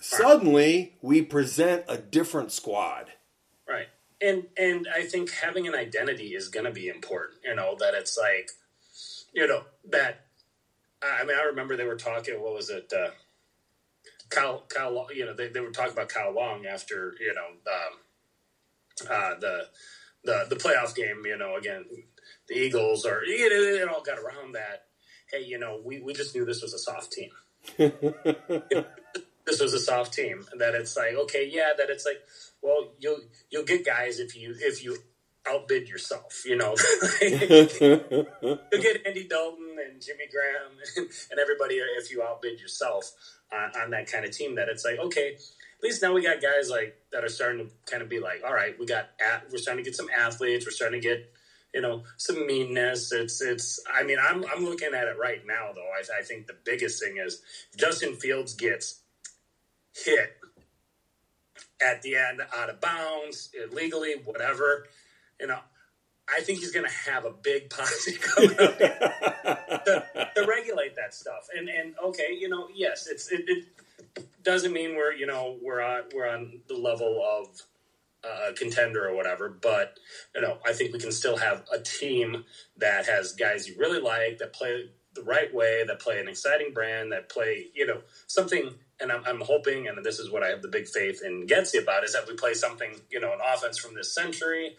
suddenly 0.00 0.94
we 1.02 1.20
present 1.20 1.84
a 1.86 1.98
different 1.98 2.50
squad. 2.50 3.12
Right. 3.68 3.88
And 4.22 4.46
and 4.56 4.88
I 4.94 5.02
think 5.02 5.30
having 5.32 5.68
an 5.68 5.74
identity 5.74 6.28
is 6.28 6.48
going 6.48 6.64
to 6.64 6.72
be 6.72 6.88
important. 6.88 7.40
You 7.44 7.54
know 7.56 7.76
that 7.78 7.92
it's 7.92 8.16
like, 8.16 8.50
you 9.34 9.46
know 9.46 9.64
that 9.90 10.24
I 11.02 11.24
mean, 11.24 11.36
I 11.36 11.42
remember 11.42 11.76
they 11.76 11.84
were 11.84 11.96
talking. 11.96 12.40
What 12.40 12.54
was 12.54 12.70
it? 12.70 12.90
Uh, 12.90 13.10
Kyle, 14.30 14.64
Kyle, 14.68 15.08
you 15.14 15.26
know, 15.26 15.34
they, 15.34 15.48
they 15.48 15.60
were 15.60 15.72
talking 15.72 15.92
about 15.92 16.08
Kyle 16.08 16.32
Long 16.32 16.64
after 16.64 17.14
you 17.20 17.34
know 17.34 17.48
um, 17.70 19.10
uh, 19.10 19.34
the 19.40 19.66
the 20.24 20.46
the 20.48 20.56
playoff 20.56 20.94
game. 20.94 21.22
You 21.26 21.36
know, 21.36 21.56
again, 21.56 21.84
the 22.52 22.60
Eagles 22.60 23.06
or 23.06 23.24
you 23.24 23.48
know, 23.48 23.84
it 23.84 23.88
all 23.88 24.02
got 24.02 24.18
around 24.18 24.52
that. 24.52 24.84
Hey, 25.30 25.44
you 25.44 25.58
know, 25.58 25.80
we, 25.82 26.00
we 26.00 26.12
just 26.12 26.34
knew 26.34 26.44
this 26.44 26.62
was 26.62 26.74
a 26.74 26.78
soft 26.78 27.12
team. 27.12 27.30
this 27.78 29.60
was 29.60 29.72
a 29.72 29.78
soft 29.78 30.12
team. 30.12 30.44
That 30.58 30.74
it's 30.74 30.96
like, 30.96 31.14
okay, 31.14 31.48
yeah, 31.50 31.70
that 31.76 31.88
it's 31.88 32.04
like, 32.04 32.20
well, 32.60 32.92
you'll 32.98 33.20
you'll 33.50 33.64
get 33.64 33.84
guys 33.84 34.18
if 34.18 34.36
you 34.36 34.54
if 34.58 34.84
you 34.84 34.98
outbid 35.48 35.88
yourself. 35.88 36.42
You 36.44 36.56
know, 36.56 36.74
you'll 37.22 37.38
get 38.82 39.06
Andy 39.06 39.26
Dalton 39.28 39.76
and 39.84 40.02
Jimmy 40.02 40.26
Graham 40.30 41.08
and 41.30 41.40
everybody 41.40 41.76
if 41.76 42.10
you 42.10 42.22
outbid 42.22 42.60
yourself 42.60 43.10
on, 43.52 43.82
on, 43.82 43.90
that 43.90 44.10
kind 44.10 44.24
of 44.24 44.32
team. 44.32 44.56
That 44.56 44.68
it's 44.68 44.84
like 44.84 44.98
okay, 44.98 45.34
at 45.34 45.82
least 45.82 46.02
now 46.02 46.12
we 46.12 46.22
got 46.22 46.42
guys 46.42 46.68
like 46.68 46.96
that 47.12 47.24
are 47.24 47.28
starting 47.28 47.66
to 47.66 47.72
kind 47.90 48.02
of 48.02 48.10
be 48.10 48.20
like, 48.20 48.42
all 48.44 48.52
right, 48.52 48.78
we 48.78 48.84
got 48.84 49.10
at, 49.24 49.50
we're 49.50 49.58
starting 49.58 49.82
to 49.82 49.90
get 49.90 49.96
some 49.96 50.10
athletes. 50.10 50.66
We're 50.66 50.72
starting 50.72 51.00
to 51.00 51.08
get 51.08 51.32
you 51.74 51.80
know 51.80 52.04
some 52.16 52.46
meanness. 52.46 53.12
It's 53.12 53.40
it's. 53.40 53.80
I 53.92 54.02
mean, 54.02 54.18
I'm 54.20 54.44
I'm 54.54 54.64
looking 54.64 54.94
at 54.94 55.08
it 55.08 55.18
right 55.18 55.46
now 55.46 55.70
though. 55.74 55.80
I, 55.80 56.20
I 56.20 56.22
think 56.22 56.46
the 56.46 56.56
biggest 56.64 57.02
thing 57.02 57.16
is 57.18 57.42
Justin 57.76 58.14
Fields 58.14 58.54
gets 58.54 59.00
hit 59.94 60.36
at 61.82 62.02
the 62.02 62.16
end 62.16 62.40
out 62.56 62.70
of 62.70 62.80
bounds 62.80 63.50
illegally, 63.54 64.14
whatever 64.24 64.86
you 65.42 65.48
know, 65.48 65.58
I 66.28 66.40
think 66.40 66.60
he's 66.60 66.70
going 66.70 66.86
to 66.86 67.10
have 67.10 67.24
a 67.24 67.32
big 67.32 67.68
posse 67.68 68.12
coming 68.20 68.58
up 68.58 68.78
to, 68.78 70.04
to, 70.36 70.46
regulate 70.46 70.94
that 70.96 71.12
stuff. 71.12 71.48
And 71.54 71.68
and 71.68 71.94
okay, 72.02 72.28
you 72.38 72.48
know, 72.48 72.68
yes, 72.74 73.08
it's 73.10 73.30
it, 73.30 73.42
it, 73.48 73.64
doesn't 74.44 74.72
mean 74.72 74.96
we're 74.96 75.12
you 75.12 75.26
know 75.26 75.56
we're 75.62 75.80
on 75.80 76.02
we're 76.14 76.28
on 76.28 76.60
the 76.68 76.74
level 76.74 77.22
of 77.22 77.62
a 78.24 78.52
contender 78.52 79.08
or 79.08 79.14
whatever. 79.14 79.48
But 79.48 79.98
you 80.34 80.40
know, 80.40 80.58
I 80.66 80.72
think 80.72 80.92
we 80.92 80.98
can 80.98 81.12
still 81.12 81.36
have 81.36 81.64
a 81.72 81.78
team 81.78 82.44
that 82.76 83.06
has 83.06 83.32
guys 83.32 83.68
you 83.68 83.76
really 83.78 84.00
like 84.00 84.38
that 84.38 84.52
play 84.52 84.90
the 85.14 85.22
right 85.22 85.52
way, 85.54 85.84
that 85.86 86.00
play 86.00 86.20
an 86.20 86.28
exciting 86.28 86.72
brand, 86.72 87.12
that 87.12 87.28
play 87.28 87.66
you 87.74 87.86
know 87.86 88.00
something. 88.26 88.74
And 89.00 89.10
I'm, 89.10 89.24
I'm 89.26 89.40
hoping, 89.40 89.88
and 89.88 90.04
this 90.04 90.20
is 90.20 90.30
what 90.30 90.44
I 90.44 90.48
have 90.50 90.62
the 90.62 90.68
big 90.68 90.86
faith 90.86 91.22
in 91.24 91.48
Getsy 91.48 91.82
about, 91.82 92.04
is 92.04 92.12
that 92.12 92.28
we 92.28 92.34
play 92.34 92.54
something, 92.54 92.94
you 93.10 93.18
know, 93.18 93.32
an 93.32 93.40
offense 93.52 93.76
from 93.76 93.96
this 93.96 94.14
century, 94.14 94.76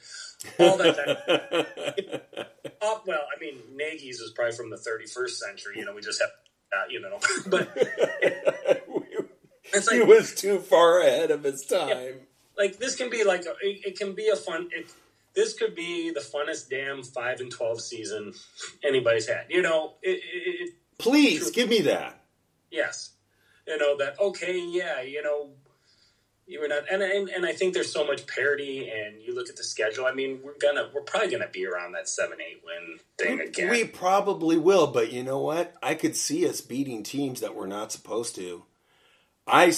all 0.58 0.78
that. 0.78 0.96
that 0.96 2.50
oh, 2.82 3.02
well, 3.06 3.22
I 3.36 3.39
mean, 3.39 3.60
Nagy's 3.76 4.20
is 4.20 4.32
probably 4.32 4.56
from 4.56 4.70
the 4.70 4.78
31st 4.78 5.30
century. 5.30 5.80
You 5.80 5.86
know, 5.86 5.94
we 5.94 6.02
just 6.02 6.22
have, 6.22 6.30
uh, 6.72 6.86
you 6.89 7.02
know, 7.02 7.20
but 7.48 7.70
it's 9.74 9.88
like, 9.88 9.96
he 9.96 10.04
was 10.04 10.34
too 10.34 10.60
far 10.60 11.02
ahead 11.02 11.32
of 11.32 11.44
his 11.44 11.66
time. 11.66 11.89
Yeah, 11.89 12.12
like 12.58 12.78
this 12.78 12.95
can 12.95 13.10
be 13.10 13.24
like 13.24 13.41
a, 13.45 13.51
it, 13.62 13.86
it, 13.86 13.97
can 13.97 14.14
be 14.14 14.30
a 14.30 14.36
fun. 14.36 14.70
It, 14.72 14.88
this 15.36 15.54
could 15.54 15.76
be 15.76 16.12
the 16.12 16.20
funnest 16.20 16.70
damn 16.70 17.04
five 17.04 17.39
and 17.39 17.51
twelve 17.51 17.82
season 17.82 18.34
anybody's 18.84 19.28
had. 19.28 19.45
You 19.49 19.62
know, 19.62 19.93
it, 20.01 20.74
please 20.97 21.51
give 21.51 21.70
me 21.70 21.82
that. 21.82 22.22
Yes, 22.72 23.12
you 23.68 23.78
know 23.78 23.97
that. 23.97 24.20
Okay, 24.20 24.60
yeah, 24.60 25.01
you 25.01 25.24
know 25.24 25.51
you 26.45 26.60
were 26.60 26.68
not, 26.68 26.84
and, 26.91 27.01
and 27.01 27.30
and 27.30 27.45
I 27.45 27.54
think 27.54 27.74
there's 27.74 27.91
so 27.91 28.06
much 28.06 28.28
parity. 28.28 28.89
And 28.89 29.22
you 29.22 29.34
look 29.34 29.49
at 29.49 29.56
the 29.56 29.64
schedule. 29.64 30.06
I 30.06 30.14
mean, 30.14 30.39
we're 30.43 30.58
gonna, 30.60 30.89
we're 30.93 31.01
probably 31.01 31.32
gonna 31.32 31.47
be 31.47 31.66
around 31.66 31.93
that 31.93 32.10
seven, 32.10 32.39
eight 32.41 32.62
win 32.66 32.99
thing 33.18 33.39
again. 33.39 33.70
We 33.70 33.86
probably 33.86 34.58
will, 34.58 34.88
but 34.88 35.12
you 35.12 35.24
know 35.24 35.39
what? 35.39 35.74
I 35.82 35.95
could 35.95 36.16
see 36.16 36.47
us 36.47 36.62
beating 36.62 37.04
teams 37.04 37.39
that 37.39 37.56
we're 37.56 37.68
not 37.68 37.91
supposed 37.91 38.36
to. 38.36 38.64
I, 39.45 39.74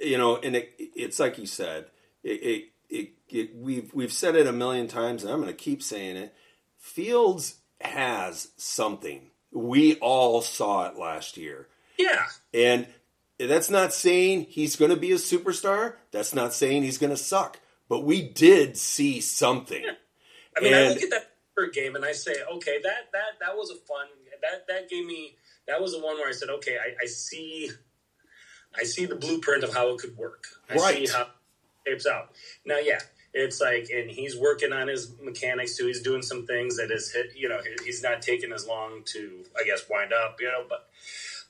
you 0.00 0.16
know, 0.16 0.36
and 0.36 0.56
it, 0.56 0.74
it's 0.78 1.18
like 1.18 1.38
you 1.38 1.46
said, 1.46 1.86
it, 2.22 2.68
it, 2.88 3.12
it, 3.28 3.56
we've 3.56 3.92
we've 3.94 4.12
said 4.12 4.36
it 4.36 4.46
a 4.46 4.52
million 4.52 4.88
times, 4.88 5.22
and 5.22 5.32
I'm 5.32 5.40
going 5.40 5.48
to 5.48 5.54
keep 5.54 5.82
saying 5.82 6.16
it. 6.16 6.34
Fields 6.78 7.56
has 7.80 8.48
something. 8.56 9.30
We 9.50 9.96
all 9.96 10.42
saw 10.42 10.88
it 10.88 10.96
last 10.96 11.36
year. 11.36 11.68
Yeah, 11.98 12.26
and 12.52 12.86
that's 13.38 13.70
not 13.70 13.92
saying 13.92 14.46
he's 14.48 14.76
going 14.76 14.90
to 14.90 14.96
be 14.96 15.12
a 15.12 15.16
superstar. 15.16 15.94
That's 16.10 16.34
not 16.34 16.54
saying 16.54 16.82
he's 16.82 16.98
going 16.98 17.10
to 17.10 17.16
suck. 17.16 17.58
But 17.88 18.04
we 18.04 18.22
did 18.22 18.76
see 18.76 19.20
something. 19.20 19.82
Yeah. 19.82 19.92
I 20.56 20.60
mean, 20.60 20.74
and, 20.74 20.84
I 20.84 20.88
look 20.88 21.02
at 21.02 21.10
that 21.10 21.72
game 21.72 21.94
and 21.94 22.04
I 22.04 22.12
say, 22.12 22.34
okay, 22.54 22.78
that 22.82 23.12
that 23.12 23.38
that 23.40 23.56
was 23.56 23.70
a 23.70 23.74
fun. 23.74 24.06
That 24.40 24.66
that 24.68 24.88
gave 24.88 25.06
me. 25.06 25.36
That 25.68 25.80
was 25.80 25.92
the 25.92 26.00
one 26.00 26.16
where 26.16 26.28
I 26.28 26.32
said, 26.32 26.48
okay, 26.50 26.76
I, 26.76 26.94
I 27.02 27.06
see. 27.06 27.70
I 28.74 28.84
see 28.84 29.04
the 29.04 29.16
blueprint 29.16 29.64
of 29.64 29.74
how 29.74 29.90
it 29.90 29.98
could 29.98 30.16
work. 30.16 30.44
I 30.70 30.76
right. 30.76 31.06
see 31.06 31.12
how 31.12 31.26
shapes 31.86 32.06
out. 32.06 32.30
Now, 32.64 32.78
yeah, 32.78 33.00
it's 33.32 33.60
like, 33.60 33.88
and 33.94 34.10
he's 34.10 34.36
working 34.36 34.72
on 34.72 34.88
his 34.88 35.12
mechanics 35.22 35.76
too. 35.76 35.86
He's 35.86 36.02
doing 36.02 36.22
some 36.22 36.46
things 36.46 36.76
that 36.76 36.90
is 36.90 37.12
hit. 37.12 37.32
You 37.36 37.48
know, 37.48 37.60
he's 37.84 38.02
not 38.02 38.22
taking 38.22 38.52
as 38.52 38.66
long 38.66 39.02
to, 39.06 39.44
I 39.58 39.64
guess, 39.64 39.84
wind 39.88 40.12
up. 40.12 40.36
You 40.40 40.48
know, 40.48 40.64
but 40.68 40.88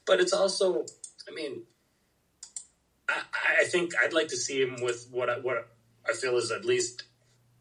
but 0.07 0.21
it's 0.21 0.33
also, 0.33 0.87
I 1.29 1.35
mean, 1.35 1.63
I, 3.09 3.23
I 3.61 3.65
think 3.65 3.93
I'd 4.03 4.13
like 4.13 4.29
to 4.29 4.37
see 4.37 4.63
him 4.63 4.77
with 4.83 5.09
what 5.11 5.29
I, 5.29 5.39
what 5.39 5.69
I 6.09 6.13
feel 6.13 6.37
is 6.37 6.51
at 6.51 6.65
least 6.65 7.05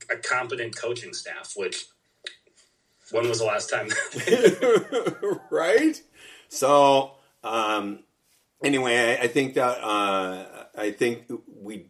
a 0.10 0.18
competent 0.18 0.76
coaching 0.76 1.14
staff. 1.14 1.54
Which 1.56 1.86
when 3.12 3.28
was 3.28 3.40
the 3.40 3.46
last 3.46 3.70
time? 3.70 3.90
right. 5.52 6.02
So 6.50 7.14
um, 7.44 8.04
anyway, 8.64 9.18
I, 9.20 9.24
I, 9.24 9.28
think 9.28 9.56
that 9.56 9.84
uh, 9.84 10.66
I 10.78 10.92
think 10.92 11.32
we. 11.62 11.88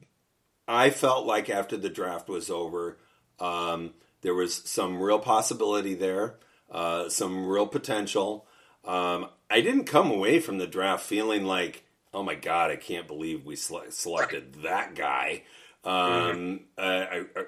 I 0.72 0.90
felt 0.90 1.26
like 1.26 1.50
after 1.50 1.76
the 1.76 1.90
draft 1.90 2.30
was 2.30 2.50
over, 2.50 2.98
um, 3.40 3.94
there 4.22 4.34
was 4.34 4.56
some 4.56 5.02
real 5.02 5.20
possibility 5.20 5.94
there, 5.94 6.36
uh, 6.72 7.10
some 7.10 7.46
real 7.46 7.68
potential. 7.68 8.48
Um, 8.86 9.28
I 9.50 9.62
didn't 9.62 9.86
come 9.86 10.10
away 10.10 10.40
from 10.40 10.58
the 10.58 10.68
draft 10.68 11.04
feeling 11.04 11.44
like 11.44 11.84
oh 12.14 12.24
my 12.24 12.36
god, 12.36 12.72
I 12.72 12.76
can't 12.76 13.08
believe 13.08 13.46
we 13.46 13.56
selected 13.56 14.56
that 14.64 14.96
guy. 14.96 15.44
Um, 15.84 15.94
mm-hmm. 15.94 16.56
uh, 16.78 16.82
I, 16.82 17.26
I, 17.36 17.44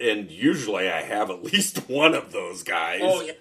and 0.00 0.30
usually 0.30 0.88
I 0.88 1.02
have 1.02 1.30
at 1.30 1.42
least 1.52 1.88
one 1.88 2.14
of 2.14 2.32
those 2.32 2.62
guys. 2.62 3.00
Oh 3.02 3.22
yeah. 3.22 3.32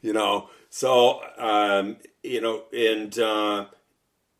You 0.00 0.12
know, 0.12 0.48
so 0.70 1.20
um, 1.38 1.96
you 2.22 2.40
know, 2.40 2.64
and 2.72 3.18
uh, 3.18 3.66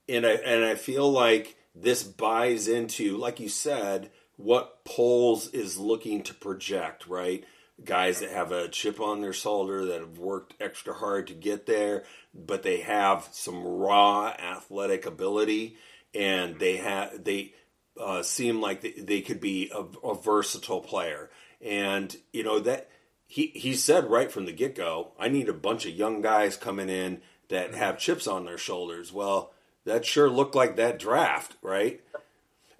and 0.08 0.26
I 0.26 0.30
and 0.30 0.64
I 0.64 0.74
feel 0.74 1.10
like 1.10 1.56
this 1.74 2.02
buys 2.02 2.68
into, 2.68 3.16
like 3.16 3.40
you 3.40 3.48
said, 3.48 4.10
what 4.38 4.84
Poles 4.84 5.48
is 5.48 5.76
looking 5.78 6.22
to 6.22 6.32
project, 6.32 7.06
right? 7.08 7.44
Guys 7.84 8.20
that 8.20 8.30
have 8.30 8.52
a 8.52 8.68
chip 8.68 9.00
on 9.00 9.20
their 9.20 9.32
shoulder 9.32 9.84
that 9.86 10.00
have 10.00 10.18
worked 10.18 10.54
extra 10.60 10.94
hard 10.94 11.26
to 11.26 11.34
get 11.34 11.66
there, 11.66 12.04
but 12.32 12.62
they 12.62 12.80
have 12.80 13.28
some 13.32 13.62
raw 13.62 14.28
athletic 14.28 15.06
ability, 15.06 15.76
and 16.14 16.58
they 16.58 16.76
have 16.76 17.22
they 17.22 17.52
uh, 18.00 18.22
seem 18.22 18.60
like 18.60 18.80
they, 18.80 18.92
they 18.92 19.20
could 19.20 19.40
be 19.40 19.70
a, 19.74 19.84
a, 20.06 20.14
versatile 20.14 20.80
player. 20.80 21.30
And 21.60 22.16
you 22.32 22.44
know 22.44 22.60
that 22.60 22.88
he 23.26 23.48
he 23.48 23.74
said 23.74 24.10
right 24.10 24.30
from 24.30 24.46
the 24.46 24.52
get 24.52 24.74
go, 24.74 25.12
I 25.18 25.28
need 25.28 25.48
a 25.48 25.54
bunch 25.54 25.84
of 25.84 25.92
young 25.92 26.20
guys 26.20 26.56
coming 26.56 26.88
in 26.88 27.22
that 27.48 27.74
have 27.74 27.98
chips 27.98 28.26
on 28.26 28.44
their 28.44 28.58
shoulders. 28.58 29.12
Well, 29.12 29.52
that 29.84 30.04
sure 30.04 30.30
looked 30.30 30.54
like 30.54 30.76
that 30.76 30.98
draft, 30.98 31.56
right? 31.62 32.00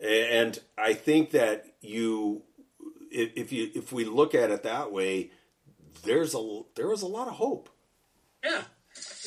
And 0.01 0.59
I 0.77 0.95
think 0.95 1.33
that 1.33 1.67
you, 1.81 2.43
if 3.11 3.53
you 3.53 3.71
if 3.75 3.93
we 3.93 4.05
look 4.05 4.35
at 4.35 4.51
it 4.51 4.63
that 4.63 4.93
way, 4.93 5.31
there's 6.05 6.35
a 6.35 6.63
there 6.77 6.89
was 6.89 7.03
a 7.03 7.07
lot 7.07 7.29
of 7.29 7.35
hope. 7.35 7.69
Yeah, 8.45 8.63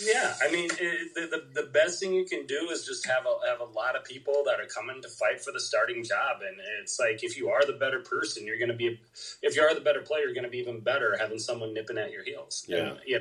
yeah, 0.03 0.34
I 0.41 0.51
mean, 0.51 0.69
it, 0.80 1.13
the, 1.15 1.28
the, 1.28 1.61
the 1.61 1.67
best 1.67 1.99
thing 1.99 2.13
you 2.13 2.26
can 2.26 2.45
do 2.45 2.69
is 2.72 2.86
just 2.86 3.05
have 3.07 3.26
a 3.26 3.49
have 3.49 3.59
a 3.59 3.72
lot 3.72 3.95
of 3.95 4.03
people 4.03 4.43
that 4.45 4.59
are 4.59 4.65
coming 4.65 5.01
to 5.01 5.09
fight 5.09 5.41
for 5.43 5.51
the 5.51 5.59
starting 5.59 6.03
job, 6.03 6.38
and 6.47 6.57
it's 6.82 6.99
like 6.99 7.24
if 7.24 7.38
you 7.38 7.49
are 7.49 7.65
the 7.65 7.74
better 7.74 7.99
person, 7.99 8.45
you're 8.45 8.57
going 8.57 8.72
to 8.72 8.76
be. 8.76 8.99
If 9.41 9.55
you 9.55 9.61
are 9.61 9.74
the 9.74 9.82
better 9.82 10.01
player, 10.01 10.24
you're 10.24 10.34
going 10.34 10.45
to 10.45 10.49
be 10.49 10.59
even 10.59 10.80
better 10.80 11.17
having 11.17 11.39
someone 11.39 11.74
nipping 11.74 11.97
at 11.97 12.11
your 12.11 12.24
heels. 12.24 12.65
Yeah, 12.67 12.78
and, 12.78 12.99
yeah. 13.05 13.17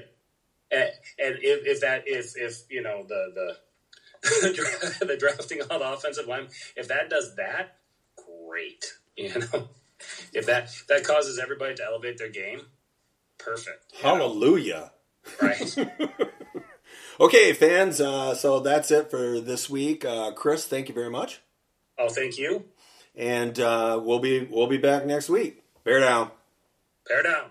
And, 0.71 0.91
and 1.19 1.39
if, 1.43 1.67
if 1.67 1.81
that 1.81 2.05
if 2.07 2.37
if 2.37 2.63
you 2.71 2.83
know 2.83 3.05
the 3.07 3.33
the 3.35 3.57
the 4.23 5.17
drafting 5.19 5.59
the 5.59 5.93
offensive 5.93 6.27
line, 6.27 6.49
if 6.77 6.89
that 6.89 7.09
does 7.09 7.37
that, 7.37 7.79
great. 8.17 8.85
You 9.17 9.29
know, 9.39 9.69
if 10.33 10.47
that 10.47 10.71
that 10.89 11.05
causes 11.05 11.39
everybody 11.39 11.75
to 11.75 11.85
elevate 11.85 12.19
their 12.19 12.29
game, 12.29 12.63
perfect. 13.39 13.95
Hallelujah. 14.01 14.93
Know? 15.41 15.49
Right. 15.49 15.77
okay, 17.21 17.53
fans. 17.53 18.01
Uh, 18.01 18.35
so 18.35 18.61
that's 18.61 18.91
it 18.91 19.11
for 19.11 19.41
this 19.41 19.69
week. 19.69 20.05
Uh, 20.05 20.33
Chris, 20.33 20.67
thank 20.67 20.89
you 20.89 20.95
very 20.95 21.11
much. 21.11 21.41
Oh, 21.99 22.09
thank 22.09 22.39
you. 22.39 22.65
And 23.15 23.59
uh, 23.59 24.01
we'll 24.03 24.21
be 24.21 24.47
we'll 24.51 24.67
be 24.67 24.79
back 24.79 25.07
next 25.07 25.29
week. 25.29 25.63
Bear 25.85 26.01
down. 26.01 26.31
Bear 27.07 27.23
down. 27.23 27.51